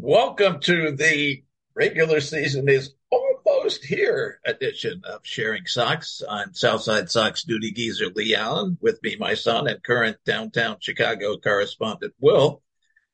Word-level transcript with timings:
Welcome 0.00 0.60
to 0.60 0.92
the 0.92 1.42
regular 1.74 2.20
season 2.20 2.68
is 2.68 2.94
almost 3.10 3.84
here 3.84 4.38
edition 4.46 5.02
of 5.04 5.22
Sharing 5.24 5.66
Sox. 5.66 6.22
I'm 6.30 6.54
Southside 6.54 7.10
Sox 7.10 7.42
duty 7.42 7.72
geezer 7.72 8.06
Leigh 8.14 8.36
Allan. 8.36 8.78
With 8.80 9.02
me, 9.02 9.16
my 9.18 9.34
son 9.34 9.66
and 9.66 9.82
current 9.82 10.16
downtown 10.24 10.76
Chicago 10.78 11.36
correspondent 11.36 12.14
Will, 12.20 12.62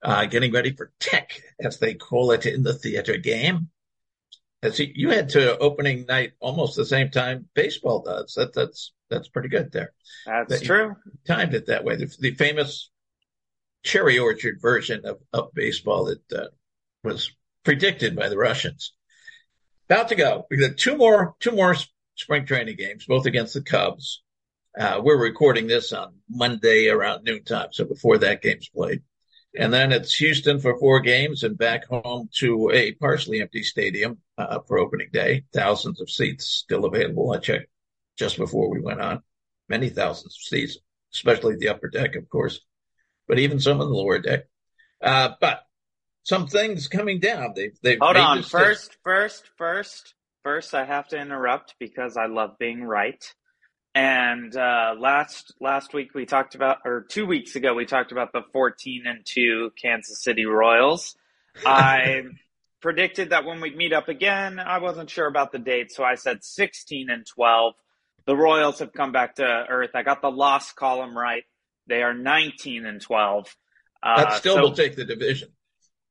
uh, 0.02 0.26
getting 0.26 0.52
ready 0.52 0.76
for 0.76 0.92
tech, 1.00 1.40
as 1.58 1.78
they 1.78 1.94
call 1.94 2.32
it 2.32 2.44
in 2.44 2.62
the 2.62 2.74
theater 2.74 3.16
game. 3.16 3.70
As 4.62 4.78
you 4.78 5.08
had 5.08 5.30
to 5.30 5.56
opening 5.56 6.04
night 6.04 6.32
almost 6.38 6.76
the 6.76 6.84
same 6.84 7.10
time 7.10 7.48
baseball 7.54 8.02
does. 8.02 8.34
That, 8.34 8.52
that's 8.52 8.92
that's 9.08 9.28
pretty 9.28 9.48
good 9.48 9.72
there. 9.72 9.94
That's 10.26 10.60
that 10.60 10.62
true. 10.62 10.96
Timed 11.26 11.54
it 11.54 11.66
that 11.68 11.82
way. 11.82 11.96
The, 11.96 12.14
the, 12.20 12.34
famous 12.34 12.90
cherry 13.84 14.18
orchard 14.18 14.60
version 14.60 15.06
of, 15.06 15.20
of 15.32 15.54
baseball 15.54 16.04
that 16.04 16.38
uh, 16.38 16.48
was 17.04 17.30
predicted 17.64 18.16
by 18.16 18.28
the 18.28 18.38
Russians. 18.38 18.92
About 19.88 20.08
to 20.08 20.14
go. 20.14 20.46
We 20.50 20.56
got 20.56 20.76
two 20.76 20.96
more 20.96 21.36
two 21.40 21.52
more 21.52 21.76
spring 22.16 22.46
training 22.46 22.76
games, 22.76 23.04
both 23.06 23.26
against 23.26 23.54
the 23.54 23.62
Cubs. 23.62 24.22
Uh, 24.78 25.00
we're 25.04 25.20
recording 25.20 25.66
this 25.66 25.92
on 25.92 26.14
Monday 26.28 26.88
around 26.88 27.24
noontime, 27.24 27.68
so 27.70 27.84
before 27.84 28.18
that 28.18 28.42
game's 28.42 28.68
played. 28.68 29.02
And 29.56 29.72
then 29.72 29.92
it's 29.92 30.16
Houston 30.16 30.58
for 30.58 30.76
four 30.78 31.00
games 31.00 31.44
and 31.44 31.56
back 31.56 31.86
home 31.86 32.28
to 32.38 32.70
a 32.72 32.92
partially 32.92 33.40
empty 33.40 33.62
stadium 33.62 34.18
uh, 34.36 34.58
for 34.66 34.78
opening 34.78 35.10
day. 35.12 35.44
Thousands 35.52 36.00
of 36.00 36.10
seats 36.10 36.46
still 36.46 36.86
available. 36.86 37.30
I 37.30 37.38
checked 37.38 37.68
just 38.18 38.36
before 38.36 38.68
we 38.68 38.80
went 38.80 39.00
on. 39.00 39.22
Many 39.68 39.90
thousands 39.90 40.36
of 40.36 40.42
seats, 40.42 40.78
especially 41.12 41.56
the 41.56 41.68
upper 41.68 41.88
deck, 41.88 42.16
of 42.16 42.28
course, 42.28 42.60
but 43.28 43.38
even 43.38 43.60
some 43.60 43.80
in 43.80 43.86
the 43.86 43.94
lower 43.94 44.18
deck. 44.18 44.46
Uh, 45.00 45.30
but 45.40 45.64
some 46.24 46.46
things 46.46 46.88
coming 46.88 47.20
down. 47.20 47.52
They've, 47.54 47.78
they've 47.82 47.98
hold 48.00 48.16
on. 48.16 48.42
First, 48.42 48.96
first, 49.04 49.48
first, 49.56 50.14
first, 50.42 50.74
I 50.74 50.84
have 50.84 51.06
to 51.08 51.18
interrupt 51.18 51.74
because 51.78 52.16
I 52.16 52.26
love 52.26 52.58
being 52.58 52.82
right. 52.82 53.22
And 53.94 54.56
uh, 54.56 54.94
last 54.98 55.54
last 55.60 55.94
week 55.94 56.14
we 56.14 56.26
talked 56.26 56.56
about, 56.56 56.78
or 56.84 57.06
two 57.08 57.26
weeks 57.26 57.54
ago 57.54 57.74
we 57.74 57.86
talked 57.86 58.10
about 58.10 58.32
the 58.32 58.42
fourteen 58.52 59.04
and 59.06 59.20
two 59.24 59.70
Kansas 59.80 60.20
City 60.20 60.46
Royals. 60.46 61.14
I 61.64 62.22
predicted 62.80 63.30
that 63.30 63.44
when 63.44 63.60
we'd 63.60 63.76
meet 63.76 63.92
up 63.92 64.08
again, 64.08 64.58
I 64.58 64.78
wasn't 64.78 65.10
sure 65.10 65.28
about 65.28 65.52
the 65.52 65.60
date, 65.60 65.92
so 65.92 66.02
I 66.02 66.16
said 66.16 66.42
sixteen 66.42 67.08
and 67.08 67.24
twelve. 67.24 67.74
The 68.26 68.34
Royals 68.34 68.80
have 68.80 68.92
come 68.92 69.12
back 69.12 69.36
to 69.36 69.44
earth. 69.44 69.90
I 69.94 70.02
got 70.02 70.22
the 70.22 70.30
loss 70.30 70.72
column 70.72 71.16
right. 71.16 71.44
They 71.86 72.02
are 72.02 72.14
nineteen 72.14 72.86
and 72.86 73.00
twelve. 73.00 73.54
Uh, 74.02 74.24
that 74.24 74.38
still 74.38 74.56
so, 74.56 74.62
will 74.62 74.72
take 74.74 74.96
the 74.96 75.04
division. 75.04 75.50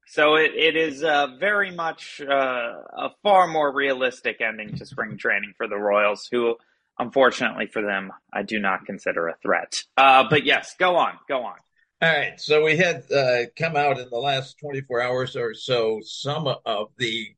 So 0.08 0.36
it, 0.36 0.52
it 0.56 0.76
is 0.76 1.04
uh, 1.04 1.28
very 1.40 1.72
much 1.72 2.22
uh, 2.22 2.34
a 2.34 3.10
far 3.24 3.48
more 3.48 3.74
realistic 3.74 4.42
ending 4.42 4.76
to 4.78 4.86
spring 4.86 5.18
training 5.18 5.54
for 5.58 5.68
the 5.68 5.78
Royals, 5.78 6.28
who, 6.32 6.56
unfortunately 7.00 7.68
for 7.68 7.82
them, 7.82 8.12
I 8.32 8.44
do 8.44 8.60
not 8.60 8.86
consider 8.86 9.28
a 9.28 9.38
threat. 9.42 9.82
Uh, 9.98 10.26
but 10.30 10.46
yes, 10.46 10.76
go 10.78 10.98
on, 10.98 11.14
go 11.28 11.44
on. 11.44 11.56
All 12.02 12.10
right. 12.10 12.40
So 12.40 12.66
we 12.66 12.76
had 12.76 13.10
uh, 13.12 13.46
come 13.58 13.78
out 13.78 13.98
in 13.98 14.10
the 14.10 14.18
last 14.18 14.60
24 14.60 15.02
hours 15.02 15.36
or 15.38 15.54
so 15.54 16.02
some 16.04 16.54
of 16.66 16.90
the 16.98 17.30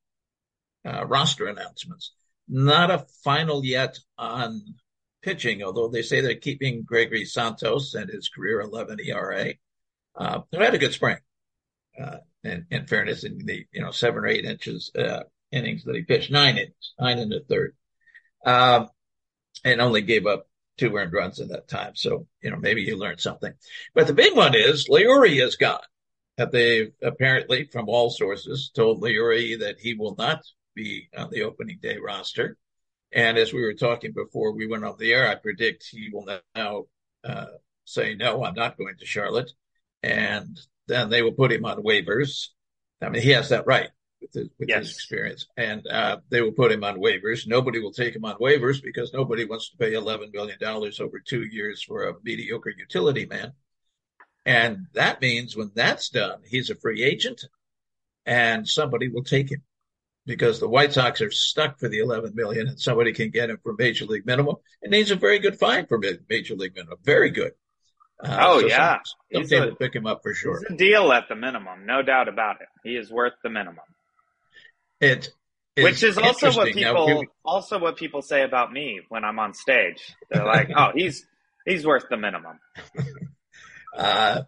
uh, 0.83 1.05
roster 1.05 1.47
announcements. 1.47 2.13
Not 2.47 2.89
a 2.89 3.05
final 3.23 3.63
yet 3.63 3.99
on 4.17 4.61
pitching, 5.21 5.63
although 5.63 5.87
they 5.87 6.01
say 6.01 6.21
they're 6.21 6.35
keeping 6.35 6.83
Gregory 6.83 7.25
Santos 7.25 7.93
and 7.93 8.09
his 8.09 8.29
career 8.29 8.61
11 8.61 8.99
ERA. 9.01 9.53
Uh, 10.15 10.41
they 10.51 10.63
had 10.63 10.73
a 10.75 10.79
good 10.79 10.93
spring. 10.93 11.17
Uh, 12.01 12.17
in, 12.43 12.65
in 12.69 12.85
fairness, 12.85 13.23
in 13.23 13.39
the 13.45 13.65
you 13.71 13.81
know 13.81 13.91
seven 13.91 14.19
or 14.19 14.27
eight 14.27 14.45
inches 14.45 14.91
uh, 14.97 15.23
innings 15.51 15.83
that 15.83 15.95
he 15.95 16.03
pitched, 16.03 16.31
nine 16.31 16.57
innings, 16.57 16.93
nine 16.99 17.19
in 17.19 17.29
the 17.29 17.41
third, 17.47 17.75
um, 18.45 18.89
and 19.63 19.81
only 19.81 20.01
gave 20.01 20.25
up 20.25 20.47
two 20.77 20.95
earned 20.95 21.13
runs 21.13 21.39
in 21.39 21.47
that 21.49 21.67
time. 21.67 21.95
So 21.95 22.27
you 22.41 22.51
know 22.51 22.57
maybe 22.57 22.81
you 22.81 22.97
learned 22.97 23.21
something. 23.21 23.53
But 23.93 24.07
the 24.07 24.13
big 24.13 24.35
one 24.35 24.55
is 24.55 24.87
Leury 24.89 25.41
is 25.41 25.55
gone. 25.55 25.79
That 26.37 26.51
they 26.51 26.91
apparently, 27.01 27.69
from 27.71 27.87
all 27.87 28.09
sources, 28.09 28.71
told 28.75 29.01
Leury 29.01 29.59
that 29.59 29.79
he 29.79 29.93
will 29.93 30.15
not 30.17 30.41
be 30.75 31.07
on 31.17 31.29
the 31.31 31.43
opening 31.43 31.79
day 31.81 31.97
roster. 31.97 32.57
And 33.13 33.37
as 33.37 33.53
we 33.53 33.63
were 33.63 33.73
talking 33.73 34.11
before 34.11 34.51
we 34.51 34.67
went 34.67 34.83
off 34.83 34.97
the 34.97 35.13
air, 35.13 35.29
I 35.29 35.35
predict 35.35 35.87
he 35.89 36.09
will 36.11 36.27
now 36.53 36.83
uh, 37.23 37.45
say, 37.85 38.15
no, 38.15 38.43
I'm 38.43 38.55
not 38.55 38.77
going 38.77 38.97
to 38.99 39.05
Charlotte. 39.05 39.51
And 40.03 40.59
then 40.87 41.09
they 41.09 41.21
will 41.21 41.33
put 41.33 41.51
him 41.51 41.65
on 41.65 41.83
waivers. 41.83 42.47
I 43.01 43.09
mean, 43.09 43.21
he 43.21 43.31
has 43.31 43.49
that 43.49 43.67
right 43.67 43.89
with 44.21 44.33
his, 44.33 44.49
with 44.59 44.69
yes. 44.69 44.87
his 44.87 44.95
experience, 44.95 45.47
and 45.57 45.85
uh, 45.87 46.17
they 46.29 46.41
will 46.41 46.51
put 46.51 46.71
him 46.71 46.83
on 46.83 46.97
waivers. 46.97 47.47
Nobody 47.47 47.79
will 47.79 47.91
take 47.91 48.15
him 48.15 48.25
on 48.25 48.37
waivers 48.37 48.81
because 48.81 49.13
nobody 49.13 49.45
wants 49.45 49.71
to 49.71 49.77
pay 49.77 49.93
eleven 49.93 50.31
million 50.33 50.57
dollars 50.59 50.99
over 50.99 51.19
two 51.19 51.43
years 51.43 51.83
for 51.83 52.07
a 52.07 52.13
mediocre 52.23 52.73
utility 52.75 53.25
man. 53.25 53.53
And 54.45 54.87
that 54.93 55.21
means 55.21 55.55
when 55.55 55.71
that's 55.73 56.09
done, 56.09 56.39
he's 56.45 56.69
a 56.69 56.75
free 56.75 57.03
agent, 57.03 57.43
and 58.25 58.67
somebody 58.67 59.07
will 59.07 59.23
take 59.23 59.51
him 59.51 59.63
because 60.25 60.59
the 60.59 60.69
White 60.69 60.93
Sox 60.93 61.21
are 61.21 61.31
stuck 61.31 61.79
for 61.79 61.87
the 61.87 61.99
11 61.99 62.33
million 62.35 62.67
and 62.67 62.79
somebody 62.79 63.13
can 63.13 63.29
get 63.29 63.49
him 63.49 63.59
for 63.61 63.75
major 63.77 64.05
league 64.05 64.25
minimum. 64.25 64.55
And 64.81 64.93
he's 64.93 65.11
a 65.11 65.15
very 65.15 65.39
good 65.39 65.57
fine 65.59 65.85
for 65.85 66.01
major 66.29 66.55
league 66.55 66.75
minimum. 66.75 66.97
Very 67.03 67.29
good. 67.29 67.51
Uh, 68.23 68.37
oh 68.39 68.59
so 68.61 68.67
yeah, 68.67 68.99
some, 69.33 69.45
some 69.45 69.59
will 69.67 69.75
pick 69.75 69.93
him 69.93 70.05
up 70.05 70.21
for 70.23 70.33
sure. 70.33 70.61
A 70.69 70.75
deal 70.75 71.11
at 71.11 71.27
the 71.27 71.35
minimum, 71.35 71.85
no 71.85 72.01
doubt 72.01 72.27
about 72.27 72.61
it. 72.61 72.67
He 72.83 72.95
is 72.95 73.11
worth 73.11 73.33
the 73.43 73.49
minimum. 73.49 73.83
It, 75.01 75.29
which 75.77 76.03
is 76.03 76.17
also 76.17 76.53
what 76.53 76.71
people 76.71 77.07
now, 77.07 77.21
also 77.43 77.77
what 77.79 77.97
people 77.97 78.21
say 78.21 78.43
about 78.43 78.71
me 78.71 79.01
when 79.09 79.25
I'm 79.25 79.39
on 79.39 79.53
stage. 79.53 80.15
They're 80.31 80.45
like, 80.45 80.69
"Oh, 80.75 80.91
he's 80.95 81.25
he's 81.65 81.85
worth 81.85 82.05
the 82.09 82.17
minimum." 82.17 82.59
uh, 83.97 84.43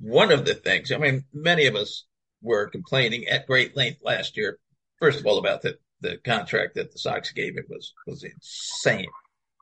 one 0.00 0.32
of 0.32 0.44
the 0.44 0.54
things, 0.54 0.90
I 0.90 0.98
mean, 0.98 1.24
many 1.32 1.66
of 1.66 1.76
us 1.76 2.04
were 2.42 2.68
complaining 2.68 3.28
at 3.28 3.46
great 3.46 3.76
length 3.76 4.00
last 4.02 4.36
year. 4.36 4.58
First 4.98 5.20
of 5.20 5.26
all, 5.26 5.38
about 5.38 5.62
the 5.62 5.78
the 6.00 6.16
contract 6.18 6.74
that 6.74 6.92
the 6.92 6.98
Sox 6.98 7.32
gave 7.32 7.56
him 7.56 7.64
was 7.68 7.94
was 8.06 8.24
insane. 8.24 9.06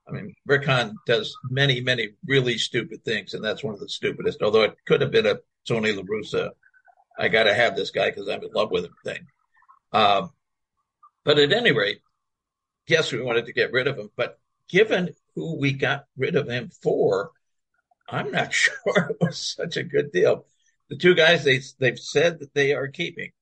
I 0.08 0.12
mean, 0.12 0.34
Rick 0.46 0.64
Hahn 0.64 0.96
does 1.06 1.36
many, 1.50 1.80
many 1.80 2.10
really 2.26 2.58
stupid 2.58 3.04
things, 3.04 3.34
and 3.34 3.44
that's 3.44 3.64
one 3.64 3.74
of 3.74 3.80
the 3.80 3.88
stupidest. 3.88 4.42
Although 4.42 4.62
it 4.62 4.76
could 4.86 5.00
have 5.00 5.10
been 5.10 5.26
a 5.26 5.38
Tony 5.66 5.92
La 5.92 6.02
Russa, 6.02 6.50
I 7.18 7.28
got 7.28 7.44
to 7.44 7.54
have 7.54 7.74
this 7.74 7.90
guy 7.90 8.10
because 8.10 8.28
I'm 8.28 8.42
in 8.42 8.50
love 8.52 8.70
with 8.70 8.84
him 8.84 8.94
thing. 9.04 9.26
Um, 9.92 10.30
but 11.24 11.38
at 11.38 11.52
any 11.52 11.72
rate, 11.72 12.00
yes, 12.86 13.10
we 13.10 13.20
wanted 13.20 13.46
to 13.46 13.52
get 13.52 13.72
rid 13.72 13.88
of 13.88 13.98
him. 13.98 14.10
But 14.16 14.38
given 14.68 15.14
who 15.34 15.56
we 15.56 15.72
got 15.72 16.06
rid 16.16 16.36
of 16.36 16.48
him 16.48 16.70
for, 16.82 17.32
I'm 18.08 18.30
not 18.30 18.52
sure 18.52 19.10
it 19.10 19.16
was 19.20 19.38
such 19.38 19.76
a 19.76 19.82
good 19.82 20.12
deal. 20.12 20.46
The 20.88 20.96
two 20.96 21.14
guys 21.14 21.42
they 21.42 21.60
they've 21.80 21.98
said 21.98 22.38
that 22.38 22.54
they 22.54 22.72
are 22.72 22.86
keeping 22.86 23.32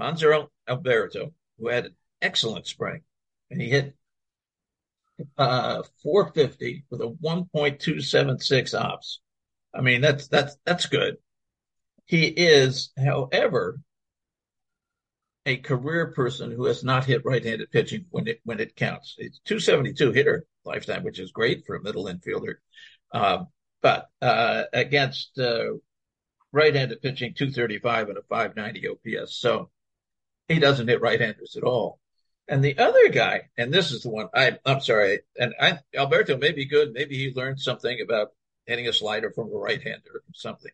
Hanser 0.00 0.48
Alberto, 0.66 1.34
who 1.58 1.68
had 1.68 1.86
an 1.86 1.96
excellent 2.22 2.66
spring, 2.66 3.02
and 3.50 3.60
he 3.60 3.68
hit 3.68 3.94
uh, 5.36 5.82
450 6.02 6.84
with 6.90 7.00
a 7.00 7.16
1.276 7.22 8.80
ops. 8.80 9.20
I 9.74 9.80
mean, 9.80 10.00
that's, 10.00 10.28
that's, 10.28 10.56
that's 10.64 10.86
good. 10.86 11.16
He 12.06 12.26
is, 12.26 12.90
however, 12.96 13.80
a 15.44 15.56
career 15.56 16.12
person 16.12 16.50
who 16.50 16.64
has 16.66 16.84
not 16.84 17.04
hit 17.04 17.24
right-handed 17.24 17.70
pitching 17.70 18.06
when 18.10 18.28
it, 18.28 18.40
when 18.44 18.60
it 18.60 18.76
counts. 18.76 19.14
It's 19.18 19.40
272 19.46 20.12
hitter 20.12 20.46
lifetime, 20.64 21.04
which 21.04 21.18
is 21.18 21.32
great 21.32 21.64
for 21.66 21.76
a 21.76 21.82
middle 21.82 22.06
infielder. 22.06 22.54
Uh, 23.12 23.44
but, 23.82 24.08
uh, 24.20 24.64
against, 24.72 25.38
uh, 25.38 25.74
right-handed 26.52 27.02
pitching, 27.02 27.34
235 27.34 28.08
and 28.08 28.18
a 28.18 28.22
590 28.22 28.88
OPS. 28.88 29.38
So 29.38 29.70
he 30.48 30.58
doesn't 30.58 30.88
hit 30.88 31.00
right-handers 31.00 31.56
at 31.56 31.62
all. 31.62 32.00
And 32.48 32.64
the 32.64 32.78
other 32.78 33.10
guy, 33.10 33.50
and 33.58 33.72
this 33.72 33.92
is 33.92 34.02
the 34.02 34.08
one 34.08 34.28
I, 34.34 34.58
I'm 34.64 34.80
sorry, 34.80 35.20
and 35.38 35.54
I, 35.60 35.80
Alberto 35.94 36.38
may 36.38 36.52
be 36.52 36.64
good. 36.64 36.94
Maybe 36.94 37.16
he 37.16 37.32
learned 37.34 37.60
something 37.60 38.00
about 38.00 38.32
hitting 38.64 38.88
a 38.88 38.92
slider 38.92 39.30
from 39.30 39.48
a 39.52 39.56
right 39.56 39.82
hander 39.82 40.10
or 40.14 40.22
something. 40.32 40.72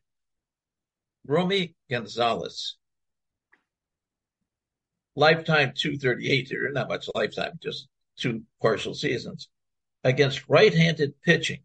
Romy 1.27 1.75
Gonzalez, 1.91 2.77
lifetime 5.17 5.73
238 5.77 6.49
here, 6.49 6.71
not 6.73 6.89
much 6.89 7.09
lifetime, 7.15 7.59
just 7.61 7.89
two 8.17 8.43
partial 8.63 8.95
seasons 8.95 9.49
against 10.05 10.49
right 10.49 10.73
handed 10.73 11.21
pitching, 11.23 11.63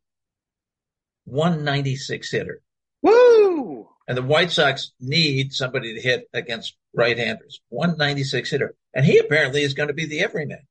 196 1.25 2.31
hitter. 2.31 2.61
Woo! 3.03 3.89
And 4.09 4.17
the 4.17 4.23
White 4.23 4.49
Sox 4.49 4.91
need 4.99 5.53
somebody 5.53 5.93
to 5.93 6.01
hit 6.01 6.27
against 6.33 6.75
right-handers. 6.95 7.61
196 7.69 8.49
hitter. 8.49 8.75
And 8.91 9.05
he 9.05 9.19
apparently 9.19 9.61
is 9.61 9.75
going 9.75 9.89
to 9.89 9.93
be 9.93 10.07
the 10.07 10.21
everyman. 10.21 10.63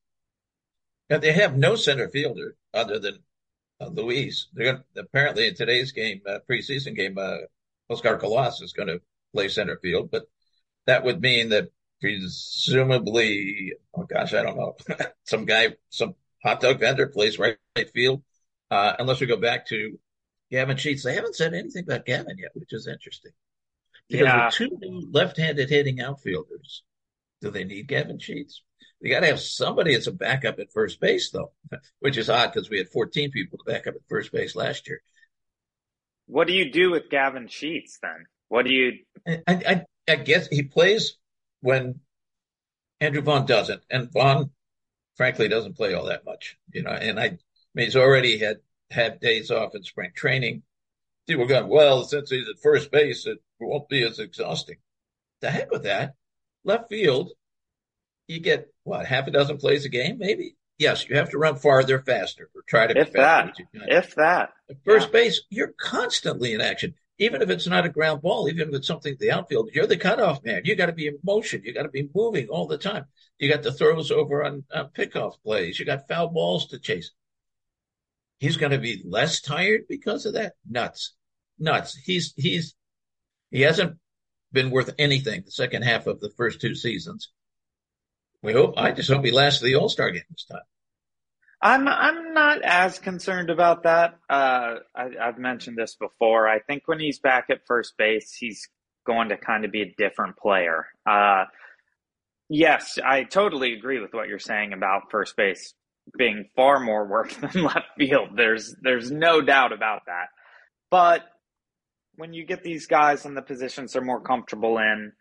And 1.09 1.21
they 1.21 1.31
have 1.31 1.57
no 1.57 1.75
center 1.75 2.09
fielder 2.09 2.57
other 2.73 2.99
than 2.99 3.19
uh, 3.79 3.87
Luis. 3.87 4.49
They're 4.53 4.73
going 4.73 4.83
to, 4.93 4.99
apparently 4.99 5.47
in 5.47 5.55
today's 5.55 5.93
game, 5.93 6.19
uh, 6.27 6.39
preseason 6.51 6.97
game, 6.97 7.17
uh, 7.17 7.37
Oscar 7.89 8.17
Colas 8.17 8.61
is 8.61 8.73
going 8.73 8.89
to 8.89 8.99
play 9.33 9.47
center 9.47 9.79
field, 9.81 10.11
but 10.11 10.25
that 10.85 11.05
would 11.05 11.21
mean 11.21 11.47
that 11.49 11.69
presumably, 12.01 13.71
oh 13.95 14.03
gosh, 14.03 14.33
I 14.33 14.43
don't 14.43 14.57
know, 14.57 14.75
some 15.23 15.45
guy, 15.45 15.77
some 15.89 16.15
hot 16.43 16.59
dog 16.59 16.81
vendor 16.81 17.07
plays 17.07 17.39
right, 17.39 17.55
right 17.77 17.89
field. 17.89 18.21
Uh, 18.69 18.93
unless 18.99 19.21
we 19.21 19.27
go 19.27 19.37
back 19.37 19.67
to 19.67 19.97
Gavin 20.51 20.77
Sheets, 20.77 21.03
they 21.03 21.15
haven't 21.15 21.35
said 21.35 21.53
anything 21.53 21.83
about 21.83 22.05
Gavin 22.05 22.37
yet, 22.37 22.51
which 22.55 22.73
is 22.73 22.87
interesting. 22.87 23.31
Because 24.07 24.25
Yeah. 24.25 24.45
with 24.45 24.55
two 24.55 24.69
new 24.79 25.09
left-handed 25.11 25.69
hitting 25.69 25.99
outfielders, 26.01 26.83
do 27.41 27.51
they 27.51 27.63
need 27.63 27.87
Gavin 27.87 28.19
Sheets? 28.19 28.63
They 29.01 29.09
got 29.09 29.21
to 29.21 29.27
have 29.27 29.39
somebody 29.39 29.93
as 29.93 30.07
a 30.07 30.11
backup 30.11 30.59
at 30.59 30.73
first 30.73 30.99
base, 30.99 31.29
though, 31.31 31.53
which 31.99 32.17
is 32.17 32.29
odd 32.29 32.51
because 32.51 32.69
we 32.69 32.77
had 32.79 32.89
14 32.89 33.31
people 33.31 33.57
to 33.57 33.63
back 33.71 33.87
up 33.87 33.95
at 33.95 34.01
first 34.09 34.31
base 34.31 34.55
last 34.55 34.87
year. 34.87 35.01
What 36.25 36.47
do 36.47 36.53
you 36.53 36.71
do 36.71 36.91
with 36.91 37.09
Gavin 37.09 37.47
Sheets 37.47 37.99
then? 38.01 38.25
What 38.49 38.65
do 38.65 38.73
you? 38.73 38.99
I, 39.27 39.41
I, 39.47 39.85
I 40.07 40.15
guess 40.15 40.47
he 40.47 40.63
plays 40.63 41.17
when 41.61 41.99
Andrew 42.99 43.21
Vaughn 43.21 43.45
doesn't, 43.45 43.81
and 43.89 44.11
Vaughn, 44.11 44.51
frankly, 45.15 45.47
doesn't 45.47 45.77
play 45.77 45.93
all 45.93 46.05
that 46.05 46.25
much, 46.25 46.57
you 46.73 46.83
know. 46.83 46.91
And 46.91 47.19
I, 47.19 47.25
I 47.25 47.37
mean, 47.73 47.85
he's 47.85 47.95
already 47.95 48.37
had 48.39 48.57
had 48.91 49.19
days 49.19 49.51
off 49.51 49.75
in 49.75 49.83
spring 49.83 50.11
training. 50.15 50.63
People 51.27 51.43
are 51.43 51.47
going, 51.47 51.67
well, 51.67 52.03
since 52.03 52.29
he's 52.29 52.49
at 52.49 52.59
first 52.61 52.91
base, 52.91 53.25
it 53.27 53.37
won't 53.59 53.87
be 53.89 54.03
as 54.03 54.19
exhausting. 54.19 54.77
The 55.41 55.51
heck 55.51 55.71
with 55.71 55.83
that. 55.83 56.15
Left 56.63 56.89
field, 56.89 57.31
you 58.27 58.39
get 58.39 58.67
what 58.83 59.05
half 59.05 59.27
a 59.27 59.31
dozen 59.31 59.57
plays 59.57 59.85
a 59.85 59.89
game, 59.89 60.17
maybe. 60.17 60.55
Yes, 60.77 61.07
you 61.09 61.17
have 61.17 61.29
to 61.31 61.37
run 61.37 61.55
farther, 61.57 61.99
faster, 61.99 62.49
or 62.55 62.61
try 62.67 62.87
to 62.87 62.93
be 62.93 63.01
If 63.01 63.11
faster. 63.11 63.19
that. 63.21 63.49
as 63.51 63.59
you 63.59 63.65
can. 63.73 63.89
If 63.89 64.15
that. 64.15 64.49
At 64.69 64.77
first 64.85 65.11
base, 65.11 65.41
you're 65.49 65.73
constantly 65.79 66.53
in 66.53 66.61
action. 66.61 66.95
Even 67.21 67.41
if 67.41 67.49
it's 67.49 67.67
not 67.67 67.85
a 67.85 67.89
ground 67.89 68.21
ball, 68.21 68.47
even 68.47 68.69
if 68.69 68.73
it's 68.75 68.87
something 68.87 69.15
the 69.19 69.31
outfield, 69.31 69.69
you're 69.73 69.85
the 69.87 69.97
cutoff 69.97 70.41
man. 70.45 70.61
You 70.63 70.75
got 70.75 70.85
to 70.85 70.93
be 70.93 71.07
in 71.07 71.19
motion. 71.21 71.61
You 71.65 71.73
got 71.73 71.83
to 71.83 71.89
be 71.89 72.09
moving 72.15 72.47
all 72.47 72.65
the 72.65 72.77
time. 72.77 73.05
You 73.37 73.49
got 73.51 73.61
the 73.61 73.73
throws 73.73 74.09
over 74.09 74.41
on, 74.45 74.63
on 74.73 74.87
pickoff 74.97 75.33
plays. 75.43 75.77
You 75.79 75.85
got 75.85 76.07
foul 76.07 76.29
balls 76.29 76.67
to 76.67 76.79
chase. 76.79 77.11
He's 78.39 78.57
going 78.57 78.71
to 78.71 78.79
be 78.79 79.03
less 79.05 79.41
tired 79.41 79.81
because 79.87 80.25
of 80.25 80.33
that. 80.33 80.53
Nuts, 80.67 81.13
nuts. 81.59 81.95
He's 81.95 82.33
he's 82.35 82.75
he 83.51 83.61
hasn't 83.61 83.97
been 84.51 84.71
worth 84.71 84.93
anything 84.97 85.43
the 85.45 85.51
second 85.51 85.83
half 85.83 86.07
of 86.07 86.19
the 86.19 86.31
first 86.37 86.61
two 86.61 86.73
seasons. 86.73 87.31
We 88.41 88.53
hope. 88.53 88.75
I 88.77 88.91
just 88.91 89.09
hope 89.09 89.25
he 89.25 89.31
lasts 89.31 89.61
the 89.61 89.75
All 89.75 89.89
Star 89.89 90.11
game 90.11 90.23
this 90.29 90.45
time. 90.45 90.61
I'm 91.61 91.87
I'm 91.89 92.33
not 92.33 92.61
as 92.63 92.99
concerned 92.99 93.49
about 93.49 93.83
that. 93.83 94.17
Uh, 94.29 94.75
I, 94.95 95.09
I've 95.21 95.37
mentioned 95.37 95.77
this 95.77 95.95
before. 95.95 96.47
I 96.47 96.59
think 96.59 96.83
when 96.85 96.99
he's 96.99 97.19
back 97.19 97.49
at 97.49 97.65
first 97.67 97.97
base, 97.97 98.33
he's 98.33 98.69
going 99.05 99.29
to 99.29 99.37
kind 99.37 99.65
of 99.65 99.71
be 99.71 99.81
a 99.81 99.93
different 99.97 100.37
player. 100.37 100.85
Uh, 101.05 101.45
yes, 102.47 102.97
I 103.03 103.23
totally 103.23 103.73
agree 103.73 103.99
with 103.99 104.13
what 104.13 104.29
you're 104.29 104.39
saying 104.39 104.71
about 104.71 105.11
first 105.11 105.35
base 105.35 105.73
being 106.17 106.49
far 106.55 106.79
more 106.79 107.07
work 107.07 107.31
than 107.41 107.63
left 107.63 107.87
field. 107.97 108.29
There's 108.35 108.75
there's 108.81 109.11
no 109.11 109.41
doubt 109.41 109.73
about 109.73 110.01
that. 110.07 110.27
But 110.91 111.21
when 112.15 112.33
you 112.33 112.45
get 112.45 112.63
these 112.63 112.87
guys 112.87 113.25
in 113.25 113.33
the 113.33 113.41
positions 113.41 113.93
they're 113.93 114.01
more 114.01 114.21
comfortable 114.21 114.77
in, 114.77 115.13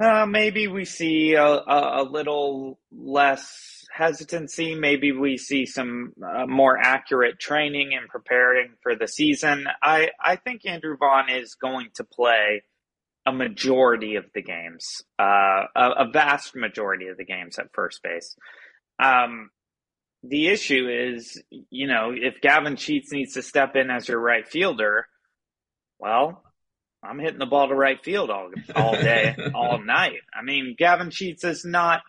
uh, 0.00 0.26
maybe 0.26 0.66
we 0.66 0.84
see 0.84 1.34
a, 1.34 1.44
a, 1.44 2.02
a 2.02 2.04
little 2.04 2.78
less 2.90 3.84
hesitancy. 3.92 4.74
Maybe 4.74 5.12
we 5.12 5.36
see 5.36 5.66
some 5.66 6.12
uh, 6.24 6.46
more 6.46 6.78
accurate 6.78 7.38
training 7.38 7.90
and 7.92 8.08
preparing 8.08 8.74
for 8.82 8.96
the 8.96 9.06
season. 9.06 9.66
I, 9.82 10.08
I 10.22 10.36
think 10.36 10.64
Andrew 10.64 10.96
Vaughn 10.96 11.28
is 11.28 11.54
going 11.54 11.88
to 11.96 12.04
play 12.04 12.62
a 13.26 13.32
majority 13.32 14.16
of 14.16 14.24
the 14.34 14.42
games, 14.42 15.02
uh, 15.18 15.64
a, 15.76 15.90
a 15.98 16.10
vast 16.10 16.56
majority 16.56 17.08
of 17.08 17.18
the 17.18 17.24
games 17.26 17.58
at 17.58 17.66
first 17.74 18.02
base. 18.02 18.34
Um, 18.98 19.50
the 20.22 20.48
issue 20.48 20.88
is, 20.88 21.42
you 21.50 21.86
know, 21.86 22.12
if 22.14 22.40
Gavin 22.40 22.76
Sheets 22.76 23.12
needs 23.12 23.34
to 23.34 23.42
step 23.42 23.76
in 23.76 23.90
as 23.90 24.08
your 24.08 24.20
right 24.20 24.46
fielder, 24.46 25.06
well, 25.98 26.42
I'm 27.02 27.18
hitting 27.18 27.38
the 27.38 27.46
ball 27.46 27.68
to 27.68 27.74
right 27.74 28.02
field 28.02 28.30
all 28.30 28.50
all 28.74 28.92
day, 28.92 29.34
all 29.54 29.78
night. 29.82 30.20
I 30.34 30.42
mean, 30.42 30.74
Gavin 30.78 31.10
Sheets 31.10 31.44
is 31.44 31.64
not 31.64 32.02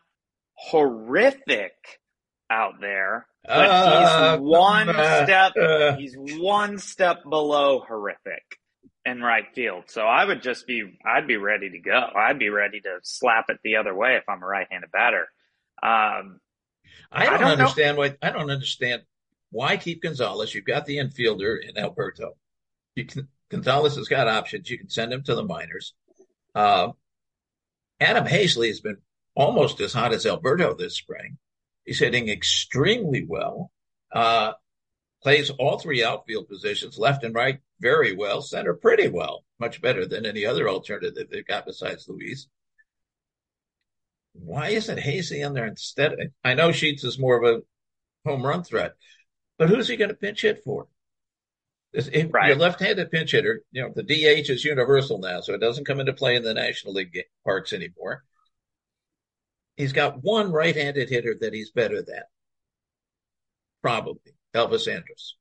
horrific 0.55 1.73
out 2.49 2.81
there, 2.81 3.25
but 3.45 3.69
Uh, 3.69 4.31
he's 4.33 4.41
one 4.41 4.89
uh, 4.89 5.23
step 5.25 5.53
uh, 5.57 5.95
he's 5.95 6.15
one 6.17 6.77
step 6.77 7.23
below 7.27 7.79
horrific 7.79 8.43
in 9.05 9.21
right 9.21 9.45
field. 9.55 9.85
So 9.87 10.01
I 10.01 10.25
would 10.25 10.43
just 10.43 10.67
be 10.67 10.83
I'd 11.05 11.27
be 11.27 11.37
ready 11.37 11.69
to 11.69 11.79
go. 11.79 12.07
I'd 12.15 12.39
be 12.39 12.49
ready 12.49 12.81
to 12.81 12.99
slap 13.03 13.45
it 13.49 13.59
the 13.63 13.77
other 13.77 13.95
way 13.95 14.15
if 14.15 14.23
I'm 14.27 14.43
a 14.43 14.45
right-handed 14.45 14.91
batter. 14.91 15.27
Um, 15.81 16.39
I 17.11 17.25
don't, 17.25 17.33
I 17.33 17.38
don't 17.38 17.57
know. 17.57 17.63
understand 17.63 17.97
why. 17.97 18.17
I 18.21 18.29
don't 18.31 18.49
understand 18.49 19.03
why 19.51 19.77
keep 19.77 20.01
Gonzalez. 20.01 20.53
You've 20.53 20.65
got 20.65 20.85
the 20.85 20.97
infielder 20.97 21.57
in 21.61 21.77
Alberto. 21.77 22.38
You 22.95 23.05
can, 23.05 23.27
Gonzalez 23.49 23.95
has 23.95 24.07
got 24.07 24.27
options. 24.27 24.69
You 24.69 24.77
can 24.77 24.89
send 24.89 25.11
him 25.11 25.23
to 25.23 25.35
the 25.35 25.43
minors. 25.43 25.93
Uh, 26.55 26.89
Adam 27.99 28.25
Haseley 28.25 28.67
has 28.67 28.79
been 28.79 28.97
almost 29.35 29.79
as 29.81 29.93
hot 29.93 30.13
as 30.13 30.25
Alberto 30.25 30.73
this 30.73 30.95
spring. 30.95 31.38
He's 31.85 31.99
hitting 31.99 32.29
extremely 32.29 33.25
well. 33.27 33.71
Uh, 34.11 34.53
plays 35.21 35.49
all 35.51 35.77
three 35.77 36.03
outfield 36.03 36.47
positions, 36.47 36.97
left 36.97 37.23
and 37.23 37.35
right, 37.35 37.59
very 37.79 38.15
well. 38.15 38.41
Center 38.41 38.73
pretty 38.73 39.07
well, 39.07 39.43
much 39.59 39.81
better 39.81 40.05
than 40.05 40.25
any 40.25 40.45
other 40.45 40.67
alternative 40.67 41.27
they've 41.29 41.45
got 41.45 41.65
besides 41.65 42.07
Luis. 42.07 42.47
Why 44.33 44.69
isn't 44.69 44.99
Haseley 44.99 45.45
in 45.45 45.53
there 45.53 45.67
instead? 45.67 46.15
I 46.43 46.53
know 46.53 46.71
Sheets 46.71 47.03
is 47.03 47.19
more 47.19 47.41
of 47.41 47.43
a 47.43 47.61
home 48.27 48.45
run 48.45 48.63
threat, 48.63 48.93
but 49.57 49.69
who's 49.69 49.87
he 49.87 49.97
going 49.97 50.09
to 50.09 50.15
pinch 50.15 50.41
hit 50.41 50.63
for? 50.63 50.87
If 51.93 52.33
Right. 52.33 52.47
Your 52.47 52.57
left-handed 52.57 53.11
pinch 53.11 53.31
hitter, 53.31 53.63
you 53.71 53.81
know, 53.81 53.91
the 53.93 54.03
DH 54.03 54.49
is 54.49 54.63
universal 54.63 55.19
now, 55.19 55.41
so 55.41 55.53
it 55.53 55.59
doesn't 55.59 55.85
come 55.85 55.99
into 55.99 56.13
play 56.13 56.37
in 56.37 56.43
the 56.43 56.53
National 56.53 56.93
League 56.93 57.25
parks 57.43 57.73
anymore. 57.73 58.23
He's 59.75 59.91
got 59.91 60.23
one 60.23 60.51
right-handed 60.51 61.09
hitter 61.09 61.35
that 61.41 61.53
he's 61.53 61.71
better 61.71 62.01
than. 62.01 62.23
Probably 63.81 64.35
Elvis 64.53 64.87
Andrus. 64.87 65.35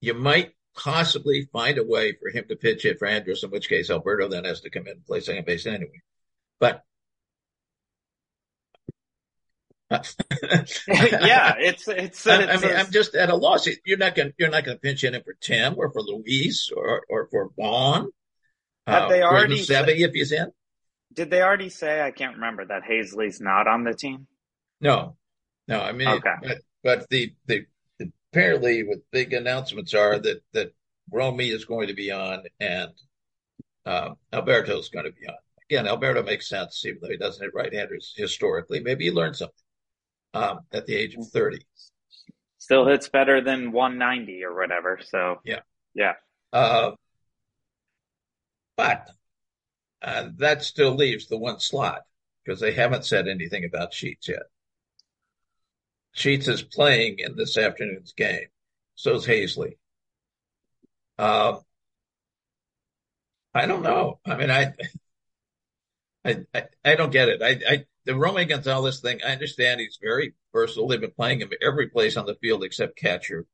You 0.00 0.14
might 0.14 0.52
possibly 0.74 1.48
find 1.52 1.76
a 1.76 1.84
way 1.84 2.12
for 2.12 2.30
him 2.30 2.46
to 2.48 2.56
pitch 2.56 2.84
hit 2.84 2.98
for 2.98 3.06
Andrus, 3.06 3.42
in 3.42 3.50
which 3.50 3.68
case 3.68 3.90
Alberto 3.90 4.28
then 4.28 4.44
has 4.44 4.62
to 4.62 4.70
come 4.70 4.86
in 4.86 4.92
and 4.92 5.04
play 5.04 5.20
second 5.20 5.44
base 5.44 5.66
anyway. 5.66 6.00
But 6.58 6.84
yeah, 10.88 11.54
it's 11.58 11.88
it's, 11.88 12.26
I, 12.26 12.36
I 12.36 12.54
it's 12.54 12.62
mean, 12.62 12.76
I'm 12.76 12.90
just 12.92 13.14
at 13.16 13.28
a 13.28 13.34
loss. 13.34 13.68
You're 13.84 13.98
not 13.98 14.14
going. 14.14 14.32
You're 14.38 14.50
not 14.50 14.64
going 14.64 14.76
to 14.76 14.80
pinch 14.80 15.02
in 15.02 15.20
for 15.24 15.34
Tim 15.40 15.74
or 15.76 15.90
for 15.90 16.00
Luis 16.00 16.70
or 16.74 17.02
or 17.08 17.26
for 17.30 17.50
Vaughn. 17.56 18.10
Have 18.86 19.08
they 19.08 19.22
already 19.22 19.60
if 19.60 20.12
he's 20.12 20.32
in? 20.32 20.52
Did 21.12 21.30
they 21.30 21.42
already 21.42 21.70
say? 21.70 22.00
I 22.00 22.12
can't 22.12 22.36
remember 22.36 22.66
that 22.66 22.82
Haseley's 22.84 23.40
not 23.40 23.66
on 23.66 23.82
the 23.82 23.92
team. 23.92 24.28
No, 24.80 25.16
no. 25.66 25.80
I 25.80 25.90
mean, 25.90 26.08
Okay. 26.08 26.34
but 26.40 26.58
but 26.84 27.08
the, 27.10 27.34
the 27.46 27.66
apparently 28.32 28.84
what 28.84 28.98
big 29.10 29.32
announcements 29.32 29.92
are 29.92 30.20
that 30.20 30.40
that 30.52 30.72
Romy 31.10 31.48
is 31.48 31.64
going 31.64 31.88
to 31.88 31.94
be 31.94 32.12
on 32.12 32.44
and 32.60 32.92
uh, 33.84 34.10
Alberto's 34.32 34.88
going 34.88 35.06
to 35.06 35.12
be 35.12 35.26
on. 35.26 35.34
Again, 35.68 35.88
Alberto 35.88 36.22
makes 36.22 36.48
sense, 36.48 36.84
even 36.84 36.98
though 37.02 37.10
he 37.10 37.16
doesn't 37.16 37.42
hit 37.42 37.54
right-handers 37.54 38.14
historically. 38.16 38.80
Maybe 38.80 39.04
he 39.04 39.10
learned 39.10 39.36
something 39.36 39.54
um, 40.34 40.60
at 40.72 40.86
the 40.86 40.94
age 40.94 41.14
of 41.14 41.26
thirty. 41.28 41.60
Still 42.58 42.86
hits 42.86 43.08
better 43.08 43.40
than 43.40 43.72
190 43.72 44.44
or 44.44 44.54
whatever. 44.54 45.00
So 45.02 45.40
Yeah. 45.44 45.60
yeah. 45.94 46.12
Uh, 46.52 46.92
but 48.76 49.08
uh, 50.02 50.28
that 50.36 50.62
still 50.62 50.94
leaves 50.94 51.26
the 51.26 51.38
one 51.38 51.58
slot 51.58 52.02
because 52.44 52.60
they 52.60 52.72
haven't 52.72 53.04
said 53.06 53.28
anything 53.28 53.64
about 53.64 53.94
Sheets 53.94 54.28
yet. 54.28 54.42
Sheets 56.12 56.48
is 56.48 56.62
playing 56.62 57.18
in 57.18 57.36
this 57.36 57.56
afternoon's 57.56 58.12
game. 58.12 58.46
So 58.94 59.14
is 59.14 59.26
Haseley. 59.26 59.76
Um, 61.18 61.60
I 63.54 63.66
don't 63.66 63.82
know. 63.82 64.20
I 64.24 64.36
mean, 64.36 64.50
I, 64.50 64.72
I, 66.24 66.36
I, 66.54 66.64
I 66.84 66.94
don't 66.94 67.12
get 67.12 67.28
it. 67.28 67.42
I, 67.42 67.72
I, 67.72 67.84
the 68.10 68.18
Romy 68.18 68.44
Gonzalez 68.44 69.00
thing, 69.00 69.20
I 69.24 69.32
understand 69.32 69.80
he's 69.80 69.98
very 70.02 70.34
versatile. 70.52 70.88
They've 70.88 71.00
been 71.00 71.12
playing 71.12 71.40
him 71.40 71.50
every 71.62 71.88
place 71.88 72.16
on 72.16 72.26
the 72.26 72.34
field 72.34 72.64
except 72.64 72.98
catcher. 72.98 73.46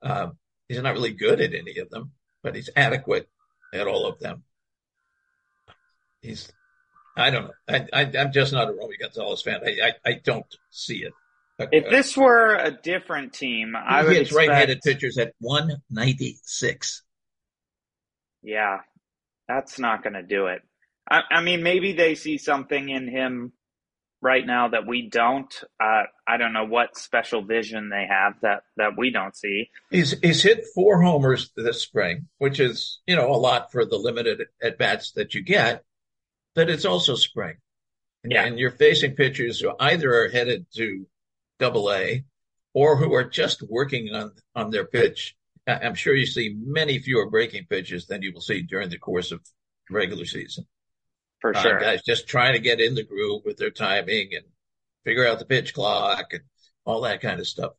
Um, 0.00 0.38
he's 0.68 0.80
not 0.80 0.94
really 0.94 1.12
good 1.12 1.40
at 1.40 1.54
any 1.54 1.78
of 1.78 1.90
them, 1.90 2.12
but 2.42 2.54
he's 2.54 2.70
adequate 2.76 3.28
at 3.74 3.88
all 3.88 4.06
of 4.06 4.20
them. 4.20 4.44
He's, 6.22 6.52
I 7.16 7.30
don't 7.30 7.46
know. 7.46 7.52
I, 7.68 7.86
I, 7.92 8.12
I'm 8.16 8.32
just 8.32 8.52
not 8.52 8.68
a 8.68 8.72
Romy 8.72 8.96
Gonzalez 8.96 9.42
fan. 9.42 9.60
I, 9.66 9.88
I, 9.88 10.10
I 10.10 10.20
don't 10.22 10.46
see 10.70 11.02
it. 11.02 11.12
If 11.58 11.90
this 11.90 12.16
were 12.16 12.54
a 12.54 12.70
different 12.70 13.34
team, 13.34 13.74
I 13.76 14.04
would 14.04 14.16
expect. 14.16 14.48
right-handed 14.48 14.80
pitchers 14.82 15.18
at 15.18 15.34
196. 15.40 17.02
Yeah, 18.42 18.78
that's 19.48 19.78
not 19.78 20.02
going 20.02 20.14
to 20.14 20.22
do 20.22 20.46
it. 20.46 20.62
I, 21.10 21.22
I 21.30 21.42
mean, 21.42 21.62
maybe 21.62 21.92
they 21.92 22.14
see 22.14 22.38
something 22.38 22.88
in 22.88 23.08
him 23.08 23.52
right 24.22 24.46
now 24.46 24.68
that 24.68 24.86
we 24.86 25.08
don't. 25.08 25.52
Uh, 25.78 26.04
I 26.26 26.36
don't 26.36 26.52
know 26.52 26.64
what 26.64 26.96
special 26.96 27.42
vision 27.42 27.88
they 27.88 28.06
have 28.08 28.34
that 28.42 28.62
that 28.76 28.96
we 28.96 29.10
don't 29.10 29.36
see. 29.36 29.70
He's 29.90 30.18
he's 30.20 30.42
hit 30.42 30.66
four 30.74 31.02
homers 31.02 31.50
this 31.56 31.82
spring, 31.82 32.28
which 32.38 32.60
is 32.60 33.00
you 33.06 33.16
know 33.16 33.30
a 33.30 33.36
lot 33.36 33.72
for 33.72 33.84
the 33.84 33.96
limited 33.96 34.46
at 34.62 34.78
bats 34.78 35.12
that 35.12 35.34
you 35.34 35.42
get, 35.42 35.84
but 36.54 36.70
it's 36.70 36.84
also 36.84 37.14
spring, 37.14 37.56
yeah. 38.24 38.44
and 38.44 38.58
you're 38.58 38.70
facing 38.70 39.14
pitchers 39.14 39.60
who 39.60 39.72
either 39.80 40.24
are 40.24 40.28
headed 40.28 40.66
to 40.76 41.06
Double 41.58 41.92
A 41.92 42.24
or 42.72 42.96
who 42.96 43.12
are 43.14 43.24
just 43.24 43.62
working 43.62 44.14
on 44.14 44.32
on 44.54 44.70
their 44.70 44.84
pitch. 44.84 45.36
I'm 45.66 45.94
sure 45.94 46.14
you 46.14 46.26
see 46.26 46.56
many 46.58 46.98
fewer 46.98 47.30
breaking 47.30 47.66
pitches 47.68 48.06
than 48.06 48.22
you 48.22 48.32
will 48.32 48.40
see 48.40 48.62
during 48.62 48.88
the 48.88 48.98
course 48.98 49.30
of 49.30 49.40
regular 49.88 50.24
season 50.24 50.66
for 51.40 51.54
sure. 51.54 51.78
Guys 51.78 52.02
just 52.02 52.28
trying 52.28 52.54
to 52.54 52.60
get 52.60 52.80
in 52.80 52.94
the 52.94 53.02
groove 53.02 53.42
with 53.44 53.56
their 53.56 53.70
timing 53.70 54.30
and 54.34 54.44
figure 55.04 55.26
out 55.26 55.38
the 55.38 55.44
pitch 55.44 55.74
clock 55.74 56.32
and 56.32 56.42
all 56.84 57.02
that 57.02 57.20
kind 57.20 57.40
of 57.40 57.46
stuff. 57.46 57.72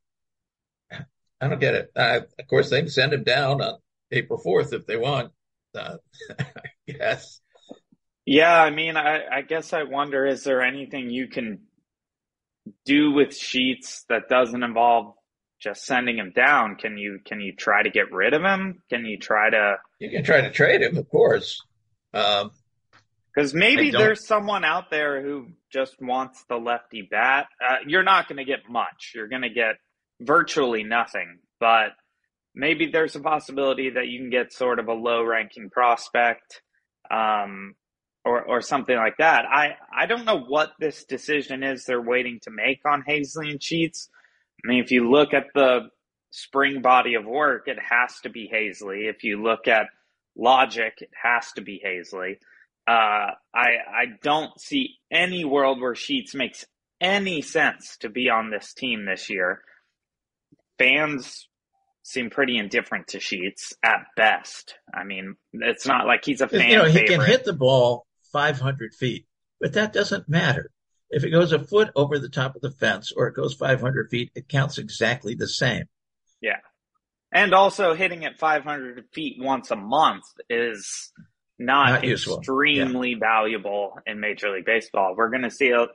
I 1.41 1.47
don't 1.47 1.59
get 1.59 1.73
it. 1.73 1.91
Uh, 1.95 2.21
of 2.37 2.47
course, 2.47 2.69
they 2.69 2.81
can 2.81 2.89
send 2.89 3.13
him 3.13 3.23
down 3.23 3.61
on 3.61 3.79
April 4.11 4.39
4th 4.43 4.73
if 4.73 4.85
they 4.85 4.95
want. 4.95 5.31
Uh, 5.73 5.97
guess. 6.87 7.39
Yeah, 8.25 8.61
I 8.61 8.69
mean, 8.69 8.95
I, 8.95 9.21
I 9.31 9.41
guess 9.41 9.73
I 9.73 9.83
wonder 9.83 10.25
is 10.25 10.43
there 10.43 10.61
anything 10.61 11.09
you 11.09 11.27
can 11.27 11.61
do 12.85 13.11
with 13.11 13.35
Sheets 13.35 14.05
that 14.09 14.29
doesn't 14.29 14.61
involve 14.61 15.15
just 15.59 15.83
sending 15.83 16.17
him 16.17 16.31
down? 16.35 16.75
Can 16.75 16.97
you 16.97 17.19
can 17.25 17.39
you 17.39 17.55
try 17.55 17.81
to 17.81 17.89
get 17.89 18.11
rid 18.11 18.33
of 18.33 18.43
him? 18.43 18.83
Can 18.89 19.05
you 19.05 19.17
try 19.17 19.49
to? 19.49 19.77
You 19.99 20.11
can 20.11 20.23
try 20.23 20.41
to 20.41 20.51
trade 20.51 20.81
him, 20.81 20.97
of 20.97 21.09
course. 21.09 21.59
Um, 22.13 22.51
because 23.33 23.53
maybe 23.53 23.91
there's 23.91 24.25
someone 24.25 24.65
out 24.65 24.89
there 24.89 25.21
who 25.21 25.47
just 25.71 26.01
wants 26.01 26.43
the 26.49 26.57
lefty 26.57 27.01
bat. 27.01 27.47
Uh, 27.65 27.77
you're 27.87 28.03
not 28.03 28.27
going 28.27 28.37
to 28.37 28.45
get 28.45 28.69
much. 28.69 29.13
You're 29.15 29.29
going 29.29 29.43
to 29.43 29.49
get 29.49 29.75
virtually 30.19 30.83
nothing. 30.83 31.39
But 31.59 31.91
maybe 32.53 32.87
there's 32.87 33.15
a 33.15 33.21
possibility 33.21 33.91
that 33.91 34.07
you 34.07 34.19
can 34.19 34.29
get 34.29 34.51
sort 34.51 34.79
of 34.79 34.87
a 34.87 34.93
low 34.93 35.23
ranking 35.23 35.69
prospect 35.69 36.61
um, 37.09 37.75
or, 38.25 38.41
or 38.43 38.61
something 38.61 38.95
like 38.95 39.17
that. 39.17 39.45
I, 39.45 39.75
I 39.95 40.05
don't 40.07 40.25
know 40.25 40.39
what 40.39 40.73
this 40.79 41.05
decision 41.05 41.63
is 41.63 41.85
they're 41.85 42.01
waiting 42.01 42.39
to 42.43 42.51
make 42.51 42.81
on 42.85 43.03
Haseley 43.07 43.51
and 43.51 43.63
Sheets. 43.63 44.09
I 44.63 44.67
mean, 44.67 44.83
if 44.83 44.91
you 44.91 45.09
look 45.09 45.33
at 45.33 45.47
the 45.55 45.89
spring 46.31 46.81
body 46.81 47.15
of 47.15 47.25
work, 47.25 47.67
it 47.67 47.77
has 47.79 48.19
to 48.23 48.29
be 48.29 48.49
Haseley. 48.53 49.09
If 49.09 49.23
you 49.23 49.41
look 49.41 49.67
at 49.67 49.87
logic, 50.35 50.95
it 50.99 51.09
has 51.21 51.51
to 51.53 51.61
be 51.61 51.81
Haseley. 51.83 52.37
Uh, 52.87 53.31
I 53.53 53.69
I 53.87 54.05
don't 54.21 54.59
see 54.59 54.95
any 55.11 55.45
world 55.45 55.79
where 55.79 55.95
Sheets 55.95 56.33
makes 56.33 56.65
any 56.99 57.41
sense 57.41 57.97
to 57.97 58.09
be 58.09 58.29
on 58.29 58.49
this 58.49 58.73
team 58.73 59.05
this 59.05 59.29
year. 59.29 59.61
Fans 60.77 61.47
seem 62.03 62.29
pretty 62.29 62.57
indifferent 62.57 63.09
to 63.09 63.19
Sheets 63.19 63.73
at 63.83 64.05
best. 64.15 64.75
I 64.93 65.03
mean, 65.03 65.35
it's 65.53 65.85
not 65.85 66.07
like 66.07 66.25
he's 66.25 66.41
a 66.41 66.47
fan. 66.47 66.69
You 66.69 66.77
know, 66.77 66.85
he 66.85 66.99
favorite. 66.99 67.17
can 67.17 67.25
hit 67.25 67.45
the 67.45 67.53
ball 67.53 68.05
500 68.31 68.93
feet, 68.93 69.25
but 69.59 69.73
that 69.73 69.93
doesn't 69.93 70.27
matter. 70.27 70.71
If 71.09 71.23
it 71.23 71.31
goes 71.31 71.51
a 71.51 71.59
foot 71.59 71.89
over 71.95 72.17
the 72.19 72.29
top 72.29 72.55
of 72.55 72.61
the 72.61 72.71
fence 72.71 73.11
or 73.11 73.27
it 73.27 73.35
goes 73.35 73.53
500 73.53 74.09
feet, 74.09 74.31
it 74.33 74.47
counts 74.47 74.77
exactly 74.77 75.35
the 75.35 75.47
same. 75.47 75.85
Yeah. 76.41 76.59
And 77.33 77.53
also 77.53 77.93
hitting 77.93 78.23
it 78.23 78.39
500 78.39 79.05
feet 79.13 79.37
once 79.39 79.71
a 79.71 79.75
month 79.75 80.23
is 80.49 81.11
not, 81.65 82.03
not 82.03 82.05
extremely 82.05 83.11
yeah. 83.11 83.19
valuable 83.19 83.97
in 84.05 84.19
Major 84.19 84.53
League 84.53 84.65
Baseball. 84.65 85.15
We're 85.15 85.29
going 85.29 85.43
to 85.43 85.51
see 85.51 85.69
a 85.69 85.87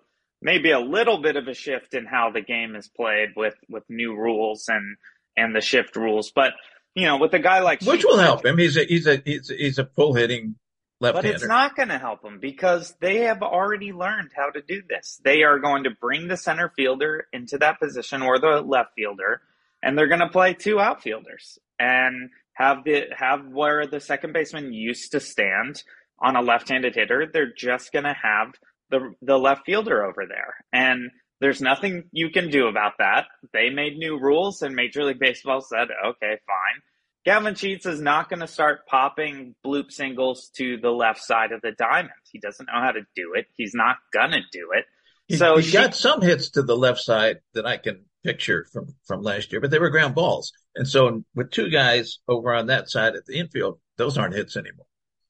maybe 0.43 0.71
a 0.71 0.81
little 0.81 1.21
bit 1.21 1.37
of 1.37 1.49
a 1.49 1.55
shift 1.55 1.95
in 1.95 2.07
how 2.07 2.31
the 2.31 2.41
game 2.41 2.77
is 2.77 2.89
played 2.89 3.31
with 3.37 3.55
with 3.69 3.85
new 3.89 4.15
rules 4.15 4.69
and 4.69 4.97
and 5.37 5.55
the 5.55 5.61
shift 5.61 5.97
rules, 5.97 6.31
but 6.31 6.53
you 6.95 7.05
know, 7.05 7.19
with 7.19 7.35
a 7.35 7.39
guy 7.39 7.61
like 7.61 7.83
which 7.83 8.05
will 8.05 8.19
help 8.19 8.45
him. 8.45 8.59
He's 8.59 8.77
a 8.77 8.85
he's 8.85 9.07
a 9.07 9.23
he's 9.25 9.51
a, 9.51 9.55
he's 9.55 9.79
a 9.79 9.85
pull 9.85 10.15
hitting 10.15 10.57
left-hander. 11.01 11.29
But 11.29 11.35
it's 11.35 11.47
not 11.47 11.77
going 11.77 11.91
to 11.91 11.99
help 11.99 12.25
him 12.25 12.39
because 12.41 12.95
they 13.01 13.19
have 13.23 13.43
already 13.43 13.93
learned 13.93 14.31
how 14.35 14.51
to 14.51 14.63
do 14.63 14.83
this. 14.89 15.21
They 15.23 15.43
are 15.43 15.59
going 15.59 15.85
to 15.85 15.91
bring 15.91 16.27
the 16.27 16.39
center 16.39 16.73
fielder 16.75 17.27
into 17.35 17.59
that 17.59 17.79
position 17.79 18.23
or 18.23 18.39
the 18.39 18.63
left 18.63 18.95
fielder, 18.97 19.43
and 19.83 19.97
they're 19.97 20.09
going 20.09 20.21
to 20.21 20.31
play 20.31 20.55
two 20.55 20.81
outfielders. 20.81 21.59
And 21.79 22.31
have 22.57 22.85
the 22.85 23.05
have 23.17 23.47
where 23.47 23.87
the 23.87 24.01
second 24.01 24.33
baseman 24.33 24.73
used 24.73 25.13
to 25.13 25.21
stand 25.21 25.83
on 26.19 26.37
a 26.37 26.43
left-handed 26.43 26.95
hitter. 26.95 27.27
They're 27.31 27.53
just 27.53 27.93
going 27.93 28.05
to 28.05 28.17
have 28.21 28.55
the 28.91 29.15
the 29.23 29.39
left 29.39 29.67
fielder 29.67 30.05
over 30.05 30.25
there, 30.27 30.55
and 30.73 31.11
there's 31.41 31.61
nothing 31.61 32.05
you 32.13 32.31
can 32.31 32.51
do 32.51 32.67
about 32.67 32.95
that. 32.99 33.27
They 33.53 33.69
made 33.69 33.99
new 33.99 34.19
rules, 34.19 34.63
and 34.63 34.75
Major 34.75 35.05
League 35.05 35.19
Baseball 35.19 35.61
said, 35.61 35.89
"Okay, 36.05 36.39
fine." 36.47 36.83
Gavin 37.27 37.57
Sheets 37.57 37.87
is 37.87 38.01
not 38.01 38.31
going 38.31 38.39
to 38.39 38.47
start 38.47 38.87
popping 38.87 39.57
bloop 39.65 39.91
singles 39.91 40.49
to 40.57 40.79
the 40.81 40.91
left 40.91 41.21
side 41.21 41.51
of 41.51 41.61
the 41.61 41.73
diamond. 41.73 42.13
He 42.31 42.39
doesn't 42.39 42.67
know 42.67 42.81
how 42.81 42.93
to 42.93 43.01
do 43.17 43.35
it. 43.35 43.47
He's 43.57 43.75
not 43.75 43.97
gonna 44.13 44.43
do 44.53 44.71
it. 44.73 44.85
He, 45.27 45.37
so 45.37 45.57
he 45.57 45.65
she, 45.65 45.73
got 45.73 45.95
some 45.95 46.23
hits 46.23 46.51
to 46.51 46.63
the 46.63 46.77
left 46.77 47.01
side 47.01 47.41
that 47.55 47.67
I 47.67 47.79
can 47.79 48.05
picture 48.27 48.67
from 48.73 48.95
from 49.07 49.23
last 49.23 49.53
year, 49.53 49.61
but 49.61 49.71
they 49.71 49.79
were 49.79 49.91
ground 49.91 50.15
balls. 50.15 50.53
And 50.75 50.87
so 50.87 51.23
with 51.35 51.51
two 51.51 51.71
guys 51.71 52.19
over 52.29 52.53
on 52.53 52.67
that 52.67 52.91
side 52.91 53.15
at 53.15 53.25
the 53.25 53.39
infield, 53.39 53.79
those 53.97 54.19
aren't 54.19 54.35
hits 54.35 54.57
anymore. 54.57 54.87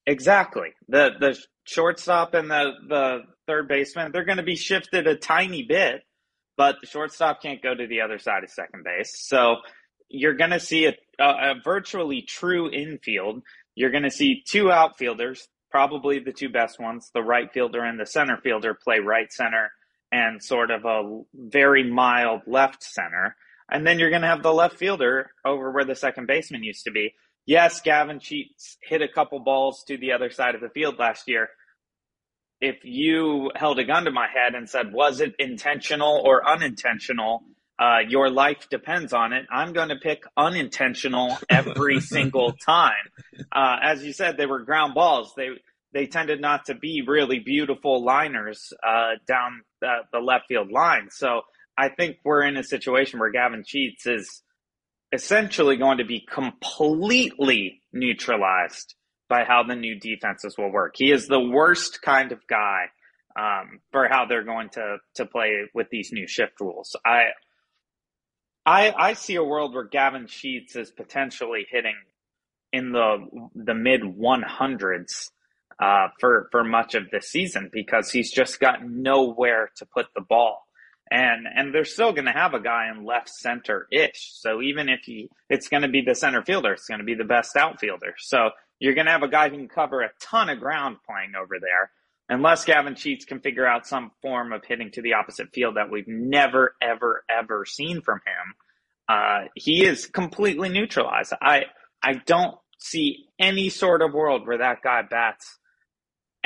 Exactly. 0.06 0.70
The 0.88 1.10
the 1.20 1.38
shortstop 1.64 2.34
and 2.34 2.50
the 2.50 2.72
the 2.88 3.18
third 3.46 3.68
baseman, 3.68 4.12
they're 4.12 4.24
going 4.24 4.38
to 4.38 4.42
be 4.42 4.56
shifted 4.56 5.06
a 5.06 5.14
tiny 5.14 5.62
bit, 5.62 6.02
but 6.56 6.76
the 6.80 6.86
shortstop 6.86 7.42
can't 7.42 7.62
go 7.62 7.74
to 7.74 7.86
the 7.86 8.00
other 8.00 8.18
side 8.18 8.42
of 8.42 8.50
second 8.50 8.82
base. 8.84 9.12
So 9.28 9.56
you're 10.08 10.34
going 10.34 10.50
to 10.50 10.60
see 10.60 10.86
a, 10.86 10.94
a, 11.20 11.24
a 11.24 11.54
virtually 11.62 12.22
true 12.22 12.70
infield. 12.70 13.42
You're 13.74 13.90
going 13.90 14.04
to 14.04 14.10
see 14.10 14.42
two 14.46 14.70
outfielders, 14.70 15.46
probably 15.70 16.18
the 16.20 16.32
two 16.32 16.48
best 16.48 16.80
ones, 16.80 17.10
the 17.12 17.22
right 17.22 17.52
fielder 17.52 17.84
and 17.84 18.00
the 18.00 18.06
center 18.06 18.38
fielder 18.42 18.74
play 18.74 19.00
right 19.00 19.30
center 19.30 19.70
and 20.12 20.42
sort 20.42 20.70
of 20.70 20.84
a 20.84 21.22
very 21.34 21.82
mild 21.82 22.42
left 22.46 22.82
center. 22.82 23.36
And 23.70 23.86
then 23.86 23.98
you're 23.98 24.10
going 24.10 24.22
to 24.22 24.28
have 24.28 24.42
the 24.42 24.52
left 24.52 24.76
fielder 24.76 25.30
over 25.44 25.72
where 25.72 25.84
the 25.84 25.96
second 25.96 26.26
baseman 26.26 26.62
used 26.62 26.84
to 26.84 26.90
be. 26.90 27.14
Yes, 27.46 27.80
Gavin 27.80 28.20
Sheets 28.20 28.76
hit 28.82 29.02
a 29.02 29.08
couple 29.08 29.38
balls 29.40 29.84
to 29.88 29.96
the 29.96 30.12
other 30.12 30.30
side 30.30 30.54
of 30.54 30.60
the 30.60 30.68
field 30.68 30.98
last 30.98 31.28
year. 31.28 31.48
If 32.60 32.84
you 32.84 33.50
held 33.54 33.78
a 33.78 33.84
gun 33.84 34.04
to 34.04 34.10
my 34.10 34.26
head 34.32 34.54
and 34.54 34.68
said, 34.68 34.92
was 34.92 35.20
it 35.20 35.34
intentional 35.38 36.22
or 36.24 36.48
unintentional? 36.48 37.44
Uh, 37.78 37.98
your 38.08 38.30
life 38.30 38.68
depends 38.70 39.12
on 39.12 39.32
it. 39.32 39.46
I'm 39.50 39.74
going 39.74 39.90
to 39.90 39.96
pick 39.96 40.24
unintentional 40.36 41.36
every 41.50 42.00
single 42.14 42.52
time. 42.52 42.94
Uh, 43.52 43.76
as 43.82 44.02
you 44.02 44.12
said, 44.12 44.36
they 44.36 44.46
were 44.46 44.60
ground 44.60 44.94
balls. 44.94 45.34
They 45.36 45.50
they 45.96 46.06
tended 46.06 46.42
not 46.42 46.66
to 46.66 46.74
be 46.74 47.02
really 47.06 47.38
beautiful 47.38 48.04
liners 48.04 48.70
uh, 48.86 49.12
down 49.26 49.62
the, 49.80 50.00
the, 50.12 50.18
left 50.18 50.44
field 50.46 50.70
line. 50.70 51.08
So 51.10 51.40
I 51.78 51.88
think 51.88 52.18
we're 52.22 52.42
in 52.42 52.58
a 52.58 52.62
situation 52.62 53.18
where 53.18 53.30
Gavin 53.30 53.64
Sheets 53.66 54.06
is 54.06 54.42
essentially 55.10 55.78
going 55.78 55.96
to 55.96 56.04
be 56.04 56.26
completely 56.30 57.80
neutralized 57.94 58.94
by 59.30 59.44
how 59.44 59.62
the 59.62 59.74
new 59.74 59.98
defenses 59.98 60.56
will 60.58 60.70
work. 60.70 60.96
He 60.98 61.10
is 61.10 61.28
the 61.28 61.40
worst 61.40 62.02
kind 62.02 62.30
of 62.30 62.46
guy 62.46 62.88
um, 63.40 63.80
for 63.90 64.06
how 64.06 64.26
they're 64.26 64.44
going 64.44 64.68
to 64.74 64.98
to 65.14 65.24
play 65.24 65.62
with 65.74 65.86
these 65.90 66.10
new 66.12 66.26
shift 66.28 66.60
rules. 66.60 66.94
I 67.06 67.28
I 68.66 68.92
I 68.92 69.12
see 69.14 69.36
a 69.36 69.44
world 69.44 69.72
where 69.72 69.88
Gavin 69.88 70.26
Sheets 70.26 70.76
is 70.76 70.90
potentially 70.90 71.66
hitting 71.70 71.96
in 72.70 72.92
the 72.92 73.48
the 73.54 73.74
mid 73.74 74.02
100s 74.02 75.30
uh, 75.78 76.08
for 76.20 76.48
for 76.50 76.64
much 76.64 76.94
of 76.94 77.10
the 77.10 77.20
season 77.20 77.70
because 77.72 78.10
he's 78.10 78.32
just 78.32 78.60
got 78.60 78.84
nowhere 78.84 79.70
to 79.76 79.86
put 79.86 80.06
the 80.14 80.20
ball. 80.20 80.62
And 81.10 81.46
and 81.54 81.74
they're 81.74 81.84
still 81.84 82.12
going 82.12 82.24
to 82.24 82.32
have 82.32 82.54
a 82.54 82.60
guy 82.60 82.90
in 82.90 83.04
left 83.04 83.28
center 83.28 83.86
ish. 83.92 84.32
So 84.34 84.60
even 84.60 84.88
if 84.88 85.00
he, 85.04 85.30
it's 85.48 85.68
going 85.68 85.82
to 85.82 85.88
be 85.88 86.02
the 86.02 86.14
center 86.14 86.42
fielder, 86.42 86.72
it's 86.72 86.88
going 86.88 86.98
to 86.98 87.04
be 87.04 87.14
the 87.14 87.24
best 87.24 87.56
outfielder. 87.56 88.14
So 88.18 88.50
you're 88.80 88.94
going 88.94 89.06
to 89.06 89.12
have 89.12 89.22
a 89.22 89.28
guy 89.28 89.48
who 89.48 89.56
can 89.56 89.68
cover 89.68 90.02
a 90.02 90.10
ton 90.20 90.48
of 90.48 90.58
ground 90.58 90.96
playing 91.08 91.34
over 91.40 91.58
there. 91.60 91.90
Unless 92.28 92.64
Gavin 92.64 92.96
Sheets 92.96 93.24
can 93.24 93.38
figure 93.38 93.66
out 93.66 93.86
some 93.86 94.10
form 94.20 94.52
of 94.52 94.64
hitting 94.64 94.90
to 94.92 95.02
the 95.02 95.14
opposite 95.14 95.52
field 95.54 95.76
that 95.76 95.92
we've 95.92 96.08
never, 96.08 96.74
ever, 96.82 97.22
ever 97.30 97.64
seen 97.64 98.02
from 98.02 98.18
him, 98.26 98.54
uh, 99.08 99.44
he 99.54 99.84
is 99.84 100.06
completely 100.06 100.68
neutralized. 100.68 101.32
I 101.40 101.66
I 102.02 102.14
don't 102.26 102.56
see 102.78 103.26
any 103.38 103.68
sort 103.68 104.02
of 104.02 104.12
world 104.12 104.46
where 104.46 104.58
that 104.58 104.82
guy 104.82 105.02
bats 105.02 105.58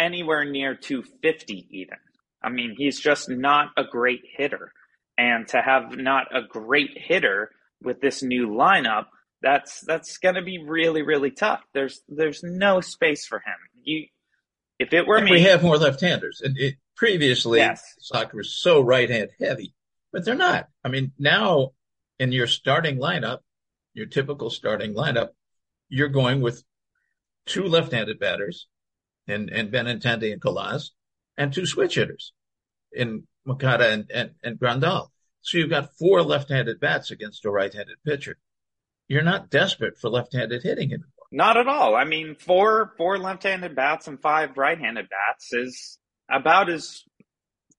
anywhere 0.00 0.44
near 0.44 0.74
250 0.74 1.68
even. 1.70 1.98
I 2.42 2.48
mean, 2.48 2.74
he's 2.76 2.98
just 2.98 3.28
not 3.28 3.68
a 3.76 3.84
great 3.84 4.22
hitter. 4.36 4.72
And 5.18 5.46
to 5.48 5.60
have 5.60 5.96
not 5.96 6.34
a 6.34 6.42
great 6.42 6.92
hitter 6.96 7.50
with 7.82 8.00
this 8.00 8.22
new 8.22 8.48
lineup, 8.48 9.06
that's 9.42 9.80
that's 9.80 10.18
going 10.18 10.34
to 10.34 10.42
be 10.42 10.62
really 10.64 11.02
really 11.02 11.30
tough. 11.30 11.60
There's 11.74 12.00
there's 12.08 12.42
no 12.42 12.80
space 12.80 13.26
for 13.26 13.38
him. 13.38 13.56
You 13.82 14.06
if 14.78 14.94
it 14.94 15.06
were 15.06 15.16
and 15.16 15.26
me, 15.26 15.32
we 15.32 15.42
have 15.42 15.62
more 15.62 15.76
left-handers. 15.76 16.40
And 16.42 16.56
it, 16.58 16.76
previously, 16.96 17.58
Yes. 17.58 17.82
soccer 18.00 18.38
was 18.38 18.54
so 18.62 18.80
right-hand 18.80 19.28
heavy, 19.38 19.74
but 20.10 20.24
they're 20.24 20.34
not. 20.34 20.68
I 20.82 20.88
mean, 20.88 21.12
now 21.18 21.72
in 22.18 22.32
your 22.32 22.46
starting 22.46 22.96
lineup, 22.98 23.40
your 23.92 24.06
typical 24.06 24.48
starting 24.48 24.94
lineup, 24.94 25.30
you're 25.90 26.08
going 26.08 26.40
with 26.40 26.64
two 27.44 27.64
left-handed 27.64 28.18
batters, 28.18 28.68
and 29.30 29.50
and 29.50 29.72
Benintendi 29.72 30.32
and 30.32 30.42
Colas, 30.42 30.92
and 31.36 31.52
two 31.52 31.66
switch 31.66 31.94
hitters, 31.94 32.32
in 32.92 33.24
Moncada 33.44 33.88
and 33.90 34.10
and, 34.12 34.30
and 34.42 34.58
Grandal. 34.58 35.08
So 35.42 35.58
you've 35.58 35.70
got 35.70 35.96
four 35.98 36.22
left-handed 36.22 36.80
bats 36.80 37.10
against 37.10 37.46
a 37.46 37.50
right-handed 37.50 37.96
pitcher. 38.04 38.36
You're 39.08 39.22
not 39.22 39.50
desperate 39.50 39.98
for 39.98 40.10
left-handed 40.10 40.62
hitting 40.62 40.92
anymore. 40.92 41.06
Not 41.32 41.56
at 41.56 41.66
all. 41.66 41.94
I 41.94 42.04
mean, 42.04 42.34
four 42.34 42.92
four 42.96 43.18
left-handed 43.18 43.74
bats 43.74 44.08
and 44.08 44.20
five 44.20 44.56
right-handed 44.56 45.08
bats 45.08 45.52
is 45.52 45.98
about 46.30 46.68
as 46.68 47.02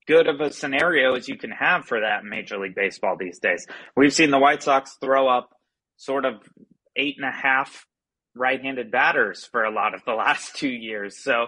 good 0.08 0.28
of 0.28 0.42
a 0.42 0.52
scenario 0.52 1.16
as 1.16 1.30
you 1.30 1.38
can 1.38 1.52
have 1.52 1.86
for 1.86 2.00
that 2.02 2.24
in 2.24 2.30
Major 2.30 2.58
League 2.58 2.76
Baseball 2.76 3.16
these 3.18 3.40
days. 3.40 3.68
We've 3.96 4.14
seen 4.14 4.32
the 4.32 4.40
White 4.40 4.64
Sox 4.64 4.98
throw 5.00 5.28
up 5.28 5.50
sort 5.98 6.26
of 6.26 6.42
eight 6.96 7.16
and 7.18 7.26
a 7.26 7.32
half 7.32 7.86
right-handed 8.36 8.92
batters 8.92 9.46
for 9.46 9.64
a 9.64 9.72
lot 9.72 9.94
of 9.94 10.04
the 10.06 10.14
last 10.26 10.56
two 10.56 10.70
years. 10.70 11.18
So 11.18 11.48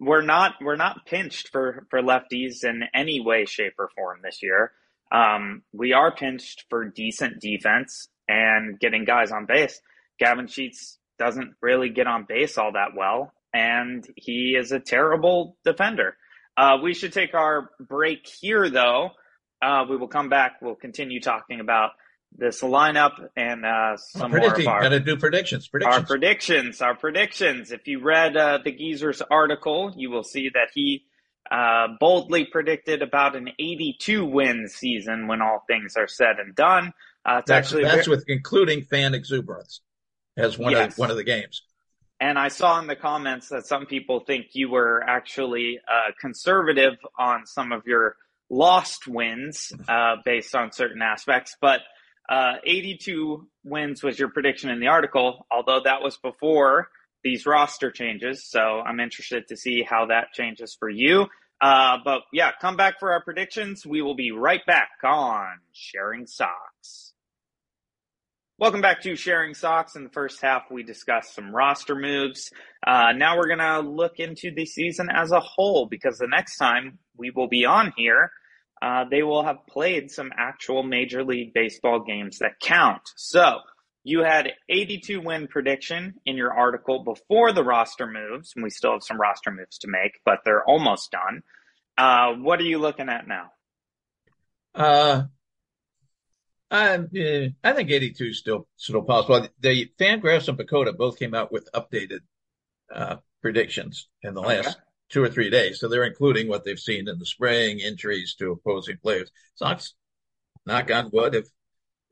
we're 0.00 0.22
not 0.22 0.54
we're 0.60 0.76
not 0.76 1.06
pinched 1.06 1.48
for 1.48 1.86
for 1.90 2.00
lefties 2.00 2.64
in 2.64 2.84
any 2.94 3.20
way, 3.20 3.44
shape, 3.44 3.74
or 3.78 3.90
form 3.94 4.20
this 4.22 4.42
year. 4.42 4.72
Um, 5.12 5.62
we 5.72 5.92
are 5.92 6.14
pinched 6.14 6.64
for 6.68 6.84
decent 6.84 7.40
defense 7.40 8.08
and 8.28 8.78
getting 8.80 9.04
guys 9.04 9.30
on 9.30 9.46
base. 9.46 9.80
Gavin 10.18 10.46
Sheets 10.46 10.98
doesn't 11.18 11.54
really 11.60 11.90
get 11.90 12.06
on 12.06 12.24
base 12.28 12.58
all 12.58 12.72
that 12.72 12.96
well, 12.96 13.32
and 13.52 14.04
he 14.16 14.56
is 14.58 14.72
a 14.72 14.80
terrible 14.80 15.56
defender. 15.64 16.16
Uh, 16.56 16.78
we 16.82 16.94
should 16.94 17.12
take 17.12 17.34
our 17.34 17.70
break 17.80 18.26
here, 18.26 18.70
though. 18.70 19.10
Uh, 19.62 19.84
we 19.88 19.96
will 19.96 20.08
come 20.08 20.28
back. 20.28 20.60
We'll 20.60 20.74
continue 20.74 21.20
talking 21.20 21.60
about 21.60 21.90
this 22.36 22.62
lineup 22.62 23.28
and 23.36 23.64
uh, 23.64 23.96
some 23.96 24.30
more 24.32 24.54
of 24.54 24.66
our, 24.66 24.82
got 24.82 24.88
to 24.88 25.00
do 25.00 25.16
predictions. 25.16 25.68
our 25.72 25.78
Predictions. 25.78 26.06
predictions. 26.08 26.82
Our 26.82 26.94
predictions. 26.96 27.72
If 27.72 27.86
you 27.86 28.00
read 28.00 28.36
uh, 28.36 28.58
the 28.64 28.72
Geezer's 28.72 29.22
article, 29.22 29.92
you 29.96 30.10
will 30.10 30.24
see 30.24 30.50
that 30.54 30.68
he 30.74 31.04
uh, 31.50 31.88
boldly 32.00 32.44
predicted 32.46 33.02
about 33.02 33.36
an 33.36 33.48
82 33.58 34.24
win 34.24 34.68
season 34.68 35.28
when 35.28 35.42
all 35.42 35.62
things 35.68 35.96
are 35.96 36.08
said 36.08 36.36
and 36.38 36.54
done. 36.54 36.92
Uh, 37.24 37.36
it's 37.38 37.48
that's 37.48 37.66
actually 37.68 37.84
that's 37.84 38.08
with 38.08 38.24
including 38.28 38.82
fan 38.82 39.14
exuberance 39.14 39.80
as 40.36 40.58
one 40.58 40.72
Yes. 40.72 40.92
of 40.94 40.98
one 40.98 41.10
of 41.10 41.16
the 41.16 41.24
games. 41.24 41.62
And 42.20 42.38
I 42.38 42.48
saw 42.48 42.78
in 42.80 42.86
the 42.86 42.96
comments 42.96 43.48
that 43.50 43.66
some 43.66 43.86
people 43.86 44.20
think 44.20 44.46
you 44.52 44.70
were 44.70 45.02
actually 45.06 45.78
uh, 45.86 46.12
conservative 46.20 46.94
on 47.18 47.46
some 47.46 47.72
of 47.72 47.82
your 47.86 48.16
lost 48.50 49.06
wins 49.06 49.72
uh, 49.88 50.16
based 50.24 50.54
on 50.54 50.72
certain 50.72 51.02
aspects. 51.02 51.56
But 51.60 51.80
uh, 52.28 52.54
82 52.64 53.46
wins 53.64 54.02
was 54.02 54.18
your 54.18 54.28
prediction 54.28 54.70
in 54.70 54.80
the 54.80 54.88
article, 54.88 55.46
although 55.50 55.80
that 55.84 56.02
was 56.02 56.16
before 56.18 56.88
these 57.22 57.46
roster 57.46 57.90
changes. 57.90 58.48
So 58.48 58.60
I'm 58.60 59.00
interested 59.00 59.48
to 59.48 59.56
see 59.56 59.82
how 59.82 60.06
that 60.06 60.32
changes 60.32 60.76
for 60.78 60.88
you. 60.88 61.26
Uh, 61.60 61.98
but 62.04 62.22
yeah, 62.32 62.50
come 62.60 62.76
back 62.76 63.00
for 63.00 63.12
our 63.12 63.22
predictions. 63.22 63.86
We 63.86 64.02
will 64.02 64.14
be 64.14 64.30
right 64.30 64.64
back 64.66 64.90
on 65.02 65.58
Sharing 65.72 66.26
Sox. 66.26 67.14
Welcome 68.56 68.82
back 68.82 69.02
to 69.02 69.16
Sharing 69.16 69.54
Sox. 69.54 69.96
In 69.96 70.04
the 70.04 70.10
first 70.10 70.40
half, 70.40 70.70
we 70.70 70.82
discussed 70.82 71.34
some 71.34 71.54
roster 71.54 71.96
moves. 71.96 72.52
Uh, 72.86 73.12
now 73.12 73.36
we're 73.36 73.48
going 73.48 73.58
to 73.58 73.80
look 73.80 74.20
into 74.20 74.52
the 74.54 74.64
season 74.64 75.08
as 75.10 75.32
a 75.32 75.40
whole 75.40 75.86
because 75.86 76.18
the 76.18 76.28
next 76.28 76.56
time 76.56 76.98
we 77.16 77.30
will 77.30 77.48
be 77.48 77.64
on 77.64 77.92
here, 77.96 78.30
uh, 78.84 79.06
they 79.10 79.22
will 79.22 79.42
have 79.42 79.66
played 79.66 80.10
some 80.10 80.30
actual 80.36 80.82
Major 80.82 81.24
League 81.24 81.54
Baseball 81.54 82.00
games 82.00 82.40
that 82.40 82.60
count. 82.60 83.00
So 83.16 83.60
you 84.02 84.22
had 84.22 84.52
82 84.68 85.22
win 85.22 85.48
prediction 85.48 86.16
in 86.26 86.36
your 86.36 86.52
article 86.52 87.02
before 87.02 87.52
the 87.52 87.64
roster 87.64 88.06
moves, 88.06 88.52
and 88.54 88.62
we 88.62 88.68
still 88.68 88.92
have 88.92 89.02
some 89.02 89.18
roster 89.18 89.50
moves 89.50 89.78
to 89.78 89.88
make, 89.88 90.20
but 90.26 90.40
they're 90.44 90.62
almost 90.64 91.10
done. 91.10 91.42
Uh, 91.96 92.34
what 92.34 92.60
are 92.60 92.64
you 92.64 92.78
looking 92.78 93.08
at 93.08 93.26
now? 93.26 93.52
Uh, 94.74 95.22
I 96.70 97.06
I 97.64 97.72
think 97.72 97.90
82 97.90 98.24
is 98.24 98.38
still 98.38 98.68
still 98.76 99.00
possible. 99.00 99.48
The 99.60 99.90
Fangraphs 99.98 100.48
and 100.48 100.58
PECOTA 100.58 100.94
both 100.94 101.18
came 101.18 101.32
out 101.32 101.50
with 101.50 101.70
updated 101.72 102.20
uh, 102.94 103.16
predictions 103.40 104.08
in 104.22 104.34
the 104.34 104.42
last 104.42 104.68
Okay. 104.68 104.76
Two 105.10 105.22
or 105.22 105.28
three 105.28 105.50
days, 105.50 105.78
so 105.78 105.88
they're 105.88 106.04
including 106.04 106.48
what 106.48 106.64
they've 106.64 106.78
seen 106.78 107.08
in 107.08 107.18
the 107.18 107.26
spring, 107.26 107.78
injuries 107.78 108.34
to 108.38 108.52
opposing 108.52 108.96
players. 109.02 109.30
Sox, 109.54 109.94
knock 110.66 110.90
on 110.90 111.10
wood, 111.12 111.34
have 111.34 111.46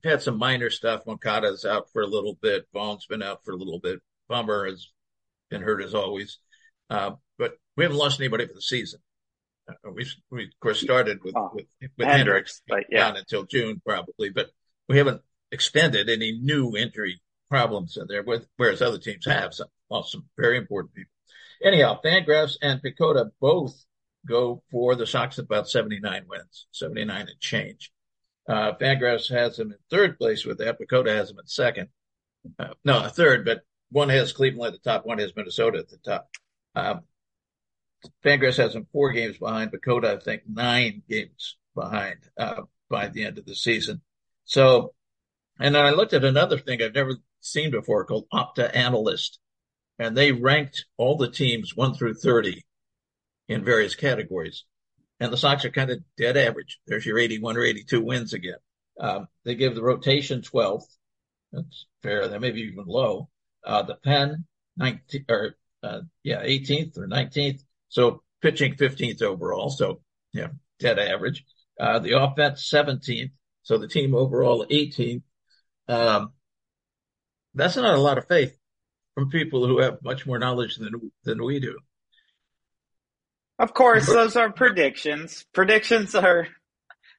had 0.05 0.23
some 0.23 0.39
minor 0.39 0.71
stuff. 0.71 1.07
Moncada's 1.07 1.65
out 1.65 1.91
for 1.93 2.03
a 2.03 2.07
little 2.07 2.39
bit. 2.41 2.67
Vaughn's 2.73 3.07
been 3.07 3.23
out 3.23 3.45
for 3.45 3.53
a 3.53 3.57
little 3.57 3.81
bit. 3.81 4.01
Bummer 4.29 4.67
has 4.67 4.89
been 5.51 5.63
hurt 5.63 5.83
as 5.83 5.95
always, 5.95 6.39
uh, 6.91 7.13
but 7.39 7.55
we 7.77 7.85
haven't 7.85 7.99
lost 7.99 8.21
anybody 8.21 8.47
for 8.47 8.55
the 8.55 8.63
season. 8.63 9.01
Uh, 9.69 9.91
we 9.93 10.07
we 10.31 10.45
of 10.45 10.61
course 10.61 10.81
started 10.81 11.19
with 11.25 11.35
Oh, 11.37 11.51
with, 11.55 11.67
with 11.97 12.07
Hendriks 12.07 12.61
but 12.69 12.85
yeah. 12.91 13.09
down 13.09 13.17
until 13.17 13.45
June 13.45 13.81
probably, 13.85 14.31
but 14.31 14.51
we 14.89 14.99
haven't 14.99 15.23
extended 15.51 16.09
any 16.09 16.33
new 16.33 16.77
injury 16.77 17.21
problems 17.49 17.97
in 17.97 18.07
there, 18.09 18.23
with, 18.23 18.47
whereas 18.57 18.81
other 18.81 18.99
teams 18.99 19.27
have 19.27 19.55
some, 19.55 19.69
well, 19.89 20.03
some 20.03 20.25
very 20.39 20.57
important 20.57 20.95
people. 20.95 21.11
Anyhow, 21.62 22.01
Fangraphs 22.05 22.57
and 22.61 22.81
PECOTA 22.83 23.31
both 23.40 23.85
go 24.27 24.62
for 24.70 24.94
the 24.94 25.07
Sox 25.07 25.38
about 25.38 25.68
79 25.68 26.25
wins, 26.29 26.66
79 26.72 27.20
and 27.20 27.40
change. 27.40 27.92
Uh, 28.48 28.72
Fangraphs 28.81 29.31
has 29.31 29.57
them 29.57 29.72
in 29.72 29.79
third 29.90 30.18
place 30.18 30.44
with 30.44 30.59
that. 30.59 30.79
PECOTA 30.81 31.11
has 31.11 31.29
them 31.29 31.38
in 31.38 31.46
second. 31.46 31.88
Uh, 32.59 32.75
no, 32.85 33.09
third, 33.09 33.44
but 33.44 33.62
one 33.90 34.09
has 34.09 34.33
Cleveland 34.33 34.75
at 34.75 34.83
the 34.83 34.90
top, 34.90 35.07
one 35.07 35.18
has 35.18 35.37
Minnesota 35.37 35.79
at 35.79 35.88
the 35.88 35.98
top. 35.98 36.29
Um, 36.75 37.03
Fangraphs 38.25 38.57
has 38.57 38.72
them 38.72 38.87
four 38.92 39.12
games 39.12 39.38
behind. 39.38 39.72
Picota, 39.72 40.07
I 40.07 40.18
think, 40.18 40.42
nine 40.51 41.03
games 41.09 41.57
behind 41.75 42.18
uh, 42.37 42.62
by 42.88 43.09
the 43.09 43.25
end 43.25 43.38
of 43.38 43.44
the 43.44 43.55
season. 43.55 44.01
So, 44.44 44.94
and 45.61 45.75
then 45.75 45.85
I 45.85 45.90
looked 45.90 46.12
at 46.12 46.25
another 46.25 46.59
thing 46.59 46.83
I've 46.83 46.94
never 46.94 47.16
seen 47.40 47.70
before 47.70 48.05
called 48.05 48.27
Opta 48.33 48.75
Analyst, 48.75 49.38
and 50.03 50.17
they 50.17 50.33
ranked 50.33 50.87
all 50.97 51.17
the 51.17 51.31
teams 51.31 51.77
one 51.77 51.95
through 51.95 52.15
30 52.15 52.65
in 53.49 53.65
various 53.65 53.95
categories. 53.95 54.65
And 55.21 55.33
the 55.33 55.37
Sox 55.37 55.65
are 55.65 55.71
kind 55.71 55.91
of 55.91 56.03
dead 56.19 56.37
average. 56.37 56.81
There's 56.88 57.07
your 57.07 57.21
81 57.21 57.57
or 57.57 57.62
82 57.62 58.01
wins 58.01 58.33
again. 58.33 58.57
Um, 58.99 59.29
they 59.45 59.55
give 59.55 59.77
the 59.77 59.83
rotation 59.83 60.41
12th. 60.41 60.87
That's 61.53 61.87
fair. 62.03 62.27
That 62.27 62.41
may 62.41 62.51
be 62.51 62.62
even 62.62 62.85
low. 62.87 63.29
Uh, 63.65 63.83
the 63.83 63.95
pen 63.95 64.45
19 64.77 65.25
or, 65.29 65.55
uh, 65.85 66.01
yeah, 66.25 66.43
18th 66.43 66.99
or 66.99 67.07
19th. 67.07 67.62
So 67.88 68.25
pitching 68.41 68.75
15th 68.75 69.23
overall. 69.23 69.71
So, 69.71 70.01
yeah, 70.33 70.49
dead 70.81 70.99
average. 70.99 71.45
Uh, 71.79 72.01
the 72.01 72.21
offense 72.21 72.69
17th. 72.69 73.31
So 73.62 73.79
the 73.79 73.87
team 73.87 74.17
overall 74.17 74.67
18th. 74.69 75.23
Um, 75.87 76.33
that's 77.55 77.77
not 77.77 77.95
a 77.95 78.01
lot 78.01 78.19
of 78.19 78.27
faith 78.27 78.59
from 79.14 79.31
people 79.31 79.66
who 79.66 79.79
have 79.81 80.03
much 80.03 80.27
more 80.27 80.38
knowledge 80.38 80.77
than 80.77 81.12
than 81.25 81.44
we 81.44 81.61
do. 81.61 81.79
Of 83.59 83.75
course, 83.75 84.07
those 84.07 84.37
are 84.37 84.51
predictions. 84.53 85.44
Predictions 85.53 86.14
are 86.14 86.48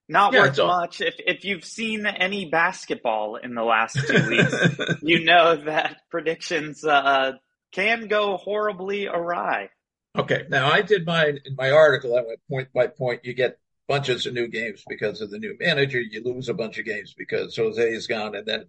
not 0.09 0.33
Yeah, 0.33 0.41
worth 0.41 0.57
much. 0.57 1.01
If 1.01 1.15
if 1.19 1.45
you've 1.45 1.63
seen 1.65 2.05
any 2.05 2.45
basketball 2.49 3.37
in 3.37 3.53
the 3.55 3.63
last 3.63 3.95
two 4.07 4.21
weeks, 4.29 4.53
you 5.01 5.23
know 5.23 5.55
that 5.65 5.97
predictions 6.09 6.83
uh, 6.83 7.33
can 7.71 8.07
go 8.07 8.37
horribly 8.37 9.07
awry. 9.07 9.69
Okay, 10.17 10.43
now 10.49 10.71
I 10.71 10.81
did 10.81 11.05
my 11.05 11.25
in 11.45 11.55
my 11.57 11.71
article. 11.71 12.15
I 12.17 12.21
went 12.21 12.39
point 12.49 12.73
by 12.73 12.87
point. 12.87 13.25
You 13.25 13.33
get 13.33 13.57
bunches 13.87 14.25
of 14.25 14.33
new 14.33 14.47
games 14.47 14.83
because 14.87 15.21
of 15.21 15.31
the 15.31 15.39
new 15.39 15.55
manager. 15.59 15.99
You 16.01 16.23
lose 16.23 16.49
a 16.49 16.53
bunch 16.53 16.77
of 16.77 16.85
games 16.85 17.13
because 17.17 17.55
Jose 17.55 17.81
is 17.81 18.07
gone, 18.07 18.35
and 18.35 18.45
then 18.45 18.65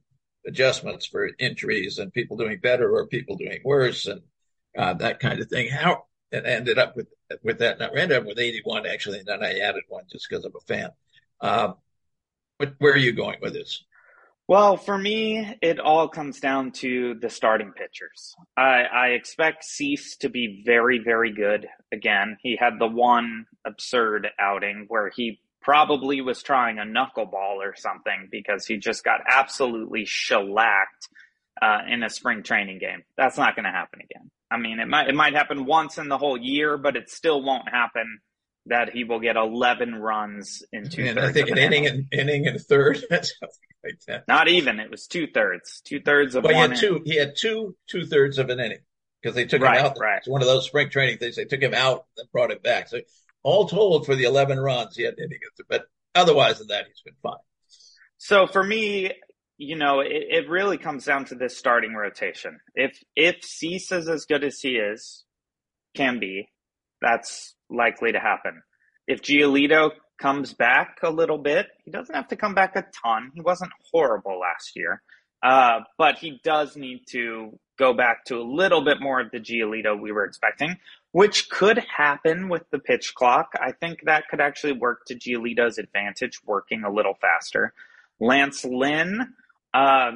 adjustments 0.46 1.06
for 1.06 1.30
injuries 1.38 1.98
and 1.98 2.12
people 2.12 2.36
doing 2.36 2.58
better 2.62 2.90
or 2.94 3.06
people 3.06 3.36
doing 3.36 3.60
worse 3.64 4.06
and 4.06 4.22
uh, 4.76 4.94
that 4.94 5.20
kind 5.20 5.40
of 5.40 5.48
thing. 5.48 5.68
How 5.68 6.04
it 6.30 6.44
ended 6.46 6.78
up 6.78 6.96
with 6.96 7.08
with 7.42 7.58
that. 7.58 7.78
Now, 7.78 7.90
I 7.94 7.98
ended 7.98 8.18
up 8.18 8.26
with 8.26 8.38
81 8.38 8.86
actually, 8.86 9.18
and 9.18 9.26
then 9.26 9.42
I 9.42 9.58
added 9.58 9.84
one 9.88 10.04
just 10.10 10.28
because 10.28 10.44
I'm 10.44 10.52
a 10.56 10.60
fan. 10.60 10.90
Um, 11.40 11.74
but 12.58 12.74
where 12.78 12.92
are 12.92 12.98
you 12.98 13.12
going 13.12 13.38
with 13.40 13.52
this? 13.52 13.84
Well, 14.46 14.76
for 14.76 14.98
me, 14.98 15.56
it 15.62 15.80
all 15.80 16.06
comes 16.06 16.38
down 16.38 16.72
to 16.72 17.14
the 17.14 17.30
starting 17.30 17.72
pitchers. 17.72 18.36
I, 18.58 18.82
I 18.82 19.06
expect 19.08 19.64
Cease 19.64 20.16
to 20.18 20.28
be 20.28 20.62
very, 20.66 20.98
very 20.98 21.32
good 21.32 21.66
again. 21.90 22.36
He 22.42 22.56
had 22.56 22.78
the 22.78 22.86
one 22.86 23.46
absurd 23.64 24.28
outing 24.38 24.84
where 24.88 25.08
he 25.08 25.40
probably 25.64 26.20
was 26.20 26.42
trying 26.42 26.78
a 26.78 26.82
knuckleball 26.82 27.56
or 27.56 27.74
something 27.76 28.28
because 28.30 28.66
he 28.66 28.76
just 28.76 29.02
got 29.02 29.20
absolutely 29.28 30.04
shellacked 30.04 31.08
uh, 31.60 31.78
in 31.90 32.02
a 32.02 32.10
spring 32.10 32.42
training 32.42 32.78
game. 32.78 33.02
That's 33.16 33.38
not 33.38 33.56
going 33.56 33.64
to 33.64 33.70
happen 33.70 34.00
again. 34.02 34.30
I 34.50 34.58
mean, 34.58 34.78
it 34.78 34.86
might 34.86 35.08
it 35.08 35.14
might 35.14 35.34
happen 35.34 35.64
once 35.64 35.98
in 35.98 36.08
the 36.08 36.18
whole 36.18 36.36
year, 36.36 36.76
but 36.76 36.96
it 36.96 37.08
still 37.10 37.42
won't 37.42 37.68
happen 37.68 38.20
that 38.66 38.90
he 38.90 39.04
will 39.04 39.20
get 39.20 39.36
11 39.36 39.94
runs 39.96 40.62
in 40.72 40.88
two 40.88 41.04
And. 41.04 41.18
I 41.18 41.32
think 41.32 41.50
an 41.50 41.58
inning 41.58 41.86
and 41.86 42.06
inning 42.12 42.46
and 42.46 42.60
third, 42.60 42.96
something 43.10 43.28
like 43.84 43.98
that. 44.06 44.24
Not 44.28 44.48
even. 44.48 44.80
It 44.80 44.90
was 44.90 45.06
two 45.06 45.26
thirds. 45.26 45.80
Two 45.84 46.00
thirds 46.00 46.34
of 46.34 46.44
Well, 46.44 46.54
he 46.54 46.58
had 46.60 46.76
two. 46.76 47.02
He 47.04 47.16
had 47.16 47.34
two 47.36 47.74
two 47.88 48.06
thirds 48.06 48.38
of 48.38 48.48
an 48.50 48.60
inning 48.60 48.78
because 49.22 49.34
they 49.34 49.44
took 49.44 49.60
Right, 49.62 49.78
him 49.80 49.86
out. 49.86 49.96
right. 49.98 50.18
It's 50.18 50.28
one 50.28 50.40
of 50.42 50.46
those 50.48 50.66
spring 50.66 50.88
training 50.90 51.18
things. 51.18 51.36
They 51.36 51.44
took 51.46 51.60
him 51.60 51.74
out 51.74 52.04
and 52.16 52.30
brought 52.32 52.50
him 52.52 52.58
back. 52.62 52.88
So 52.88 53.00
all 53.44 53.68
told, 53.68 54.06
for 54.06 54.16
the 54.16 54.24
eleven 54.24 54.58
runs, 54.58 54.96
he 54.96 55.04
had 55.04 55.14
an 55.16 55.26
inning. 55.26 55.38
But 55.68 55.84
otherwise 56.14 56.58
than 56.58 56.68
that, 56.68 56.86
he's 56.88 57.02
been 57.04 57.14
fine. 57.22 57.38
So 58.18 58.48
for 58.48 58.64
me, 58.64 59.12
you 59.56 59.76
know, 59.76 60.00
it, 60.00 60.24
it 60.30 60.48
really 60.48 60.78
comes 60.78 61.04
down 61.04 61.26
to 61.26 61.36
this 61.36 61.56
starting 61.56 61.94
rotation. 61.94 62.58
If 62.74 62.98
if 63.14 63.44
Cease 63.44 63.92
is 63.92 64.08
as 64.08 64.24
good 64.24 64.42
as 64.42 64.58
he 64.60 64.70
is, 64.70 65.24
can 65.94 66.18
be, 66.18 66.48
that's 67.00 67.54
likely 67.70 68.12
to 68.12 68.18
happen. 68.18 68.62
If 69.06 69.22
Giolito 69.22 69.90
comes 70.20 70.54
back 70.54 70.98
a 71.02 71.10
little 71.10 71.38
bit, 71.38 71.66
he 71.84 71.90
doesn't 71.90 72.14
have 72.14 72.28
to 72.28 72.36
come 72.36 72.54
back 72.54 72.76
a 72.76 72.84
ton. 73.04 73.30
He 73.34 73.42
wasn't 73.42 73.72
horrible 73.92 74.40
last 74.40 74.72
year, 74.74 75.02
uh, 75.42 75.80
but 75.98 76.18
he 76.18 76.40
does 76.42 76.76
need 76.76 77.02
to 77.10 77.58
go 77.78 77.92
back 77.92 78.24
to 78.26 78.36
a 78.36 78.42
little 78.42 78.84
bit 78.84 78.98
more 79.00 79.20
of 79.20 79.30
the 79.30 79.40
Giolito 79.40 80.00
we 80.00 80.12
were 80.12 80.24
expecting, 80.24 80.76
which 81.14 81.48
could 81.48 81.78
happen 81.78 82.48
with 82.48 82.68
the 82.72 82.78
pitch 82.80 83.14
clock. 83.14 83.52
I 83.60 83.70
think 83.70 84.00
that 84.02 84.26
could 84.28 84.40
actually 84.40 84.72
work 84.72 85.04
to 85.06 85.14
Giolito's 85.14 85.78
advantage, 85.78 86.40
working 86.44 86.82
a 86.82 86.90
little 86.92 87.14
faster. 87.20 87.72
Lance 88.18 88.64
Lynn 88.64 89.32
uh, 89.72 90.10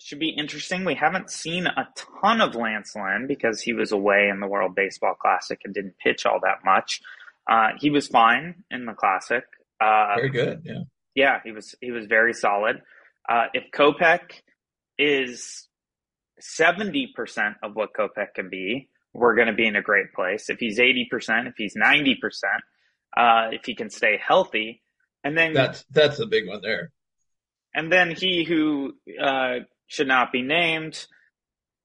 should 0.00 0.20
be 0.20 0.28
interesting. 0.28 0.84
We 0.84 0.94
haven't 0.94 1.32
seen 1.32 1.66
a 1.66 1.88
ton 2.22 2.40
of 2.40 2.54
Lance 2.54 2.94
Lynn 2.94 3.26
because 3.26 3.60
he 3.60 3.72
was 3.72 3.90
away 3.90 4.28
in 4.28 4.38
the 4.38 4.46
World 4.46 4.76
Baseball 4.76 5.14
Classic 5.20 5.60
and 5.64 5.74
didn't 5.74 5.98
pitch 5.98 6.24
all 6.24 6.38
that 6.44 6.64
much. 6.64 7.00
Uh, 7.50 7.70
he 7.80 7.90
was 7.90 8.06
fine 8.06 8.62
in 8.70 8.86
the 8.86 8.92
Classic. 8.92 9.42
Uh, 9.80 10.14
Very 10.14 10.28
good. 10.30 10.62
Yeah. 10.64 10.82
yeah, 11.16 11.40
he 11.44 11.50
was 11.50 11.74
he 11.80 11.90
was 11.90 12.06
very 12.06 12.32
solid. 12.32 12.80
Uh, 13.28 13.46
if 13.54 13.64
Kopech 13.74 14.40
is 14.98 15.66
seventy 16.38 17.12
percent 17.12 17.56
of 17.60 17.74
what 17.74 17.90
Kopech 17.92 18.34
can 18.36 18.48
be, 18.50 18.88
we're 19.18 19.34
going 19.34 19.48
to 19.48 19.54
be 19.54 19.66
in 19.66 19.76
a 19.76 19.82
great 19.82 20.12
place. 20.14 20.48
If 20.50 20.58
he's 20.58 20.78
eighty 20.78 21.06
percent, 21.10 21.48
if 21.48 21.54
he's 21.56 21.74
ninety 21.76 22.16
percent, 22.20 22.62
uh, 23.16 23.48
if 23.52 23.64
he 23.64 23.74
can 23.74 23.90
stay 23.90 24.18
healthy, 24.24 24.82
and 25.24 25.36
then 25.36 25.52
That's 25.52 25.84
that's 25.90 26.18
the 26.18 26.26
big 26.26 26.46
one 26.48 26.60
there. 26.62 26.92
and 27.74 27.92
then 27.92 28.10
he 28.12 28.44
who 28.44 28.94
uh, 29.22 29.60
should 29.86 30.08
not 30.08 30.32
be 30.32 30.42
named, 30.42 31.06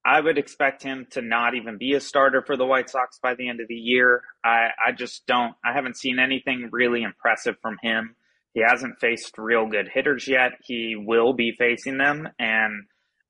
I 0.04 0.20
would 0.20 0.38
expect 0.38 0.82
him 0.82 1.06
to 1.12 1.22
not 1.22 1.54
even 1.54 1.78
be 1.78 1.94
a 1.94 2.00
starter 2.00 2.42
for 2.46 2.56
the 2.56 2.66
White 2.66 2.90
Sox 2.90 3.18
by 3.22 3.34
the 3.34 3.48
end 3.48 3.60
of 3.60 3.68
the 3.68 3.74
year. 3.74 4.22
I, 4.44 4.68
I 4.86 4.92
just 4.92 5.26
don't, 5.26 5.54
I 5.64 5.72
haven't 5.72 5.96
seen 5.96 6.18
anything 6.18 6.68
really 6.72 7.02
impressive 7.02 7.56
from 7.62 7.76
him. 7.82 8.14
He 8.52 8.62
hasn't 8.66 9.00
faced 9.00 9.38
real 9.38 9.66
good 9.66 9.88
hitters 9.92 10.28
yet. 10.28 10.52
He 10.62 10.94
will 10.96 11.32
be 11.32 11.52
facing 11.58 11.96
them. 11.98 12.28
And 12.38 12.84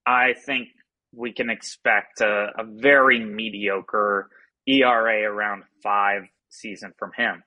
I 0.07 0.35
think 0.35 0.69
we 1.17 1.33
can 1.33 1.51
expect 1.51 2.21
a, 2.21 2.49
a 2.59 2.65
very 2.65 3.25
mediocre 3.25 4.29
ERA 4.67 5.23
around 5.23 5.65
five 5.83 6.23
season 6.49 6.93
from 6.99 7.11
him. 7.17 7.43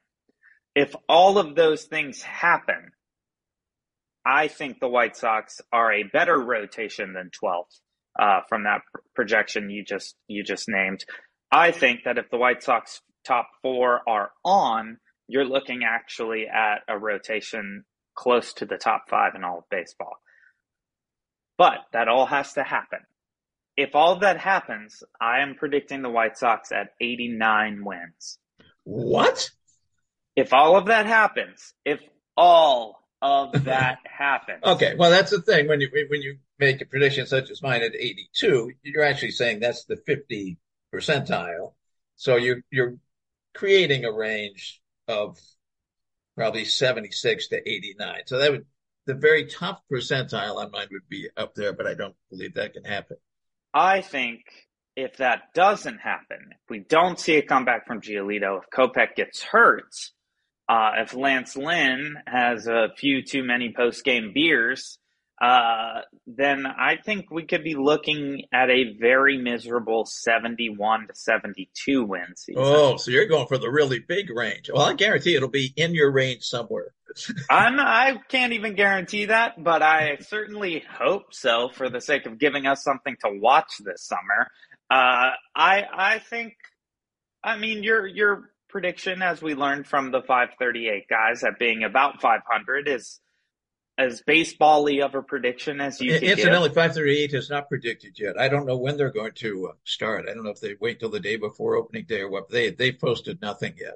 If 0.75 0.95
all 1.09 1.37
of 1.37 1.55
those 1.55 1.85
things 1.85 2.21
happen, 2.21 2.91
I 4.25 4.47
think 4.47 4.79
the 4.79 4.89
White 4.89 5.15
Sox 5.15 5.61
are 5.71 5.91
a 5.91 6.03
better 6.03 6.37
rotation 6.37 7.13
than 7.13 7.31
12th 7.43 7.63
uh, 8.19 8.41
from 8.49 8.63
that 8.63 8.81
pr- 8.91 8.99
projection 9.15 9.69
you 9.69 9.83
just 9.83 10.15
you 10.27 10.43
just 10.43 10.67
named. 10.67 11.05
I 11.51 11.71
think 11.71 12.01
that 12.05 12.17
if 12.17 12.29
the 12.29 12.37
White 12.37 12.61
Sox 12.61 13.01
top 13.25 13.47
four 13.61 14.01
are 14.07 14.31
on, 14.43 14.97
you're 15.27 15.45
looking 15.45 15.81
actually 15.83 16.45
at 16.47 16.81
a 16.87 16.97
rotation 16.97 17.85
close 18.15 18.53
to 18.53 18.65
the 18.65 18.77
top 18.77 19.03
five 19.09 19.33
in 19.35 19.43
all 19.43 19.59
of 19.59 19.63
baseball. 19.71 20.17
But 21.57 21.77
that 21.93 22.07
all 22.07 22.25
has 22.25 22.53
to 22.53 22.63
happen. 22.63 22.99
If 23.77 23.93
all 23.93 24.13
of 24.13 24.21
that 24.21 24.39
happens, 24.39 25.03
I 25.21 25.41
am 25.41 25.53
predicting 25.55 26.01
the 26.01 26.09
White 26.09 26.35
Sox 26.35 26.71
at 26.71 26.89
89 26.99 27.85
wins. 27.85 28.39
What? 28.83 29.51
If 30.35 30.51
all 30.51 30.75
of 30.75 30.87
that 30.87 31.05
happens, 31.05 31.73
if 31.85 32.01
all 32.35 32.99
of 33.21 33.51
that 33.65 33.99
happens, 34.03 34.63
Okay. 34.63 34.95
Well, 34.97 35.11
that's 35.11 35.31
the 35.31 35.41
thing 35.41 35.67
when 35.67 35.79
you 35.79 35.89
when 36.09 36.21
you 36.21 36.37
make 36.57 36.81
a 36.81 36.85
prediction 36.85 37.27
such 37.27 37.51
as 37.51 37.61
mine 37.61 37.83
at 37.83 37.95
82, 37.95 38.71
you're 38.81 39.03
actually 39.03 39.31
saying 39.31 39.59
that's 39.59 39.85
the 39.85 39.97
50 39.97 40.57
percentile. 40.93 41.73
So 42.15 42.35
you're 42.35 42.63
you're 42.71 42.95
creating 43.53 44.05
a 44.05 44.11
range 44.11 44.81
of 45.07 45.37
probably 46.35 46.65
76 46.65 47.47
to 47.49 47.69
89. 47.69 48.21
So 48.25 48.39
that 48.39 48.51
would 48.51 48.65
the 49.05 49.13
very 49.13 49.45
top 49.45 49.83
percentile 49.91 50.57
on 50.57 50.71
mine 50.71 50.87
would 50.91 51.07
be 51.09 51.29
up 51.37 51.55
there, 51.55 51.73
but 51.73 51.87
I 51.87 51.93
don't 51.93 52.15
believe 52.29 52.55
that 52.55 52.73
can 52.73 52.83
happen. 52.83 53.17
I 53.77 54.01
think 54.01 54.41
if 54.95 55.17
that 55.17 55.53
doesn't 55.53 55.99
happen, 55.99 56.39
if 56.51 56.69
we 56.69 56.79
don't 56.79 57.19
see 57.19 57.35
a 57.35 57.43
comeback 57.43 57.85
from 57.85 58.01
Giolito, 58.01 58.59
if 58.59 58.69
Kopech 58.75 59.15
gets 59.15 59.43
hurt, 59.43 59.93
uh, 60.67 60.93
if 60.97 61.13
Lance 61.13 61.55
Lynn 61.55 62.15
has 62.25 62.65
a 62.65 62.87
few 62.97 63.21
too 63.21 63.43
many 63.43 63.71
post 63.77 64.03
game 64.03 64.31
beers, 64.33 64.97
uh, 65.39 66.01
then 66.25 66.65
I 66.65 66.95
think 66.95 67.29
we 67.29 67.45
could 67.45 67.63
be 67.63 67.75
looking 67.75 68.45
at 68.51 68.71
a 68.71 68.97
very 68.99 69.37
miserable 69.37 70.05
71 70.05 71.07
to 71.09 71.13
72 71.13 72.03
win 72.03 72.35
season. 72.35 72.63
Oh, 72.65 72.97
so 72.97 73.11
you're 73.11 73.27
going 73.27 73.45
for 73.45 73.59
the 73.59 73.69
really 73.69 73.99
big 73.99 74.31
range. 74.31 74.71
Well, 74.73 74.87
I 74.87 74.93
guarantee 74.93 75.35
it'll 75.35 75.49
be 75.49 75.71
in 75.75 75.93
your 75.93 76.11
range 76.11 76.45
somewhere. 76.45 76.95
I'm, 77.49 77.79
I 77.79 78.19
can't 78.29 78.53
even 78.53 78.75
guarantee 78.75 79.25
that, 79.25 79.61
but 79.61 79.81
I 79.81 80.17
certainly 80.21 80.83
hope 80.89 81.33
so 81.33 81.69
for 81.69 81.89
the 81.89 82.01
sake 82.01 82.25
of 82.25 82.39
giving 82.39 82.65
us 82.65 82.83
something 82.83 83.15
to 83.23 83.31
watch 83.39 83.73
this 83.79 84.03
summer. 84.03 84.47
Uh, 84.89 85.31
I, 85.55 85.85
I 85.93 86.19
think, 86.19 86.53
I 87.43 87.57
mean, 87.57 87.83
your, 87.83 88.07
your 88.07 88.51
prediction, 88.69 89.21
as 89.21 89.41
we 89.41 89.55
learned 89.55 89.87
from 89.87 90.11
the 90.11 90.21
538 90.21 91.07
guys, 91.09 91.43
at 91.43 91.59
being 91.59 91.83
about 91.83 92.21
500 92.21 92.87
is 92.87 93.19
as 93.97 94.21
baseball-y 94.21 95.01
of 95.01 95.15
a 95.15 95.21
prediction 95.21 95.81
as 95.81 95.99
you. 95.99 96.13
Incidentally, 96.13 96.69
538 96.69 97.31
has 97.33 97.49
not 97.49 97.67
predicted 97.67 98.17
yet. 98.19 98.39
I 98.39 98.47
don't 98.47 98.67
know 98.67 98.77
when 98.77 98.95
they're 98.95 99.11
going 99.11 99.31
to 99.35 99.69
uh, 99.69 99.73
start. 99.83 100.27
I 100.29 100.33
don't 100.33 100.43
know 100.43 100.51
if 100.51 100.61
they 100.61 100.75
wait 100.79 100.99
till 100.99 101.09
the 101.09 101.19
day 101.19 101.35
before 101.35 101.75
opening 101.75 102.05
day 102.05 102.21
or 102.21 102.29
what. 102.29 102.49
They 102.49 102.69
they've 102.69 102.97
posted 102.97 103.41
nothing 103.41 103.73
yet. 103.79 103.95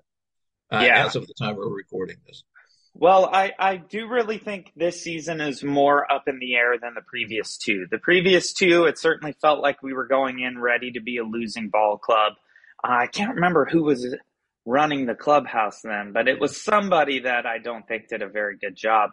Uh, 0.72 0.84
Yeah. 0.84 1.06
As 1.06 1.16
of 1.16 1.28
the 1.28 1.36
time 1.36 1.56
we're 1.56 1.70
recording 1.70 2.18
this. 2.26 2.44
Well, 2.93 3.30
I, 3.32 3.54
I 3.58 3.77
do 3.77 4.08
really 4.08 4.38
think 4.38 4.71
this 4.75 5.01
season 5.01 5.39
is 5.41 5.63
more 5.63 6.12
up 6.12 6.27
in 6.27 6.39
the 6.39 6.56
air 6.56 6.77
than 6.80 6.93
the 6.93 7.01
previous 7.01 7.58
two. 7.58 7.86
The 7.89 7.97
previous 7.97 8.54
two, 8.54 8.84
it 8.84 8.99
certainly 8.99 9.34
felt 9.41 9.62
like 9.62 9.82
we 9.82 9.93
were 9.93 10.08
going 10.08 10.39
in 10.39 10.60
ready 10.60 10.91
to 10.91 11.01
be 11.01 11.17
a 11.17 11.23
losing 11.23 11.69
ball 11.69 11.97
club. 11.97 12.34
Uh, 12.84 12.91
I 12.91 13.08
can't 13.08 13.36
remember 13.36 13.65
who 13.65 13.84
was 13.84 14.15
running 14.65 15.06
the 15.06 15.15
clubhouse 15.15 15.82
then, 15.82 16.12
but 16.13 16.27
it 16.27 16.39
was 16.39 16.62
somebody 16.62 17.21
that 17.21 17.45
I 17.45 17.58
don't 17.60 17.88
think 17.88 18.10
did 18.10 18.21
a 18.21 18.30
very 18.30 18.58
good 18.58 18.75
job. 18.75 19.12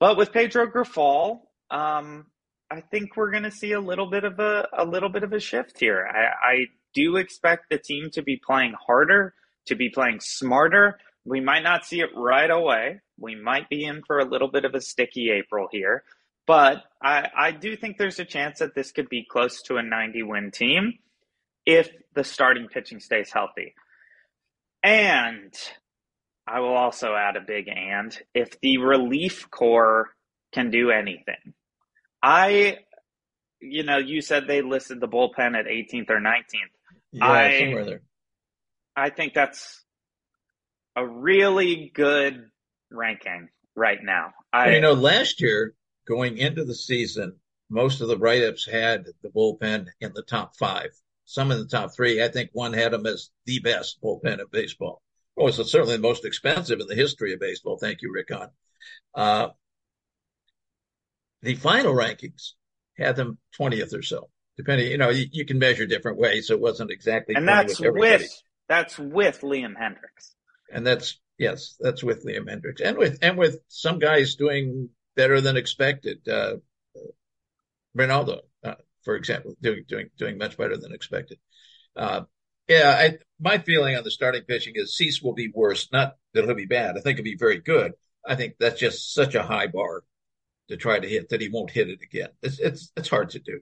But 0.00 0.16
with 0.16 0.32
Pedro 0.32 0.66
Grifol, 0.68 1.40
um, 1.70 2.26
I 2.70 2.82
think 2.82 3.16
we're 3.16 3.30
going 3.30 3.42
to 3.42 3.50
see 3.50 3.72
a 3.72 3.80
little 3.80 4.08
bit 4.08 4.24
of 4.24 4.38
a 4.38 4.68
a 4.76 4.84
little 4.84 5.08
bit 5.08 5.24
of 5.24 5.32
a 5.32 5.40
shift 5.40 5.80
here. 5.80 6.06
I, 6.06 6.50
I 6.50 6.66
do 6.94 7.16
expect 7.16 7.70
the 7.70 7.78
team 7.78 8.10
to 8.12 8.22
be 8.22 8.40
playing 8.44 8.74
harder, 8.86 9.34
to 9.66 9.74
be 9.74 9.90
playing 9.90 10.20
smarter. 10.20 10.98
We 11.28 11.40
might 11.40 11.62
not 11.62 11.84
see 11.84 12.00
it 12.00 12.10
right 12.16 12.50
away. 12.50 13.00
We 13.18 13.34
might 13.34 13.68
be 13.68 13.84
in 13.84 14.02
for 14.06 14.18
a 14.18 14.24
little 14.24 14.48
bit 14.48 14.64
of 14.64 14.74
a 14.74 14.80
sticky 14.80 15.30
April 15.30 15.68
here, 15.70 16.04
but 16.46 16.84
I, 17.02 17.28
I 17.36 17.50
do 17.50 17.76
think 17.76 17.98
there's 17.98 18.18
a 18.18 18.24
chance 18.24 18.60
that 18.60 18.74
this 18.74 18.92
could 18.92 19.08
be 19.10 19.26
close 19.30 19.60
to 19.62 19.76
a 19.76 19.82
90 19.82 20.22
win 20.22 20.50
team 20.50 20.94
if 21.66 21.90
the 22.14 22.24
starting 22.24 22.68
pitching 22.68 23.00
stays 23.00 23.30
healthy. 23.30 23.74
And 24.82 25.52
I 26.46 26.60
will 26.60 26.74
also 26.76 27.14
add 27.14 27.36
a 27.36 27.42
big 27.46 27.68
and 27.68 28.16
if 28.34 28.58
the 28.60 28.78
relief 28.78 29.50
corps 29.50 30.08
can 30.54 30.70
do 30.70 30.90
anything. 30.90 31.52
I, 32.22 32.78
you 33.60 33.82
know, 33.82 33.98
you 33.98 34.22
said 34.22 34.46
they 34.46 34.62
listed 34.62 35.00
the 35.00 35.08
bullpen 35.08 35.58
at 35.58 35.66
18th 35.66 36.08
or 36.08 36.20
19th. 36.20 36.72
Yeah, 37.12 37.26
I- 37.30 37.58
somewhere 37.58 37.84
there. 37.84 38.02
I 38.96 39.10
think 39.10 39.34
that's 39.34 39.84
a 40.98 41.06
really 41.06 41.90
good 41.94 42.50
ranking 42.90 43.48
right 43.76 43.98
now. 44.02 44.32
I, 44.52 44.74
you 44.74 44.80
know, 44.80 44.94
last 44.94 45.40
year 45.40 45.74
going 46.06 46.38
into 46.38 46.64
the 46.64 46.74
season, 46.74 47.36
most 47.70 48.00
of 48.00 48.08
the 48.08 48.18
write-ups 48.18 48.66
had 48.66 49.04
the 49.22 49.28
bullpen 49.28 49.86
in 50.00 50.12
the 50.14 50.22
top 50.22 50.56
five. 50.56 50.90
Some 51.24 51.52
in 51.52 51.58
the 51.58 51.66
top 51.66 51.94
three. 51.94 52.22
I 52.22 52.28
think 52.28 52.50
one 52.52 52.72
had 52.72 52.92
them 52.92 53.06
as 53.06 53.30
the 53.44 53.60
best 53.60 54.00
bullpen 54.02 54.40
in 54.40 54.46
baseball. 54.50 55.02
Well, 55.36 55.48
it's 55.48 55.70
certainly 55.70 55.96
the 55.96 56.02
most 56.02 56.24
expensive 56.24 56.80
in 56.80 56.86
the 56.86 56.94
history 56.94 57.32
of 57.34 57.40
baseball. 57.40 57.78
Thank 57.78 58.02
you, 58.02 58.10
Rick 58.12 58.30
Hahn. 58.32 58.48
Uh, 59.14 59.48
the 61.42 61.54
final 61.54 61.94
rankings 61.94 62.52
had 62.96 63.14
them 63.14 63.38
20th 63.60 63.96
or 63.96 64.02
so. 64.02 64.30
depending, 64.56 64.90
you 64.90 64.98
know, 64.98 65.10
you, 65.10 65.26
you 65.30 65.44
can 65.44 65.58
measure 65.58 65.86
different 65.86 66.18
ways. 66.18 66.48
So 66.48 66.54
it 66.54 66.60
wasn't 66.60 66.90
exactly, 66.90 67.34
and 67.36 67.46
that's 67.46 67.78
with, 67.78 67.94
with 67.94 68.42
that's 68.68 68.98
with 68.98 69.40
Liam 69.42 69.74
Hendriks, 69.76 70.34
and 70.72 70.86
that's 70.86 71.20
yes, 71.38 71.76
that's 71.80 72.02
with 72.02 72.24
Liam 72.24 72.48
Hendriks, 72.48 72.80
and 72.82 72.96
with 72.96 73.18
and 73.22 73.36
with 73.38 73.60
some 73.68 73.98
guys 73.98 74.34
doing 74.36 74.90
better 75.16 75.40
than 75.40 75.56
expected. 75.56 76.26
Uh, 76.28 76.56
Reynaldo, 77.96 78.40
uh, 78.64 78.74
for 79.02 79.16
example, 79.16 79.56
doing 79.60 79.84
doing 79.88 80.10
doing 80.16 80.38
much 80.38 80.56
better 80.56 80.76
than 80.76 80.92
expected. 80.92 81.38
Uh, 81.96 82.22
yeah, 82.68 82.94
I, 82.98 83.18
my 83.40 83.58
feeling 83.58 83.96
on 83.96 84.04
the 84.04 84.10
starting 84.10 84.42
pitching 84.42 84.74
is 84.76 84.94
Cease 84.94 85.22
will 85.22 85.32
be 85.32 85.50
worse. 85.52 85.88
Not 85.90 86.16
that 86.34 86.44
he'll 86.44 86.54
be 86.54 86.66
bad. 86.66 86.96
I 86.96 87.00
think 87.00 87.16
he'll 87.16 87.24
be 87.24 87.36
very 87.36 87.58
good. 87.58 87.92
I 88.26 88.34
think 88.34 88.54
that's 88.60 88.78
just 88.78 89.14
such 89.14 89.34
a 89.34 89.42
high 89.42 89.68
bar 89.68 90.04
to 90.68 90.76
try 90.76 90.98
to 90.98 91.08
hit 91.08 91.30
that 91.30 91.40
he 91.40 91.48
won't 91.48 91.70
hit 91.70 91.88
it 91.88 92.00
again. 92.02 92.28
It's 92.42 92.58
it's 92.58 92.92
it's 92.96 93.08
hard 93.08 93.30
to 93.30 93.38
do. 93.38 93.60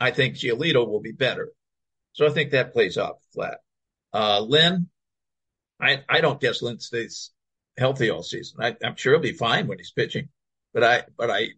I 0.00 0.10
think 0.10 0.34
Giolito 0.34 0.86
will 0.86 1.00
be 1.00 1.12
better. 1.12 1.52
So 2.12 2.26
I 2.26 2.30
think 2.30 2.50
that 2.50 2.72
plays 2.72 2.98
off 2.98 3.16
flat. 3.32 3.58
Uh, 4.12 4.40
Lynn, 4.40 4.88
I 5.80 6.02
I 6.08 6.20
don't 6.20 6.40
guess 6.40 6.62
Lynn 6.62 6.80
stays 6.80 7.30
healthy 7.76 8.10
all 8.10 8.22
season. 8.22 8.58
I, 8.60 8.76
am 8.82 8.96
sure 8.96 9.12
he'll 9.12 9.22
be 9.22 9.32
fine 9.32 9.66
when 9.66 9.78
he's 9.78 9.92
pitching, 9.92 10.28
but 10.74 10.84
I 10.84 11.02
but 11.16 11.30
I 11.30 11.48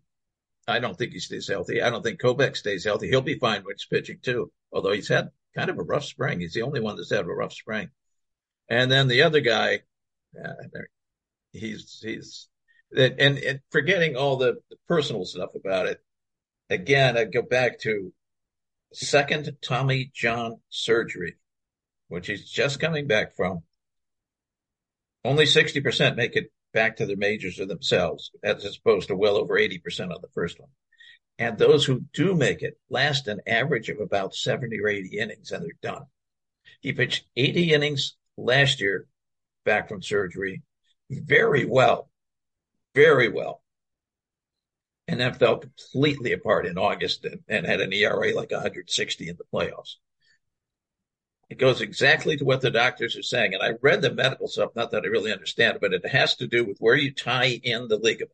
I 0.68 0.78
don't 0.78 0.96
think 0.96 1.12
he 1.12 1.20
stays 1.20 1.48
healthy. 1.48 1.83
I 1.83 1.90
don't 1.90 2.02
think 2.02 2.20
Kopech 2.20 2.56
stays 2.56 2.85
healthy. 2.85 3.09
He'll 3.09 3.22
be 3.22 3.38
fine 3.38 3.62
when 3.62 3.74
he's 3.74 3.87
pitching 3.87 4.18
too. 4.22 4.52
Although 4.72 4.92
he's 4.92 5.09
had 5.09 5.30
kind 5.56 5.70
of 5.70 5.78
a 5.78 5.83
rough 5.83 6.04
spring. 6.04 6.40
He's 6.40 6.54
the 6.54 6.62
only 6.62 6.80
one 6.80 6.96
that's 6.96 7.11
had 7.11 7.24
a 7.24 7.28
rough 7.28 7.52
spring. 7.52 7.90
And 8.68 8.90
then 8.90 9.09
the 9.09 9.22
other 9.22 9.40
guy, 9.40 9.80
uh, 10.38 10.52
he's 11.52 12.00
he's 12.02 12.48
and, 12.96 13.38
and 13.38 13.61
forgetting 13.70 14.16
all 14.16 14.37
the, 14.37 14.56
the 14.70 14.76
personal 14.88 15.24
stuff 15.24 15.50
about 15.54 15.87
it. 15.87 16.00
Again, 16.68 17.16
I 17.16 17.24
go 17.24 17.42
back 17.42 17.80
to 17.80 18.12
second 18.92 19.56
Tommy 19.62 20.11
John 20.14 20.61
surgery, 20.68 21.37
which 22.09 22.26
he's 22.26 22.48
just 22.48 22.80
coming 22.80 23.06
back 23.06 23.35
from. 23.37 23.62
Only 25.24 25.44
60% 25.44 26.16
make 26.16 26.37
it 26.37 26.50
back 26.72 26.96
to 26.96 27.06
the 27.06 27.16
majors 27.16 27.59
of 27.59 27.68
themselves, 27.68 28.30
as 28.42 28.64
opposed 28.76 29.09
to 29.09 29.16
well 29.16 29.37
over 29.37 29.54
80% 29.54 30.14
on 30.14 30.20
the 30.22 30.28
first 30.35 30.59
one. 30.59 30.70
And 31.38 31.56
those 31.56 31.85
who 31.85 32.04
do 32.12 32.35
make 32.35 32.62
it 32.62 32.78
last 32.90 33.26
an 33.26 33.40
average 33.46 33.88
of 33.88 34.00
about 34.00 34.35
70 34.35 34.78
or 34.80 34.88
80 34.88 35.18
innings 35.18 35.52
and 35.52 35.64
they're 35.64 35.70
done. 35.83 36.04
He 36.80 36.92
pitched 36.92 37.26
80 37.37 37.72
innings 37.72 38.16
last 38.37 38.80
year 38.80 39.06
back 39.64 39.88
from 39.88 40.02
surgery 40.02 40.62
very 41.11 41.64
well, 41.64 42.11
very 42.94 43.28
well. 43.28 43.62
And 45.09 45.18
then 45.18 45.35
fell 45.35 45.59
completely 45.59 46.33
apart 46.33 46.66
in 46.66 46.78
August 46.78 47.24
and, 47.24 47.40
and 47.48 47.66
had 47.66 47.80
an 47.80 47.92
ERA 47.92 48.35
like 48.35 48.52
160 48.52 49.28
in 49.28 49.37
the 49.37 49.44
playoffs. 49.52 49.96
It 51.50 51.58
goes 51.58 51.80
exactly 51.80 52.36
to 52.36 52.44
what 52.44 52.60
the 52.60 52.70
doctors 52.70 53.16
are 53.16 53.22
saying. 53.22 53.54
And 53.54 53.62
I 53.62 53.72
read 53.82 54.02
the 54.02 54.14
medical 54.14 54.48
stuff, 54.48 54.70
not 54.76 54.92
that 54.92 55.04
I 55.04 55.08
really 55.08 55.32
understand 55.32 55.76
it, 55.76 55.80
but 55.82 55.92
it 55.92 56.06
has 56.06 56.36
to 56.36 56.46
do 56.46 56.64
with 56.64 56.78
where 56.78 56.94
you 56.94 57.12
tie 57.12 57.60
in 57.62 57.88
the 57.88 57.98
ligament 57.98 58.32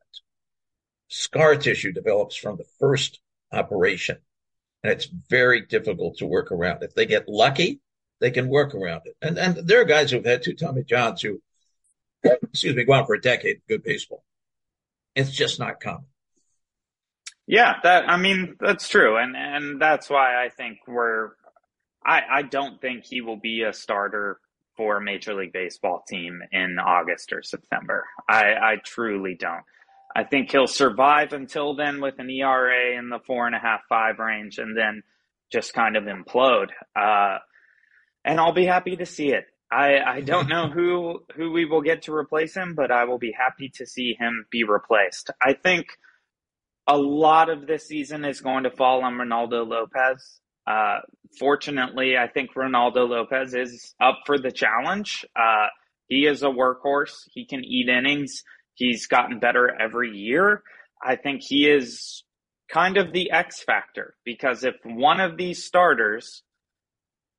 scar 1.08 1.56
tissue 1.56 1.92
develops 1.92 2.36
from 2.36 2.56
the 2.56 2.66
first 2.78 3.20
operation. 3.52 4.18
And 4.82 4.92
it's 4.92 5.06
very 5.06 5.62
difficult 5.62 6.18
to 6.18 6.26
work 6.26 6.52
around. 6.52 6.82
If 6.82 6.94
they 6.94 7.06
get 7.06 7.28
lucky, 7.28 7.80
they 8.20 8.30
can 8.30 8.48
work 8.48 8.74
around 8.74 9.02
it. 9.06 9.16
And 9.20 9.38
and 9.38 9.56
there 9.56 9.80
are 9.80 9.84
guys 9.84 10.10
who've 10.10 10.24
had 10.24 10.42
two 10.42 10.54
Tommy 10.54 10.84
Johns 10.84 11.22
who, 11.22 11.42
excuse 12.22 12.76
me, 12.76 12.84
go 12.84 12.92
on 12.92 13.06
for 13.06 13.14
a 13.14 13.20
decade 13.20 13.62
good 13.68 13.82
baseball. 13.82 14.24
It's 15.14 15.30
just 15.30 15.58
not 15.58 15.80
common. 15.80 16.06
Yeah, 17.46 17.74
that 17.82 18.08
I 18.08 18.16
mean 18.16 18.56
that's 18.60 18.88
true, 18.88 19.16
and 19.16 19.36
and 19.36 19.80
that's 19.80 20.10
why 20.10 20.44
I 20.44 20.48
think 20.50 20.78
we're. 20.86 21.30
I 22.06 22.22
I 22.30 22.42
don't 22.42 22.80
think 22.80 23.04
he 23.04 23.20
will 23.20 23.36
be 23.36 23.62
a 23.62 23.72
starter 23.72 24.40
for 24.76 24.98
a 24.98 25.02
Major 25.02 25.34
League 25.34 25.52
Baseball 25.52 26.04
team 26.08 26.40
in 26.52 26.78
August 26.78 27.32
or 27.32 27.42
September. 27.42 28.04
I 28.28 28.54
I 28.54 28.76
truly 28.84 29.34
don't. 29.34 29.64
I 30.14 30.24
think 30.24 30.50
he'll 30.50 30.66
survive 30.66 31.34
until 31.34 31.74
then 31.74 32.00
with 32.00 32.18
an 32.18 32.30
ERA 32.30 32.96
in 32.98 33.10
the 33.10 33.18
four 33.26 33.46
and 33.46 33.54
a 33.54 33.58
half, 33.58 33.80
five 33.88 34.18
range, 34.18 34.58
and 34.58 34.74
then 34.74 35.02
just 35.52 35.74
kind 35.74 35.94
of 35.94 36.04
implode. 36.04 36.68
Uh, 36.98 37.38
and 38.24 38.40
I'll 38.40 38.54
be 38.54 38.64
happy 38.64 38.96
to 38.96 39.04
see 39.04 39.32
it. 39.32 39.44
I, 39.70 39.98
I 39.98 40.20
don't 40.20 40.48
know 40.48 40.68
who 40.70 41.24
who 41.34 41.50
we 41.50 41.64
will 41.64 41.82
get 41.82 42.02
to 42.02 42.14
replace 42.14 42.54
him, 42.54 42.74
but 42.74 42.90
I 42.90 43.04
will 43.04 43.18
be 43.18 43.32
happy 43.36 43.68
to 43.76 43.86
see 43.86 44.14
him 44.18 44.46
be 44.50 44.64
replaced. 44.64 45.30
I 45.42 45.54
think 45.54 45.88
a 46.86 46.96
lot 46.96 47.50
of 47.50 47.66
this 47.66 47.86
season 47.86 48.24
is 48.24 48.40
going 48.40 48.64
to 48.64 48.70
fall 48.70 49.04
on 49.04 49.14
Reynaldo 49.14 49.68
Lopez. 49.68 50.40
Uh, 50.66 50.98
fortunately, 51.38 52.16
I 52.16 52.28
think 52.28 52.54
Reynaldo 52.54 53.08
Lopez 53.08 53.54
is 53.54 53.94
up 54.00 54.20
for 54.26 54.38
the 54.38 54.50
challenge. 54.50 55.24
Uh, 55.36 55.66
he 56.08 56.26
is 56.26 56.42
a 56.42 56.46
workhorse. 56.46 57.28
He 57.32 57.46
can 57.46 57.64
eat 57.64 57.88
innings. 57.88 58.42
He's 58.74 59.06
gotten 59.06 59.38
better 59.38 59.70
every 59.80 60.16
year. 60.16 60.62
I 61.02 61.16
think 61.16 61.42
he 61.42 61.68
is 61.68 62.24
kind 62.68 62.96
of 62.96 63.12
the 63.12 63.30
X 63.30 63.62
factor 63.62 64.14
because 64.24 64.64
if 64.64 64.74
one 64.84 65.20
of 65.20 65.36
these 65.36 65.64
starters 65.64 66.42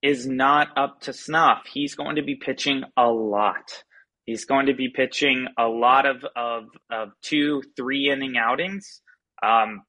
is 0.01 0.27
not 0.27 0.69
up 0.77 1.01
to 1.01 1.13
snuff, 1.13 1.63
he's 1.71 1.95
going 1.95 2.15
to 2.15 2.23
be 2.23 2.35
pitching 2.35 2.83
a 2.95 3.07
lot. 3.07 3.83
He's 4.25 4.45
going 4.45 4.67
to 4.67 4.73
be 4.73 4.89
pitching 4.89 5.47
a 5.57 5.67
lot 5.67 6.05
of, 6.05 6.25
of, 6.35 6.65
of 6.91 7.09
two, 7.21 7.63
three 7.75 8.09
inning 8.09 8.35
outings, 8.37 9.01
um, 9.41 9.83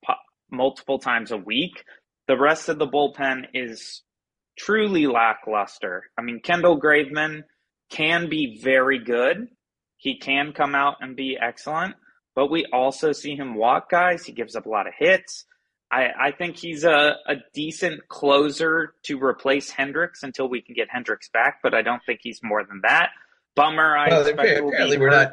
multiple 0.50 0.98
times 0.98 1.32
a 1.32 1.36
week. 1.36 1.84
The 2.28 2.38
rest 2.38 2.68
of 2.68 2.78
the 2.78 2.86
bullpen 2.86 3.46
is 3.54 4.02
truly 4.56 5.06
lackluster. 5.06 6.04
I 6.16 6.22
mean, 6.22 6.40
Kendall 6.40 6.80
Graveman 6.80 7.42
can 7.90 8.28
be 8.28 8.60
very 8.62 8.98
good, 8.98 9.48
he 9.98 10.18
can 10.18 10.52
come 10.52 10.74
out 10.74 10.96
and 11.00 11.16
be 11.16 11.36
excellent, 11.40 11.96
but 12.34 12.50
we 12.50 12.66
also 12.72 13.12
see 13.12 13.34
him 13.34 13.56
walk 13.56 13.90
guys. 13.90 14.24
He 14.24 14.32
gives 14.32 14.54
up 14.54 14.66
a 14.66 14.68
lot 14.68 14.86
of 14.86 14.94
hits. 14.96 15.44
I, 15.90 16.08
I 16.20 16.30
think 16.32 16.56
he's 16.56 16.84
a, 16.84 17.16
a 17.26 17.36
decent 17.52 18.08
closer 18.08 18.94
to 19.04 19.22
replace 19.22 19.72
Hendriks 19.72 20.22
until 20.22 20.48
we 20.48 20.60
can 20.60 20.74
get 20.74 20.88
Hendriks 20.88 21.32
back, 21.32 21.60
but 21.62 21.74
I 21.74 21.82
don't 21.82 22.02
think 22.04 22.20
he's 22.22 22.40
more 22.42 22.64
than 22.64 22.82
that. 22.86 23.10
Bummer. 23.56 23.96
I 23.96 24.08
well, 24.08 24.20
expect 24.20 24.58
apparently 24.58 24.98
we're 24.98 25.10
not. 25.10 25.32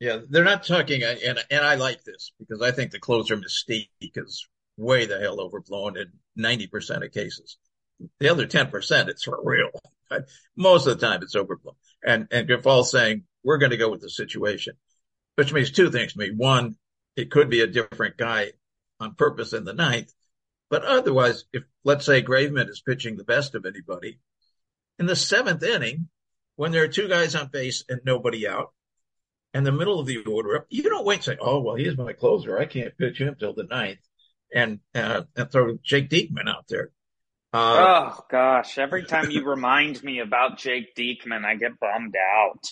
Yeah, 0.00 0.18
they're 0.28 0.44
not 0.44 0.64
talking, 0.64 1.02
and 1.02 1.38
and 1.50 1.64
I 1.64 1.76
like 1.76 2.04
this 2.04 2.32
because 2.38 2.60
I 2.60 2.72
think 2.72 2.90
the 2.90 3.00
closer 3.00 3.36
mystique 3.36 3.88
is 4.00 4.46
way 4.78 5.06
the 5.06 5.18
hell 5.18 5.40
overblown 5.40 5.98
in 5.98 6.12
ninety 6.36 6.66
percent 6.66 7.04
of 7.04 7.12
cases. 7.12 7.58
The 8.20 8.28
other 8.30 8.46
ten 8.46 8.68
percent, 8.68 9.08
it's 9.08 9.24
for 9.24 9.38
real. 9.42 9.70
Most 10.56 10.86
of 10.86 10.98
the 10.98 11.06
time, 11.06 11.22
it's 11.22 11.36
overblown. 11.36 11.74
And 12.04 12.28
and 12.30 12.48
Grifol's 12.48 12.90
saying 12.90 13.24
we're 13.44 13.58
going 13.58 13.72
to 13.72 13.76
go 13.76 13.90
with 13.90 14.00
the 14.00 14.10
situation, 14.10 14.74
which 15.36 15.52
means 15.52 15.70
two 15.70 15.90
things 15.90 16.12
to 16.12 16.18
me. 16.18 16.30
One, 16.34 16.76
it 17.16 17.30
could 17.30 17.50
be 17.50 17.60
a 17.60 17.66
different 17.66 18.16
guy 18.16 18.52
on 19.00 19.14
purpose 19.14 19.52
in 19.52 19.64
the 19.64 19.74
ninth. 19.74 20.12
But 20.70 20.84
otherwise, 20.84 21.44
if 21.52 21.64
let's 21.84 22.06
say 22.06 22.22
Graveman 22.22 22.68
is 22.68 22.80
pitching 22.80 23.16
the 23.16 23.24
best 23.24 23.54
of 23.54 23.66
anybody 23.66 24.20
in 24.98 25.06
the 25.06 25.16
seventh 25.16 25.62
inning, 25.62 26.08
when 26.56 26.72
there 26.72 26.84
are 26.84 26.88
two 26.88 27.08
guys 27.08 27.34
on 27.34 27.48
base 27.48 27.84
and 27.88 28.00
nobody 28.04 28.46
out, 28.46 28.72
and 29.54 29.64
the 29.66 29.72
middle 29.72 29.98
of 29.98 30.06
the 30.06 30.18
order, 30.18 30.66
you 30.68 30.82
don't 30.82 31.06
wait 31.06 31.16
and 31.16 31.24
say, 31.24 31.36
"Oh, 31.40 31.60
well, 31.60 31.74
he's 31.74 31.96
my 31.96 32.12
closer. 32.12 32.58
I 32.58 32.66
can't 32.66 32.96
pitch 32.98 33.18
him 33.18 33.34
till 33.38 33.54
the 33.54 33.64
ninth, 33.64 34.00
and 34.54 34.80
uh, 34.94 35.22
and 35.36 35.50
throw 35.50 35.78
Jake 35.82 36.10
Diekman 36.10 36.48
out 36.48 36.66
there. 36.68 36.90
Uh, 37.52 38.14
oh 38.14 38.24
gosh! 38.30 38.78
Every 38.78 39.04
time 39.06 39.30
you 39.30 39.44
remind 39.44 40.02
me 40.02 40.20
about 40.20 40.58
Jake 40.58 40.94
Diekman, 40.94 41.44
I 41.44 41.56
get 41.56 41.80
bummed 41.80 42.16
out. 42.16 42.64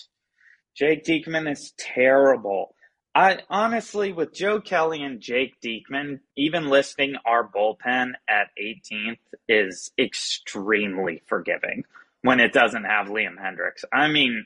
Jake 0.75 1.03
Diekman 1.03 1.51
is 1.51 1.73
terrible. 1.77 2.75
I 3.15 3.39
honestly, 3.49 4.13
with 4.13 4.31
Joe 4.31 4.61
Kelly 4.61 5.01
and 5.01 5.19
Jake 5.19 5.59
Diekman, 5.59 6.19
even 6.35 6.69
listing 6.69 7.15
our 7.25 7.49
bullpen 7.49 8.11
at 8.29 8.49
18th 8.61 9.17
is 9.49 9.91
extremely 9.97 11.23
forgiving 11.25 11.85
when 12.21 12.39
it 12.39 12.53
doesn't 12.53 12.83
have 12.83 13.07
Liam 13.07 13.35
Hendriks. 13.41 13.83
I 13.91 14.07
mean, 14.07 14.45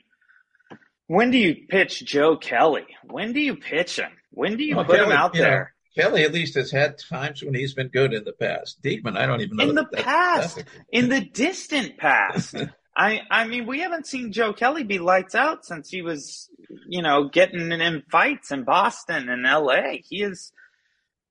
when 1.06 1.30
do 1.30 1.36
you 1.36 1.66
pitch 1.68 2.02
Joe 2.02 2.38
Kelly? 2.38 2.86
When 3.04 3.34
do 3.34 3.40
you 3.40 3.56
pitch 3.56 3.98
him? 3.98 4.12
When 4.30 4.56
do 4.56 4.64
you 4.64 4.76
well, 4.76 4.86
put 4.86 4.96
Kelly, 4.96 5.10
him 5.10 5.16
out 5.18 5.34
there? 5.34 5.74
Kelly 5.94 6.22
at 6.22 6.32
least 6.32 6.54
has 6.54 6.70
had 6.70 6.98
times 6.98 7.42
when 7.42 7.54
he's 7.54 7.74
been 7.74 7.88
good 7.88 8.14
in 8.14 8.24
the 8.24 8.32
past. 8.32 8.82
Diekman, 8.82 9.16
I 9.16 9.26
don't 9.26 9.40
even 9.42 9.56
know. 9.56 9.68
In 9.68 9.74
the 9.74 9.84
past, 9.84 10.64
in 10.90 11.08
the 11.08 11.20
distant 11.20 11.98
past. 11.98 12.54
I 12.96 13.20
I 13.30 13.46
mean, 13.46 13.66
we 13.66 13.80
haven't 13.80 14.06
seen 14.06 14.32
Joe 14.32 14.52
Kelly 14.52 14.84
be 14.84 14.98
lights 14.98 15.34
out 15.34 15.64
since 15.64 15.88
he 15.88 16.02
was, 16.02 16.50
you 16.86 17.02
know, 17.02 17.28
getting 17.28 17.72
in 17.72 18.02
fights 18.10 18.50
in 18.52 18.64
Boston 18.64 19.28
and 19.28 19.46
L.A. 19.46 20.02
He 20.08 20.22
is. 20.22 20.52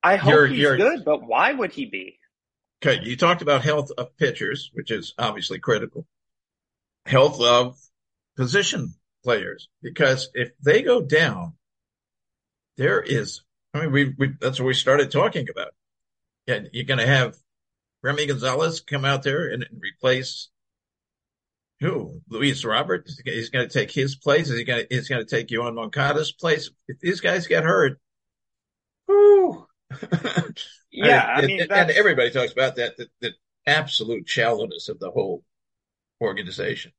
I 0.03 0.15
hope 0.15 0.31
you're, 0.31 0.47
he's 0.47 0.59
you're, 0.59 0.77
good, 0.77 1.05
but 1.05 1.23
why 1.23 1.53
would 1.53 1.71
he 1.71 1.85
be? 1.85 2.17
Okay, 2.83 3.03
you 3.03 3.15
talked 3.15 3.43
about 3.43 3.61
health 3.63 3.91
of 3.95 4.17
pitchers, 4.17 4.71
which 4.73 4.89
is 4.89 5.13
obviously 5.19 5.59
critical. 5.59 6.07
Health 7.05 7.39
of 7.39 7.77
position 8.35 8.95
players, 9.23 9.69
because 9.83 10.29
if 10.33 10.49
they 10.63 10.81
go 10.81 11.01
down, 11.01 11.53
there 12.77 13.01
is. 13.01 13.41
I 13.73 13.81
mean, 13.81 13.91
we, 13.91 14.15
we 14.17 14.33
that's 14.39 14.59
what 14.59 14.67
we 14.67 14.73
started 14.73 15.11
talking 15.11 15.47
about. 15.49 15.73
Yeah, 16.47 16.61
you're 16.73 16.85
going 16.85 16.99
to 16.99 17.07
have 17.07 17.35
Romy 18.03 18.25
Gonzalez 18.25 18.81
come 18.81 19.05
out 19.05 19.23
there 19.23 19.47
and, 19.47 19.65
replace 19.81 20.49
who? 21.79 22.21
Luis 22.29 22.63
Robert? 22.63 23.09
He's 23.25 23.49
going 23.49 23.67
to 23.67 23.73
take 23.73 23.91
his 23.91 24.15
place. 24.15 24.49
Is 24.49 24.57
he 24.57 24.63
going 24.63 24.85
to? 24.85 24.95
He's 24.95 25.09
going 25.09 25.25
to 25.25 25.29
take 25.29 25.47
Yoan 25.47 25.75
Moncada's 25.75 26.31
place. 26.31 26.69
If 26.87 26.99
these 26.99 27.21
guys 27.21 27.47
get 27.47 27.63
hurt, 27.63 27.99
whoo. 29.07 29.65
yeah, 30.91 31.25
I, 31.25 31.41
I 31.41 31.45
mean, 31.45 31.61
and, 31.61 31.71
and, 31.71 31.91
everybody 31.91 32.29
talks 32.29 32.53
about 32.53 32.75
that, 32.75 32.97
the, 32.97 33.07
the 33.19 33.31
absolute 33.65 34.29
shallowness 34.29 34.89
of 34.89 34.99
the 34.99 35.11
whole 35.11 35.43
organization. 36.21 36.91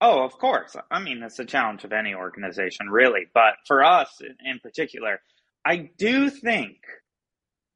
Oh, 0.00 0.22
of 0.22 0.38
course. 0.38 0.76
I 0.90 1.00
mean, 1.00 1.22
it's 1.22 1.38
a 1.38 1.44
challenge 1.44 1.84
of 1.84 1.92
any 1.92 2.14
organization, 2.14 2.88
really. 2.88 3.26
But 3.32 3.54
for 3.66 3.82
us 3.82 4.20
in 4.20 4.58
particular, 4.60 5.20
I 5.64 5.90
do 5.96 6.30
think 6.30 6.76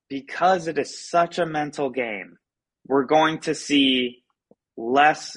because 0.08 0.68
it 0.68 0.78
is 0.78 1.08
such 1.08 1.38
a 1.38 1.46
mental 1.46 1.90
game, 1.90 2.38
we're 2.86 3.04
going 3.04 3.40
to 3.40 3.54
see 3.54 4.22
less 4.76 5.36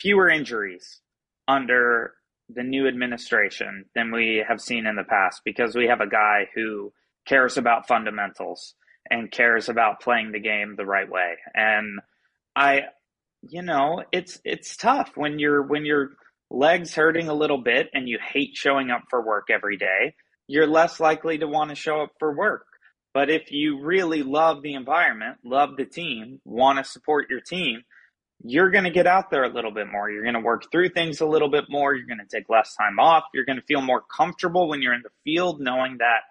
fewer 0.00 0.28
injuries 0.28 1.00
under 1.48 2.12
the 2.48 2.62
new 2.62 2.86
administration 2.86 3.86
than 3.94 4.12
we 4.12 4.44
have 4.46 4.60
seen 4.60 4.86
in 4.86 4.96
the 4.96 5.04
past 5.04 5.42
because 5.44 5.74
we 5.74 5.86
have 5.86 6.00
a 6.00 6.08
guy 6.08 6.48
who 6.54 6.92
cares 7.26 7.56
about 7.56 7.88
fundamentals 7.88 8.74
and 9.10 9.30
cares 9.30 9.68
about 9.68 10.00
playing 10.00 10.32
the 10.32 10.40
game 10.40 10.74
the 10.76 10.86
right 10.86 11.10
way. 11.10 11.36
And 11.54 12.00
I 12.54 12.82
you 13.42 13.62
know, 13.62 14.04
it's 14.12 14.40
it's 14.44 14.76
tough 14.76 15.12
when 15.16 15.38
you're 15.38 15.62
when 15.62 15.84
your 15.84 16.10
legs 16.50 16.94
hurting 16.94 17.28
a 17.28 17.34
little 17.34 17.58
bit 17.58 17.88
and 17.92 18.08
you 18.08 18.18
hate 18.32 18.50
showing 18.54 18.90
up 18.90 19.02
for 19.10 19.24
work 19.24 19.48
every 19.50 19.76
day, 19.76 20.14
you're 20.46 20.66
less 20.66 21.00
likely 21.00 21.38
to 21.38 21.46
want 21.46 21.70
to 21.70 21.76
show 21.76 22.02
up 22.02 22.12
for 22.18 22.36
work. 22.36 22.66
But 23.14 23.30
if 23.30 23.50
you 23.50 23.82
really 23.82 24.22
love 24.22 24.62
the 24.62 24.74
environment, 24.74 25.38
love 25.44 25.76
the 25.76 25.84
team, 25.84 26.40
want 26.44 26.78
to 26.78 26.84
support 26.84 27.28
your 27.28 27.40
team, 27.40 27.82
you're 28.44 28.70
going 28.70 28.84
to 28.84 28.90
get 28.90 29.06
out 29.06 29.30
there 29.30 29.44
a 29.44 29.52
little 29.52 29.70
bit 29.70 29.86
more. 29.90 30.10
You're 30.10 30.24
going 30.24 30.34
to 30.34 30.40
work 30.40 30.64
through 30.72 30.90
things 30.90 31.20
a 31.20 31.26
little 31.26 31.50
bit 31.50 31.64
more. 31.68 31.94
You're 31.94 32.06
going 32.06 32.26
to 32.26 32.36
take 32.36 32.48
less 32.48 32.74
time 32.74 32.98
off. 32.98 33.24
You're 33.34 33.44
going 33.44 33.60
to 33.60 33.66
feel 33.66 33.82
more 33.82 34.02
comfortable 34.02 34.68
when 34.68 34.82
you're 34.82 34.94
in 34.94 35.02
the 35.02 35.10
field, 35.24 35.60
knowing 35.60 35.98
that 35.98 36.22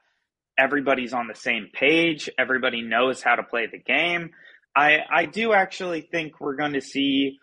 everybody's 0.57 1.13
on 1.13 1.27
the 1.27 1.35
same 1.35 1.69
page. 1.71 2.29
Everybody 2.37 2.81
knows 2.81 3.21
how 3.21 3.35
to 3.35 3.43
play 3.43 3.67
the 3.71 3.79
game. 3.79 4.31
I, 4.75 4.99
I 5.09 5.25
do 5.25 5.53
actually 5.53 6.01
think 6.01 6.39
we're 6.39 6.55
going 6.55 6.73
to 6.73 6.81
see 6.81 7.37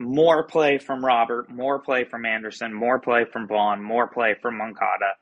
more 0.00 0.46
play 0.46 0.78
from 0.78 1.04
Robert, 1.04 1.50
more 1.50 1.80
play 1.80 2.04
from 2.04 2.24
Anderson, 2.24 2.72
more 2.72 3.00
play 3.00 3.26
from 3.30 3.46
Vaughn, 3.46 3.82
more 3.82 4.08
play 4.08 4.34
from 4.40 4.58
Moncada, 4.58 5.12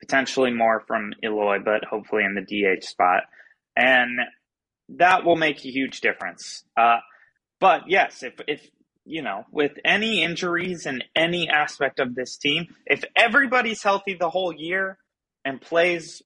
potentially 0.00 0.50
more 0.50 0.80
from 0.86 1.12
Eloy, 1.22 1.58
but 1.64 1.84
hopefully 1.84 2.24
in 2.24 2.34
the 2.34 2.42
DH 2.42 2.84
spot. 2.84 3.24
And 3.76 4.20
that 4.90 5.24
will 5.24 5.36
make 5.36 5.58
a 5.64 5.70
huge 5.70 6.00
difference. 6.00 6.64
Uh, 6.76 6.98
but 7.60 7.88
yes, 7.88 8.22
if 8.22 8.34
if 8.46 8.68
you 9.06 9.22
know, 9.22 9.44
with 9.52 9.72
any 9.84 10.22
injuries 10.22 10.84
in 10.84 11.02
any 11.14 11.48
aspect 11.48 12.00
of 12.00 12.14
this 12.14 12.36
team, 12.36 12.74
if 12.86 13.04
everybody's 13.16 13.82
healthy 13.82 14.14
the 14.14 14.28
whole 14.28 14.52
year 14.52 14.98
and 15.44 15.60
plays 15.60 16.22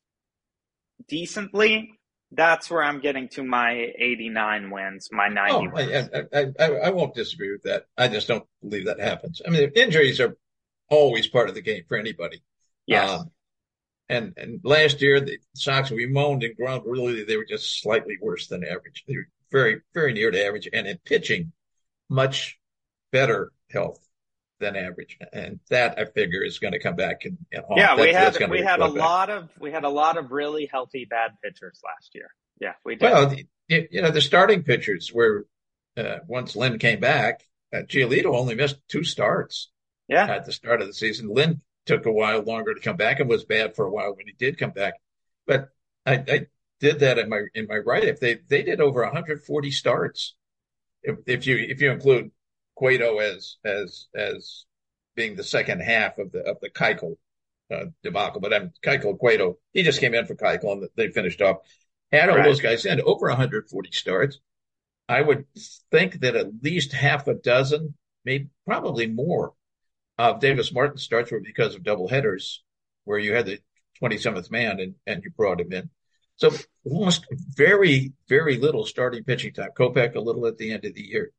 decently, 1.06 1.92
that's 2.32 2.70
where 2.70 2.82
I'm 2.82 3.00
getting 3.00 3.28
to 3.30 3.44
my 3.44 3.92
89 3.98 4.70
wins, 4.70 5.08
my 5.12 5.28
90 5.28 5.52
oh, 5.52 5.70
wins. 5.72 6.08
I, 6.14 6.38
I, 6.38 6.46
I, 6.58 6.72
I, 6.86 6.90
won't 6.90 7.14
disagree 7.14 7.52
with 7.52 7.64
that. 7.64 7.86
I 7.98 8.08
just 8.08 8.28
don't 8.28 8.46
believe 8.62 8.86
that 8.86 9.00
happens. 9.00 9.42
I 9.46 9.50
mean, 9.50 9.70
injuries 9.74 10.20
are 10.20 10.36
always 10.88 11.26
part 11.26 11.48
of 11.48 11.54
the 11.54 11.60
game 11.60 11.82
for 11.86 11.98
anybody. 11.98 12.42
Yes. 12.86 13.10
Um, 13.10 13.30
and 14.10 14.34
and 14.36 14.60
last 14.64 15.00
year 15.00 15.20
the 15.20 15.38
Sox 15.54 15.90
we 15.90 16.06
moaned 16.06 16.42
and 16.42 16.56
groaned. 16.56 16.82
Really, 16.84 17.24
they 17.24 17.36
were 17.36 17.46
just 17.48 17.80
slightly 17.80 18.18
worse 18.20 18.48
than 18.48 18.64
average. 18.64 19.04
They 19.06 19.16
were 19.16 19.28
very, 19.50 19.80
very 19.94 20.12
near 20.12 20.30
to 20.30 20.44
average, 20.44 20.68
and 20.72 20.86
in 20.86 20.98
pitching, 21.04 21.52
much 22.08 22.58
better 23.12 23.52
health 23.70 24.04
than 24.58 24.76
average, 24.76 25.16
and 25.32 25.60
that 25.70 25.98
I 25.98 26.04
figure 26.04 26.44
is 26.44 26.58
going 26.58 26.72
to 26.72 26.80
come 26.80 26.96
back 26.96 27.24
and, 27.24 27.38
and 27.52 27.64
yeah, 27.76 27.96
that, 27.96 28.02
we 28.02 28.12
had 28.12 28.50
we 28.50 28.60
had 28.60 28.80
a 28.80 28.88
back. 28.88 28.96
lot 28.96 29.30
of 29.30 29.48
we 29.58 29.70
had 29.70 29.84
a 29.84 29.88
lot 29.88 30.18
of 30.18 30.32
really 30.32 30.66
healthy 30.66 31.06
bad 31.08 31.30
pitchers 31.42 31.80
last 31.84 32.10
year. 32.14 32.30
Yeah, 32.60 32.74
we 32.84 32.96
did. 32.96 33.10
Well, 33.10 33.28
the, 33.28 33.46
you 33.68 34.02
know 34.02 34.10
the 34.10 34.20
starting 34.20 34.64
pitchers 34.64 35.12
were 35.14 35.46
uh, 35.96 36.18
once 36.26 36.56
Lynn 36.56 36.78
came 36.78 36.98
back, 36.98 37.42
uh, 37.72 37.78
Giolito 37.78 38.36
only 38.36 38.56
missed 38.56 38.76
two 38.88 39.04
starts. 39.04 39.70
Yeah, 40.08 40.26
at 40.26 40.46
the 40.46 40.52
start 40.52 40.80
of 40.80 40.88
the 40.88 40.94
season, 40.94 41.32
Lynn 41.32 41.60
took 41.90 42.06
a 42.06 42.12
while 42.12 42.42
longer 42.42 42.74
to 42.74 42.80
come 42.80 42.96
back 42.96 43.20
and 43.20 43.28
was 43.28 43.44
bad 43.44 43.74
for 43.74 43.86
a 43.86 43.90
while 43.90 44.14
when 44.14 44.26
he 44.26 44.32
did 44.32 44.58
come 44.58 44.70
back. 44.70 44.94
But 45.46 45.70
I, 46.06 46.14
I 46.14 46.46
did 46.80 47.00
that 47.00 47.18
in 47.18 47.28
my 47.28 47.42
in 47.54 47.66
my 47.66 47.78
write 47.78 48.08
up. 48.08 48.18
They 48.18 48.38
they 48.48 48.62
did 48.62 48.80
over 48.80 49.02
140 49.02 49.70
starts. 49.70 50.34
If, 51.02 51.16
if 51.26 51.46
you 51.46 51.56
if 51.56 51.80
you 51.80 51.90
include 51.90 52.30
Cueto 52.76 53.18
as 53.18 53.56
as 53.64 54.08
as 54.14 54.64
being 55.14 55.36
the 55.36 55.44
second 55.44 55.80
half 55.80 56.18
of 56.18 56.32
the 56.32 56.40
of 56.40 56.58
the 56.60 56.70
Keuchel 56.70 57.16
uh, 57.70 57.86
debacle, 58.02 58.40
but 58.40 58.54
I'm 58.54 58.72
Keuchel 58.84 59.18
Cueto. 59.18 59.58
He 59.72 59.82
just 59.82 60.00
came 60.00 60.14
in 60.14 60.26
for 60.26 60.34
Keuchel 60.34 60.72
and 60.72 60.88
they 60.96 61.08
finished 61.08 61.42
off. 61.42 61.58
Had 62.12 62.28
all 62.28 62.36
right. 62.36 62.44
those 62.44 62.60
guys 62.60 62.86
in 62.86 63.00
over 63.00 63.28
140 63.28 63.92
starts. 63.92 64.38
I 65.08 65.22
would 65.22 65.46
think 65.90 66.20
that 66.20 66.36
at 66.36 66.62
least 66.62 66.92
half 66.92 67.26
a 67.28 67.34
dozen, 67.34 67.94
maybe 68.24 68.48
probably 68.66 69.06
more, 69.06 69.54
of 70.28 70.40
Davis 70.40 70.72
Martin 70.72 70.98
starts 70.98 71.30
were 71.30 71.40
because 71.40 71.74
of 71.74 71.82
double 71.82 72.08
headers, 72.08 72.62
where 73.04 73.18
you 73.18 73.34
had 73.34 73.46
the 73.46 73.58
27th 74.02 74.50
man 74.50 74.80
and, 74.80 74.94
and 75.06 75.24
you 75.24 75.30
brought 75.30 75.60
him 75.60 75.72
in. 75.72 75.90
So 76.36 76.50
almost 76.84 77.26
very, 77.54 78.12
very 78.28 78.56
little 78.56 78.86
starting 78.86 79.24
pitching 79.24 79.52
time. 79.52 79.70
Kopech 79.78 80.14
a 80.14 80.20
little 80.20 80.46
at 80.46 80.56
the 80.56 80.72
end 80.72 80.84
of 80.84 80.94
the 80.94 81.02
year. 81.02 81.32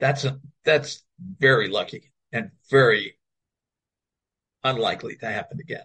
That's 0.00 0.24
a, 0.24 0.40
that's 0.64 1.04
very 1.38 1.68
lucky 1.68 2.12
and 2.32 2.50
very 2.70 3.18
unlikely 4.64 5.16
to 5.16 5.26
happen 5.26 5.60
again. 5.60 5.84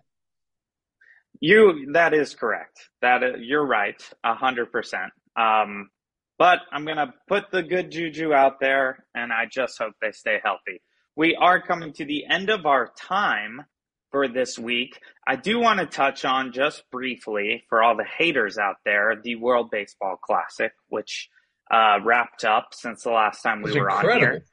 You 1.40 1.92
that 1.94 2.14
is 2.14 2.36
correct. 2.36 2.90
That 3.02 3.24
is, 3.24 3.36
you're 3.42 3.66
right, 3.66 4.02
a 4.24 4.34
hundred 4.34 4.72
percent. 4.72 5.12
Um, 5.36 5.90
but 6.38 6.60
I'm 6.72 6.86
gonna 6.86 7.14
put 7.28 7.46
the 7.52 7.64
good 7.64 7.92
juju 7.92 8.34
out 8.34 8.60
there, 8.60 9.06
and 9.14 9.34
I 9.34 9.46
just 9.52 9.78
hope 9.78 9.94
they 10.02 10.12
stay 10.12 10.40
healthy. 10.44 10.82
We 11.16 11.36
are 11.36 11.62
coming 11.62 11.94
to 11.94 12.06
the 12.06 12.26
end 12.26 12.50
of 12.50 12.66
our 12.66 12.92
time 12.98 13.66
for 14.12 14.28
this 14.28 14.58
week. 14.58 15.00
I 15.28 15.36
do 15.36 15.60
want 15.60 15.80
to 15.80 15.86
touch 15.86 16.26
on 16.26 16.54
just 16.54 16.84
briefly 16.92 17.64
for 17.70 17.84
all 17.84 17.96
the 17.96 18.06
haters 18.06 18.58
out 18.58 18.78
there, 18.86 19.16
the 19.22 19.36
World 19.36 19.70
Baseball 19.72 20.18
Classic, 20.18 20.72
which 20.88 21.30
uh, 21.72 21.98
wrapped 22.04 22.46
up 22.46 22.70
since 22.74 23.04
the 23.04 23.12
last 23.12 23.42
time 23.42 23.62
we 23.62 23.72
were 23.80 23.90
incredible. 23.90 24.14
on 24.14 24.20
here. 24.20 24.46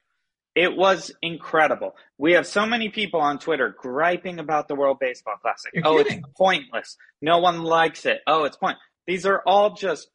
It 0.55 0.77
was 0.77 1.13
incredible. 1.23 1.95
We 2.19 2.33
have 2.33 2.47
so 2.47 2.67
many 2.67 2.89
people 2.89 3.21
on 3.21 3.39
Twitter 3.39 3.75
griping 3.79 4.39
about 4.39 4.67
the 4.67 4.75
World 4.75 4.99
Baseball 4.99 5.37
Classic. 5.41 5.71
You're 5.73 5.87
oh, 5.87 5.99
kidding. 5.99 6.19
it's 6.19 6.29
pointless. 6.37 6.97
No 7.23 7.39
one 7.39 7.63
likes 7.63 8.05
it. 8.05 8.21
Oh, 8.27 8.45
it's 8.45 8.57
point. 8.57 8.77
These 9.07 9.27
are 9.27 9.43
all 9.47 9.75
just 9.75 10.09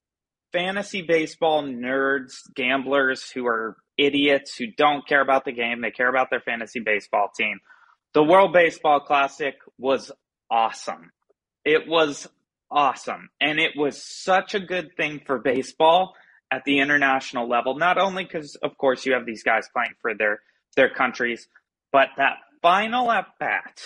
fantasy 0.51 1.01
baseball 1.01 1.63
nerds, 1.63 2.33
gamblers 2.53 3.29
who 3.29 3.47
are 3.47 3.77
idiots 3.97 4.55
who 4.55 4.67
don't 4.77 5.07
care 5.07 5.21
about 5.21 5.45
the 5.45 5.51
game. 5.51 5.81
They 5.81 5.91
care 5.91 6.09
about 6.09 6.29
their 6.29 6.41
fantasy 6.41 6.79
baseball 6.79 7.29
team. 7.35 7.59
The 8.13 8.23
World 8.23 8.53
Baseball 8.53 9.01
Classic 9.01 9.55
was 9.77 10.11
awesome. 10.49 11.11
It 11.63 11.87
was 11.87 12.27
awesome. 12.71 13.29
And 13.41 13.59
it 13.59 13.71
was 13.75 14.01
such 14.03 14.55
a 14.55 14.59
good 14.59 14.95
thing 14.95 15.21
for 15.25 15.39
baseball 15.39 16.13
at 16.51 16.63
the 16.65 16.79
international 16.79 17.49
level, 17.49 17.75
not 17.77 17.97
only 17.97 18.23
because, 18.23 18.55
of 18.55 18.77
course, 18.77 19.05
you 19.05 19.13
have 19.13 19.25
these 19.25 19.43
guys 19.43 19.67
playing 19.73 19.95
for 20.01 20.13
their, 20.13 20.39
their 20.75 20.89
countries, 20.89 21.47
but 21.91 22.09
that 22.17 22.37
final 22.61 23.11
at 23.11 23.25
bat 23.39 23.81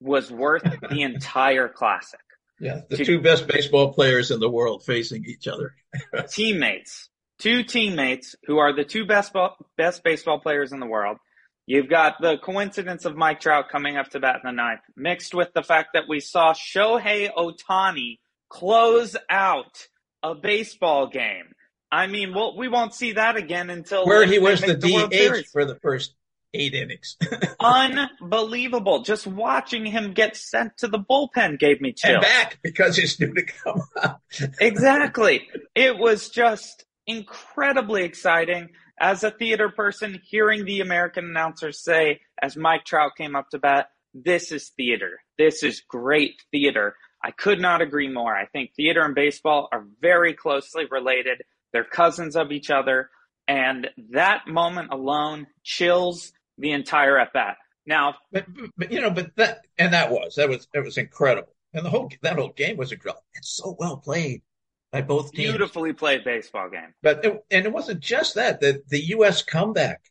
was 0.00 0.30
worth 0.30 0.64
the 0.90 1.02
entire 1.02 1.68
classic. 1.68 2.20
Yeah, 2.60 2.82
the 2.88 2.98
to, 2.98 3.04
two 3.04 3.20
best 3.20 3.48
baseball 3.48 3.92
players 3.92 4.30
in 4.30 4.38
the 4.38 4.50
world 4.50 4.84
facing 4.84 5.24
each 5.24 5.48
other. 5.48 5.74
teammates, 6.28 7.08
two 7.42 7.62
teammates 7.62 8.34
who 8.46 8.58
are 8.58 8.72
the 8.72 8.84
two 8.84 9.04
best 9.04 9.32
best 9.76 10.04
baseball 10.04 10.38
players 10.38 10.72
in 10.72 10.80
the 10.80 10.86
world 10.86 11.18
You've 11.66 11.88
got 11.88 12.20
the 12.20 12.38
coincidence 12.38 13.04
of 13.04 13.16
Mike 13.16 13.40
Trout 13.40 13.68
coming 13.70 13.96
up 13.96 14.10
to 14.10 14.20
bat 14.20 14.36
in 14.36 14.40
the 14.44 14.52
ninth, 14.52 14.80
mixed 14.96 15.32
with 15.32 15.52
the 15.54 15.62
fact 15.62 15.90
that 15.94 16.04
we 16.08 16.18
saw 16.18 16.52
Shohei 16.52 17.32
Ohtani 17.32 18.18
close 18.48 19.16
out 19.30 19.86
a 20.22 20.34
baseball 20.34 21.06
game. 21.06 21.54
I 21.90 22.08
mean, 22.08 22.34
we'll, 22.34 22.56
we 22.56 22.68
won't 22.68 22.94
see 22.94 23.12
that 23.12 23.36
again 23.36 23.70
until 23.70 24.06
where 24.06 24.26
he 24.26 24.38
was 24.38 24.60
the, 24.60 24.74
the 24.74 25.42
DH 25.44 25.46
for 25.52 25.64
the 25.64 25.76
first 25.76 26.14
eight 26.52 26.74
innings. 26.74 27.16
Unbelievable! 27.60 29.02
Just 29.02 29.26
watching 29.26 29.86
him 29.86 30.14
get 30.14 30.36
sent 30.36 30.78
to 30.78 30.88
the 30.88 30.98
bullpen 30.98 31.60
gave 31.60 31.80
me 31.80 31.92
chills. 31.92 32.14
And 32.14 32.22
back 32.22 32.58
because 32.62 32.96
he's 32.96 33.16
due 33.16 33.34
to 33.34 33.44
come 33.44 33.82
up. 34.02 34.20
exactly. 34.60 35.48
It 35.76 35.96
was 35.96 36.28
just 36.28 36.84
incredibly 37.06 38.04
exciting 38.04 38.70
as 39.00 39.24
a 39.24 39.30
theater 39.30 39.68
person, 39.68 40.20
hearing 40.24 40.64
the 40.64 40.80
American 40.80 41.24
announcers 41.24 41.82
say, 41.82 42.20
as 42.40 42.56
Mike 42.56 42.84
Trout 42.84 43.12
came 43.16 43.34
up 43.34 43.50
to 43.50 43.58
bat, 43.58 43.88
this 44.14 44.52
is 44.52 44.70
theater. 44.76 45.20
This 45.38 45.62
is 45.62 45.82
great 45.88 46.42
theater. 46.50 46.96
I 47.24 47.30
could 47.30 47.60
not 47.60 47.80
agree 47.80 48.08
more. 48.08 48.34
I 48.34 48.46
think 48.46 48.74
theater 48.74 49.04
and 49.04 49.14
baseball 49.14 49.68
are 49.72 49.86
very 50.00 50.34
closely 50.34 50.84
related. 50.90 51.42
They're 51.72 51.84
cousins 51.84 52.36
of 52.36 52.52
each 52.52 52.70
other. 52.70 53.10
And 53.48 53.88
that 54.10 54.46
moment 54.46 54.92
alone 54.92 55.46
chills 55.64 56.32
the 56.58 56.72
entire 56.72 57.18
at 57.18 57.32
bat. 57.32 57.56
Now, 57.86 58.14
but, 58.30 58.46
but, 58.76 58.92
you 58.92 59.00
know, 59.00 59.10
but 59.10 59.34
that 59.36 59.66
and 59.78 59.92
that 59.92 60.10
was 60.10 60.36
that 60.36 60.48
was 60.48 60.68
that 60.72 60.84
was 60.84 60.98
incredible, 60.98 61.52
and 61.74 61.84
the 61.84 61.90
whole 61.90 62.08
that 62.22 62.36
whole 62.36 62.52
game 62.52 62.76
was 62.76 62.92
incredible. 62.92 63.24
It's 63.34 63.56
so 63.56 63.76
well 63.76 63.96
played 63.96 64.42
by 64.92 65.00
both 65.00 65.32
teams. 65.32 65.50
Beautifully 65.50 65.92
played 65.92 66.22
baseball 66.24 66.68
game. 66.68 66.94
But 67.02 67.24
it, 67.24 67.44
and 67.50 67.66
it 67.66 67.72
wasn't 67.72 68.00
just 68.00 68.34
that 68.34 68.60
the 68.60 68.82
the 68.88 69.00
U.S. 69.06 69.42
comeback 69.42 70.02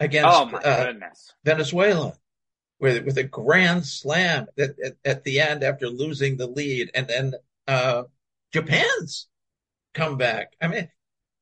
against 0.00 0.28
oh 0.28 0.56
uh, 0.56 0.92
Venezuela 1.44 2.14
with 2.80 3.04
with 3.04 3.16
a 3.16 3.22
grand 3.22 3.86
slam 3.86 4.46
at, 4.58 4.70
at, 4.84 4.96
at, 5.04 5.24
the 5.24 5.40
end 5.40 5.62
after 5.62 5.88
losing 5.88 6.36
the 6.36 6.48
lead, 6.48 6.90
and 6.94 7.06
then 7.06 7.34
uh, 7.68 8.02
Japan's 8.52 9.28
comeback. 9.94 10.52
I 10.60 10.66
mean, 10.66 10.88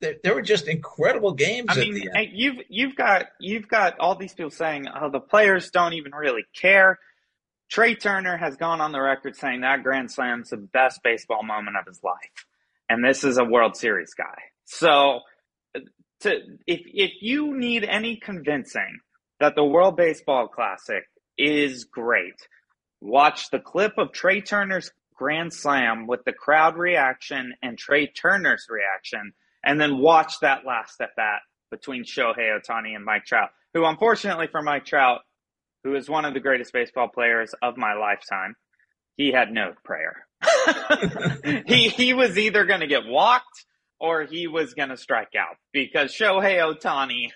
there, 0.00 0.16
there 0.22 0.34
were 0.34 0.42
just 0.42 0.68
incredible 0.68 1.32
games. 1.32 1.68
I 1.70 1.76
mean, 1.76 2.10
you've 2.32 2.58
you've 2.68 2.94
got 2.94 3.26
you've 3.40 3.68
got 3.68 3.98
all 3.98 4.14
these 4.16 4.34
people 4.34 4.50
saying, 4.50 4.86
"Oh, 4.94 5.10
the 5.10 5.20
players 5.20 5.70
don't 5.70 5.94
even 5.94 6.12
really 6.12 6.44
care." 6.54 6.98
Trea 7.70 7.94
Turner 7.94 8.36
has 8.36 8.56
gone 8.56 8.80
on 8.80 8.90
the 8.90 9.00
record 9.00 9.36
saying 9.36 9.60
that 9.60 9.84
Grand 9.84 10.10
Slam's 10.10 10.50
the 10.50 10.56
best 10.56 11.02
baseball 11.04 11.44
moment 11.44 11.76
of 11.76 11.86
his 11.86 12.02
life, 12.02 12.46
and 12.90 13.04
this 13.04 13.22
is 13.22 13.38
a 13.38 13.44
World 13.44 13.76
Series 13.76 14.12
guy. 14.14 14.36
So, 14.66 15.20
to 16.22 16.30
if 16.66 16.80
if 16.86 17.12
you 17.22 17.56
need 17.56 17.84
any 17.84 18.16
convincing 18.16 18.98
that 19.38 19.54
the 19.54 19.64
World 19.64 19.96
Baseball 19.96 20.48
Classic 20.48 21.04
is 21.38 21.84
great, 21.84 22.34
watch 23.00 23.48
the 23.50 23.60
clip 23.60 23.92
of 23.96 24.12
Trea 24.12 24.42
Turner's 24.42 24.90
Grand 25.14 25.54
Slam 25.54 26.06
with 26.08 26.24
the 26.24 26.32
crowd 26.32 26.76
reaction 26.76 27.54
and 27.62 27.78
Trea 27.78 28.08
Turner's 28.08 28.66
reaction 28.68 29.32
and 29.64 29.80
then 29.80 29.98
watch 29.98 30.40
that 30.40 30.66
last 30.66 31.00
at 31.00 31.14
bat 31.16 31.40
between 31.70 32.04
Shohei 32.04 32.58
Ohtani 32.58 32.96
and 32.96 33.04
Mike 33.04 33.24
Trout, 33.24 33.50
who 33.72 33.84
unfortunately 33.84 34.48
for 34.50 34.62
Mike 34.62 34.84
Trout, 34.84 35.20
who 35.84 35.94
is 35.94 36.10
one 36.10 36.24
of 36.24 36.34
the 36.34 36.40
greatest 36.40 36.72
baseball 36.72 37.08
players 37.08 37.54
of 37.62 37.76
my 37.76 37.94
lifetime, 37.94 38.56
he 39.16 39.30
had 39.30 39.52
no 39.52 39.74
prayer. 39.84 40.26
he 41.66 41.88
he 41.88 42.14
was 42.14 42.38
either 42.38 42.64
going 42.64 42.80
to 42.80 42.86
get 42.86 43.06
walked 43.06 43.64
or 43.98 44.24
he 44.24 44.46
was 44.46 44.74
going 44.74 44.88
to 44.88 44.96
strike 44.96 45.34
out 45.38 45.56
because 45.72 46.12
Shohei 46.12 46.58
Ohtani 46.58 47.30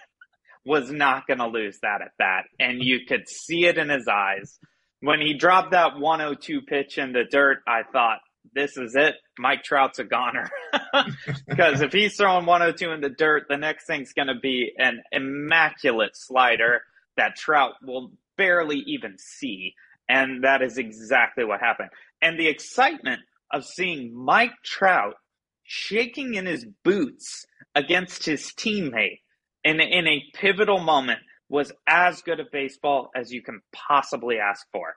was 0.65 0.91
not 0.91 1.27
going 1.27 1.39
to 1.39 1.47
lose 1.47 1.79
that 1.83 2.01
at 2.01 2.13
bat, 2.19 2.45
and 2.59 2.83
you 2.83 3.01
could 3.07 3.29
see 3.29 3.67
it 3.67 3.77
in 3.77 3.91
his 3.91 4.09
eyes 4.09 4.59
when 5.01 5.21
he 5.21 5.35
dropped 5.35 5.73
that 5.73 5.99
102 5.99 6.63
pitch 6.63 6.97
in 6.99 7.13
the 7.13 7.25
dirt. 7.31 7.59
I 7.67 7.83
thought 7.93 8.21
this 8.55 8.77
is 8.77 8.95
it. 8.95 9.17
Mike 9.39 9.63
Trout's 9.63 9.99
a 9.99 10.05
goner. 10.05 10.51
Because 11.49 11.81
if 11.81 11.93
he's 11.93 12.17
throwing 12.17 12.47
102 12.47 12.93
in 12.93 13.01
the 13.01 13.09
dirt, 13.09 13.47
the 13.49 13.57
next 13.57 13.87
thing's 13.87 14.13
going 14.13 14.29
to 14.29 14.39
be 14.41 14.73
an 14.79 15.03
immaculate 15.11 16.17
slider 16.17 16.83
that 17.17 17.37
Trout 17.37 17.73
will 17.83 18.13
barely 18.37 18.79
even 18.87 19.17
see. 19.19 19.75
And 20.09 20.45
that 20.45 20.63
is 20.63 20.79
exactly 20.79 21.45
what 21.45 21.61
happened. 21.61 21.91
And 22.25 22.41
the 22.41 22.49
excitement 22.49 23.21
of 23.53 23.67
seeing 23.67 24.15
Mike 24.15 24.55
Trout 24.65 25.15
shaking 25.63 26.35
in 26.35 26.47
his 26.47 26.67
boots 26.83 27.45
against 27.75 28.25
his 28.25 28.51
teammate 28.57 29.21
in, 29.63 29.79
in 29.79 30.07
a 30.07 30.25
pivotal 30.35 30.81
moment 30.81 31.21
was 31.51 31.71
as 31.87 32.23
good 32.23 32.41
a 32.41 32.45
baseball 32.51 33.11
as 33.15 33.31
you 33.31 33.43
can 33.43 33.61
possibly 33.73 34.39
ask 34.39 34.67
for. 34.73 34.95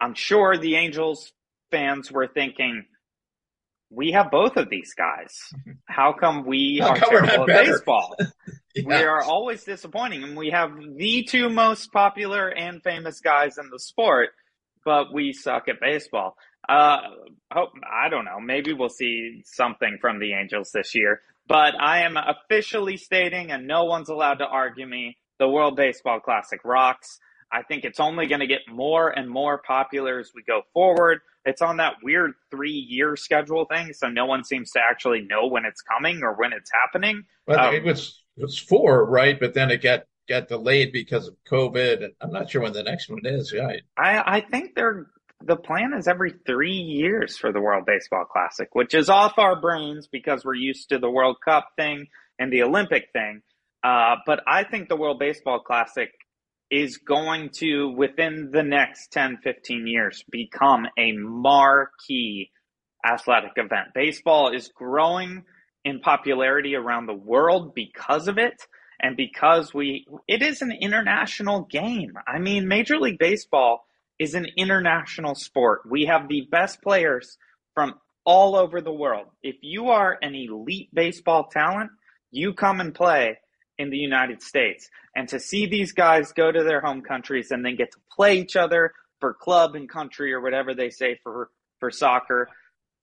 I'm 0.00 0.14
sure 0.14 0.56
the 0.56 0.76
Angels 0.76 1.32
fans 1.72 2.12
were 2.12 2.28
thinking, 2.28 2.84
we 3.90 4.12
have 4.12 4.30
both 4.30 4.56
of 4.56 4.70
these 4.70 4.94
guys. 4.94 5.34
How 5.86 6.12
come 6.12 6.46
we 6.46 6.78
How 6.80 6.90
are 6.90 6.96
come 6.96 7.10
terrible 7.10 7.50
at 7.50 7.66
baseball? 7.66 8.16
yeah. 8.76 8.82
We 8.86 8.94
are 8.94 9.24
always 9.24 9.64
disappointing, 9.64 10.22
and 10.22 10.36
we 10.36 10.50
have 10.50 10.70
the 10.96 11.24
two 11.28 11.48
most 11.48 11.92
popular 11.92 12.48
and 12.48 12.80
famous 12.82 13.20
guys 13.20 13.58
in 13.58 13.70
the 13.70 13.78
sport, 13.80 14.30
but 14.84 15.12
we 15.12 15.32
suck 15.32 15.68
at 15.68 15.80
baseball. 15.80 16.36
Uh, 16.68 16.98
hope, 17.52 17.70
I 17.84 18.08
don't 18.08 18.24
know. 18.24 18.40
Maybe 18.40 18.72
we'll 18.72 18.88
see 18.88 19.42
something 19.44 19.98
from 20.00 20.18
the 20.18 20.34
Angels 20.34 20.70
this 20.72 20.94
year, 20.94 21.20
but 21.46 21.74
I 21.78 22.02
am 22.02 22.16
officially 22.16 22.96
stating, 22.96 23.50
and 23.50 23.66
no 23.66 23.84
one's 23.84 24.08
allowed 24.08 24.38
to 24.38 24.46
argue 24.46 24.86
me, 24.86 25.18
the 25.38 25.48
World 25.48 25.76
Baseball 25.76 26.20
Classic 26.20 26.60
rocks. 26.64 27.18
I 27.52 27.62
think 27.62 27.84
it's 27.84 28.00
only 28.00 28.26
going 28.26 28.40
to 28.40 28.46
get 28.46 28.60
more 28.68 29.10
and 29.10 29.28
more 29.28 29.58
popular 29.58 30.18
as 30.18 30.32
we 30.34 30.42
go 30.42 30.62
forward. 30.72 31.20
It's 31.44 31.60
on 31.60 31.76
that 31.76 31.96
weird 32.02 32.32
three 32.50 32.70
year 32.70 33.16
schedule 33.16 33.66
thing, 33.66 33.92
so 33.92 34.08
no 34.08 34.26
one 34.26 34.44
seems 34.44 34.70
to 34.72 34.80
actually 34.80 35.20
know 35.20 35.46
when 35.46 35.64
it's 35.64 35.82
coming 35.82 36.22
or 36.22 36.34
when 36.34 36.52
it's 36.52 36.70
happening. 36.72 37.24
Well, 37.46 37.68
um, 37.68 37.74
it 37.74 37.84
was 37.84 38.22
it 38.36 38.42
was 38.42 38.58
four, 38.58 39.04
right? 39.04 39.38
But 39.38 39.54
then 39.54 39.70
it 39.70 39.82
got 39.82 40.04
got 40.28 40.48
delayed 40.48 40.92
because 40.92 41.28
of 41.28 41.36
COVID, 41.50 42.04
and 42.04 42.12
I'm 42.20 42.32
not 42.32 42.50
sure 42.50 42.62
when 42.62 42.72
the 42.72 42.82
next 42.82 43.08
one 43.08 43.24
is. 43.24 43.52
Right? 43.52 43.82
I 43.96 44.36
I 44.38 44.40
think 44.40 44.74
they're 44.74 45.06
the 45.46 45.56
plan 45.56 45.92
is 45.96 46.08
every 46.08 46.34
three 46.46 46.76
years 46.76 47.36
for 47.36 47.52
the 47.52 47.60
World 47.60 47.84
Baseball 47.86 48.24
Classic, 48.24 48.68
which 48.72 48.94
is 48.94 49.08
off 49.08 49.38
our 49.38 49.60
brains 49.60 50.08
because 50.10 50.44
we're 50.44 50.54
used 50.54 50.88
to 50.88 50.98
the 50.98 51.10
World 51.10 51.36
Cup 51.44 51.68
thing 51.76 52.06
and 52.38 52.52
the 52.52 52.62
Olympic 52.62 53.08
thing. 53.12 53.42
Uh, 53.82 54.16
but 54.26 54.40
I 54.46 54.64
think 54.64 54.88
the 54.88 54.96
World 54.96 55.18
Baseball 55.18 55.60
Classic 55.60 56.10
is 56.70 56.96
going 56.96 57.50
to, 57.56 57.90
within 57.90 58.50
the 58.52 58.62
next 58.62 59.12
10, 59.12 59.38
15 59.44 59.86
years, 59.86 60.24
become 60.30 60.86
a 60.98 61.12
marquee 61.12 62.50
athletic 63.06 63.52
event. 63.56 63.88
Baseball 63.94 64.54
is 64.54 64.68
growing 64.74 65.44
in 65.84 66.00
popularity 66.00 66.74
around 66.74 67.06
the 67.06 67.14
world 67.14 67.74
because 67.74 68.28
of 68.28 68.38
it. 68.38 68.66
And 69.00 69.16
because 69.16 69.74
we, 69.74 70.06
it 70.28 70.42
is 70.42 70.62
an 70.62 70.72
international 70.72 71.62
game. 71.62 72.14
I 72.26 72.38
mean, 72.38 72.68
Major 72.68 72.98
League 72.98 73.18
Baseball 73.18 73.84
is 74.18 74.34
an 74.34 74.46
international 74.56 75.34
sport. 75.34 75.82
We 75.88 76.06
have 76.06 76.28
the 76.28 76.48
best 76.50 76.82
players 76.82 77.36
from 77.74 77.94
all 78.24 78.56
over 78.56 78.80
the 78.80 78.92
world. 78.92 79.26
If 79.42 79.56
you 79.60 79.88
are 79.88 80.18
an 80.22 80.34
elite 80.34 80.88
baseball 80.94 81.44
talent, 81.44 81.90
you 82.30 82.54
come 82.54 82.80
and 82.80 82.94
play 82.94 83.38
in 83.78 83.90
the 83.90 83.98
United 83.98 84.42
States. 84.42 84.88
And 85.16 85.28
to 85.28 85.40
see 85.40 85.66
these 85.66 85.92
guys 85.92 86.32
go 86.32 86.50
to 86.50 86.62
their 86.62 86.80
home 86.80 87.02
countries 87.02 87.50
and 87.50 87.64
then 87.64 87.76
get 87.76 87.92
to 87.92 87.98
play 88.14 88.38
each 88.38 88.56
other 88.56 88.92
for 89.20 89.34
club 89.34 89.74
and 89.74 89.88
country 89.88 90.32
or 90.32 90.40
whatever 90.40 90.74
they 90.74 90.90
say 90.90 91.18
for, 91.22 91.50
for 91.80 91.90
soccer, 91.90 92.48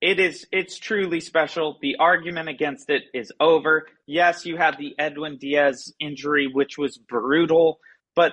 it 0.02 0.20
is, 0.20 0.46
it's 0.52 0.78
truly 0.78 1.20
special. 1.20 1.78
The 1.80 1.96
argument 1.96 2.48
against 2.48 2.90
it 2.90 3.04
is 3.14 3.32
over. 3.40 3.86
Yes, 4.06 4.44
you 4.44 4.58
had 4.58 4.76
the 4.76 4.94
Edwin 4.98 5.38
Diaz 5.38 5.92
injury, 5.98 6.48
which 6.52 6.76
was 6.76 6.98
brutal, 6.98 7.78
but 8.14 8.32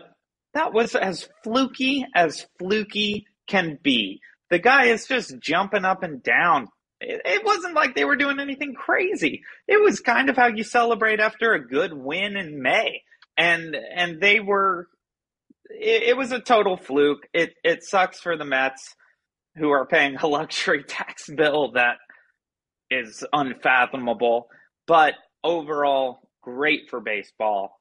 that 0.53 0.73
was 0.73 0.95
as 0.95 1.29
fluky 1.43 2.05
as 2.13 2.45
fluky 2.57 3.27
can 3.47 3.77
be. 3.81 4.19
The 4.49 4.59
guy 4.59 4.85
is 4.85 5.05
just 5.05 5.39
jumping 5.39 5.85
up 5.85 6.03
and 6.03 6.23
down, 6.23 6.69
it, 6.99 7.21
it 7.23 7.45
wasn't 7.45 7.75
like 7.75 7.95
they 7.95 8.05
were 8.05 8.15
doing 8.15 8.39
anything 8.39 8.73
crazy. 8.73 9.43
It 9.67 9.81
was 9.81 9.99
kind 9.99 10.29
of 10.29 10.35
how 10.35 10.47
you 10.47 10.63
celebrate 10.63 11.19
after 11.19 11.53
a 11.53 11.65
good 11.65 11.93
win 11.93 12.35
in 12.35 12.61
May. 12.61 13.03
And, 13.37 13.75
and 13.75 14.19
they 14.19 14.39
were, 14.39 14.87
it, 15.69 16.09
it 16.09 16.17
was 16.17 16.31
a 16.31 16.39
total 16.39 16.77
fluke. 16.77 17.27
It, 17.33 17.53
it 17.63 17.83
sucks 17.83 18.19
for 18.19 18.37
the 18.37 18.45
Mets 18.45 18.95
who 19.55 19.69
are 19.69 19.85
paying 19.85 20.15
a 20.15 20.27
luxury 20.27 20.83
tax 20.83 21.29
bill 21.29 21.73
that 21.73 21.97
is 22.89 23.23
unfathomable. 23.33 24.47
But 24.87 25.13
overall, 25.43 26.29
great 26.41 26.89
for 26.89 26.99
baseball. 26.99 27.75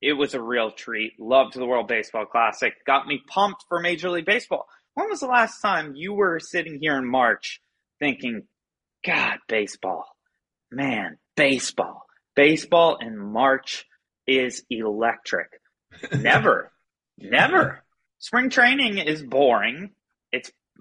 It 0.00 0.14
was 0.14 0.32
a 0.34 0.40
real 0.40 0.70
treat. 0.70 1.12
Loved 1.18 1.54
the 1.54 1.66
World 1.66 1.88
Baseball 1.88 2.24
Classic. 2.24 2.72
Got 2.86 3.06
me 3.06 3.20
pumped 3.28 3.64
for 3.68 3.80
Major 3.80 4.08
League 4.08 4.24
Baseball. 4.24 4.66
When 4.94 5.10
was 5.10 5.20
the 5.20 5.26
last 5.26 5.60
time 5.60 5.94
you 5.94 6.14
were 6.14 6.40
sitting 6.40 6.78
here 6.80 6.96
in 6.96 7.08
March 7.08 7.60
thinking, 7.98 8.42
God, 9.04 9.38
baseball, 9.46 10.04
man, 10.70 11.18
baseball, 11.36 12.06
baseball 12.34 12.96
in 13.00 13.18
March 13.18 13.86
is 14.26 14.64
electric. 14.70 15.48
Never, 16.12 16.72
never. 17.18 17.82
Spring 18.20 18.48
training 18.48 18.98
is 18.98 19.22
boring. 19.22 19.90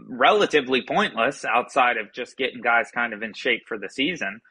Relatively 0.08 0.84
pointless 0.88 1.46
outside 1.46 1.98
of 1.98 2.14
just 2.14 2.38
getting 2.38 2.62
guys 2.62 2.90
kind 2.94 3.14
of 3.14 3.22
in 3.22 3.34
shape 3.34 3.64
for 3.68 3.78
the 3.78 3.90
season. 3.90 4.42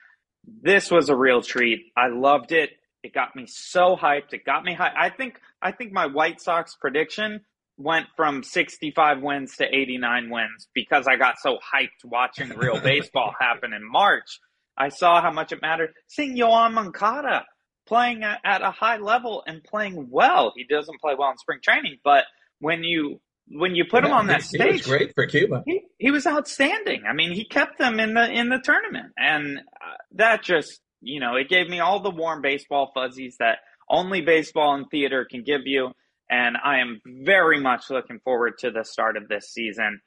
This 0.63 0.91
was 0.91 1.09
a 1.09 1.17
real 1.17 1.43
treat. 1.43 1.93
I 1.97 2.09
loved 2.09 2.53
it. 2.53 2.71
It 3.03 3.15
got 3.15 3.35
me 3.37 3.47
so 3.47 3.97
hyped. 3.97 4.33
It 4.33 4.45
got 4.45 4.65
me 4.65 4.75
high. 4.75 4.93
I 4.97 5.11
think 5.11 5.41
I 5.63 5.73
think 5.73 5.93
my 5.93 6.07
White 6.07 6.41
Sox 6.41 6.77
prediction 6.81 7.41
went 7.77 8.07
from 8.17 8.43
65 8.43 9.23
wins 9.23 9.57
to 9.57 9.65
89 9.65 10.31
wins 10.31 10.69
because 10.75 11.07
I 11.07 11.17
got 11.17 11.39
so 11.39 11.59
hyped 11.59 12.05
watching 12.05 12.51
real 12.51 12.81
baseball 12.83 13.33
happen 13.39 13.73
in 13.73 13.89
March. 13.89 14.41
I 14.77 14.89
saw 14.91 15.21
how 15.23 15.33
much 15.33 15.53
it 15.53 15.63
mattered. 15.63 15.91
Seeing 16.09 16.37
Yoan 16.37 16.75
Moncada 16.75 17.45
playing 17.87 18.23
at 18.23 18.63
a 18.63 18.71
high 18.71 18.99
level 18.99 19.43
and 19.47 19.65
playing 19.65 20.09
well. 20.11 20.53
He 20.57 20.65
doesn't 20.65 21.01
play 21.01 21.15
well 21.19 21.31
in 21.31 21.39
spring 21.39 21.61
training, 21.63 21.99
but 22.05 22.25
when 22.61 22.85
you 22.85 23.21
when 23.51 23.75
you 23.75 23.85
put 23.85 24.05
yeah, 24.05 24.11
him 24.11 24.17
on 24.17 24.27
that 24.29 24.43
he, 24.43 24.49
stage, 24.49 24.61
he 24.61 24.73
was 24.73 24.87
great 24.87 25.15
for 25.15 25.27
Cuba. 25.27 25.63
He, 25.67 25.83
he 25.99 26.11
was 26.11 26.27
outstanding. 26.27 27.05
I 27.09 27.13
mean, 27.13 27.33
he 27.33 27.45
kept 27.45 27.79
them 27.79 28.01
in 28.01 28.15
the 28.15 28.31
in 28.31 28.49
the 28.49 28.59
tournament, 28.59 29.13
and 29.17 29.59
uh, 29.59 29.97
that 30.13 30.43
just 30.43 30.81
you 31.01 31.21
know, 31.21 31.37
it 31.37 31.49
gave 31.49 31.69
me 31.69 31.81
all 31.81 32.01
the 32.01 32.11
warm 32.11 32.43
baseball 32.43 32.91
fuzzies 32.95 33.37
that 33.39 33.59
only 33.89 34.21
baseball 34.21 34.75
and 34.75 34.91
theater 34.91 35.25
can 35.25 35.43
give 35.43 35.63
you. 35.65 35.93
And 36.31 36.57
I 36.63 36.81
am 36.81 37.01
very 37.07 37.61
much 37.61 37.89
looking 37.91 38.21
forward 38.21 38.59
to 38.59 38.71
the 38.71 38.85
start 38.85 39.17
of 39.17 39.29
this 39.29 39.51
season. 39.51 40.01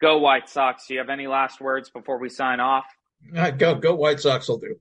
Go 0.00 0.18
White 0.18 0.48
Sox. 0.48 0.86
Do 0.86 0.94
you 0.94 1.00
have 1.00 1.08
any 1.08 1.28
last 1.28 1.60
words 1.60 1.90
before 1.90 2.18
we 2.18 2.28
sign 2.28 2.58
off? 2.58 2.84
Uh, 3.36 3.50
go, 3.50 3.76
go 3.76 3.94
White 3.94 4.18
Sox 4.18 4.48
will 4.48 4.58
do. 4.58 4.76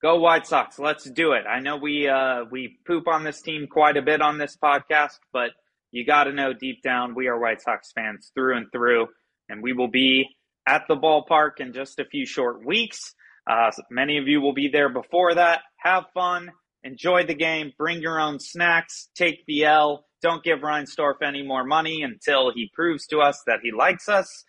Go 0.00 0.20
White 0.20 0.46
Sox. 0.46 0.78
Let's 0.78 1.10
do 1.10 1.32
it. 1.32 1.44
I 1.48 1.58
know 1.58 1.76
we 1.76 2.06
uh, 2.06 2.44
we 2.48 2.78
poop 2.86 3.08
on 3.08 3.24
this 3.24 3.40
team 3.40 3.66
quite 3.66 3.96
a 3.96 4.02
bit 4.02 4.20
on 4.20 4.38
this 4.38 4.56
podcast, 4.62 5.18
but 5.32 5.50
you 5.94 6.04
got 6.04 6.24
to 6.24 6.32
know 6.32 6.52
deep 6.52 6.82
down 6.82 7.14
we 7.14 7.28
are 7.28 7.38
White 7.38 7.62
Sox 7.62 7.92
fans 7.92 8.32
through 8.34 8.56
and 8.56 8.66
through, 8.72 9.06
and 9.48 9.62
we 9.62 9.72
will 9.72 9.88
be 9.88 10.26
at 10.66 10.82
the 10.88 10.96
ballpark 10.96 11.60
in 11.60 11.72
just 11.72 12.00
a 12.00 12.04
few 12.04 12.26
short 12.26 12.66
weeks. 12.66 13.14
Uh, 13.48 13.70
many 13.90 14.18
of 14.18 14.26
you 14.26 14.40
will 14.40 14.54
be 14.54 14.68
there 14.72 14.88
before 14.88 15.36
that. 15.36 15.60
Have 15.76 16.06
fun, 16.12 16.50
enjoy 16.82 17.26
the 17.26 17.34
game, 17.34 17.72
bring 17.78 18.00
your 18.00 18.18
own 18.18 18.40
snacks, 18.40 19.08
take 19.14 19.46
the 19.46 19.66
L. 19.66 20.04
Don't 20.20 20.42
give 20.42 20.60
Reinsdorf 20.60 21.22
any 21.22 21.44
more 21.44 21.62
money 21.62 22.02
until 22.02 22.50
he 22.52 22.72
proves 22.74 23.06
to 23.08 23.18
us 23.18 23.40
that 23.46 23.60
he 23.62 23.70
likes 23.70 24.08
us. 24.08 24.44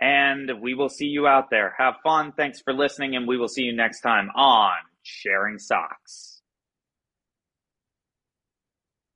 And 0.00 0.50
we 0.60 0.74
will 0.74 0.88
see 0.88 1.06
you 1.06 1.28
out 1.28 1.48
there. 1.48 1.76
Have 1.78 1.94
fun. 2.02 2.32
Thanks 2.36 2.60
for 2.60 2.72
listening, 2.72 3.14
and 3.14 3.28
we 3.28 3.36
will 3.36 3.48
see 3.48 3.62
you 3.62 3.72
next 3.72 4.00
time 4.00 4.30
on 4.34 4.74
Sharing 5.04 5.60
Sox. 5.60 6.37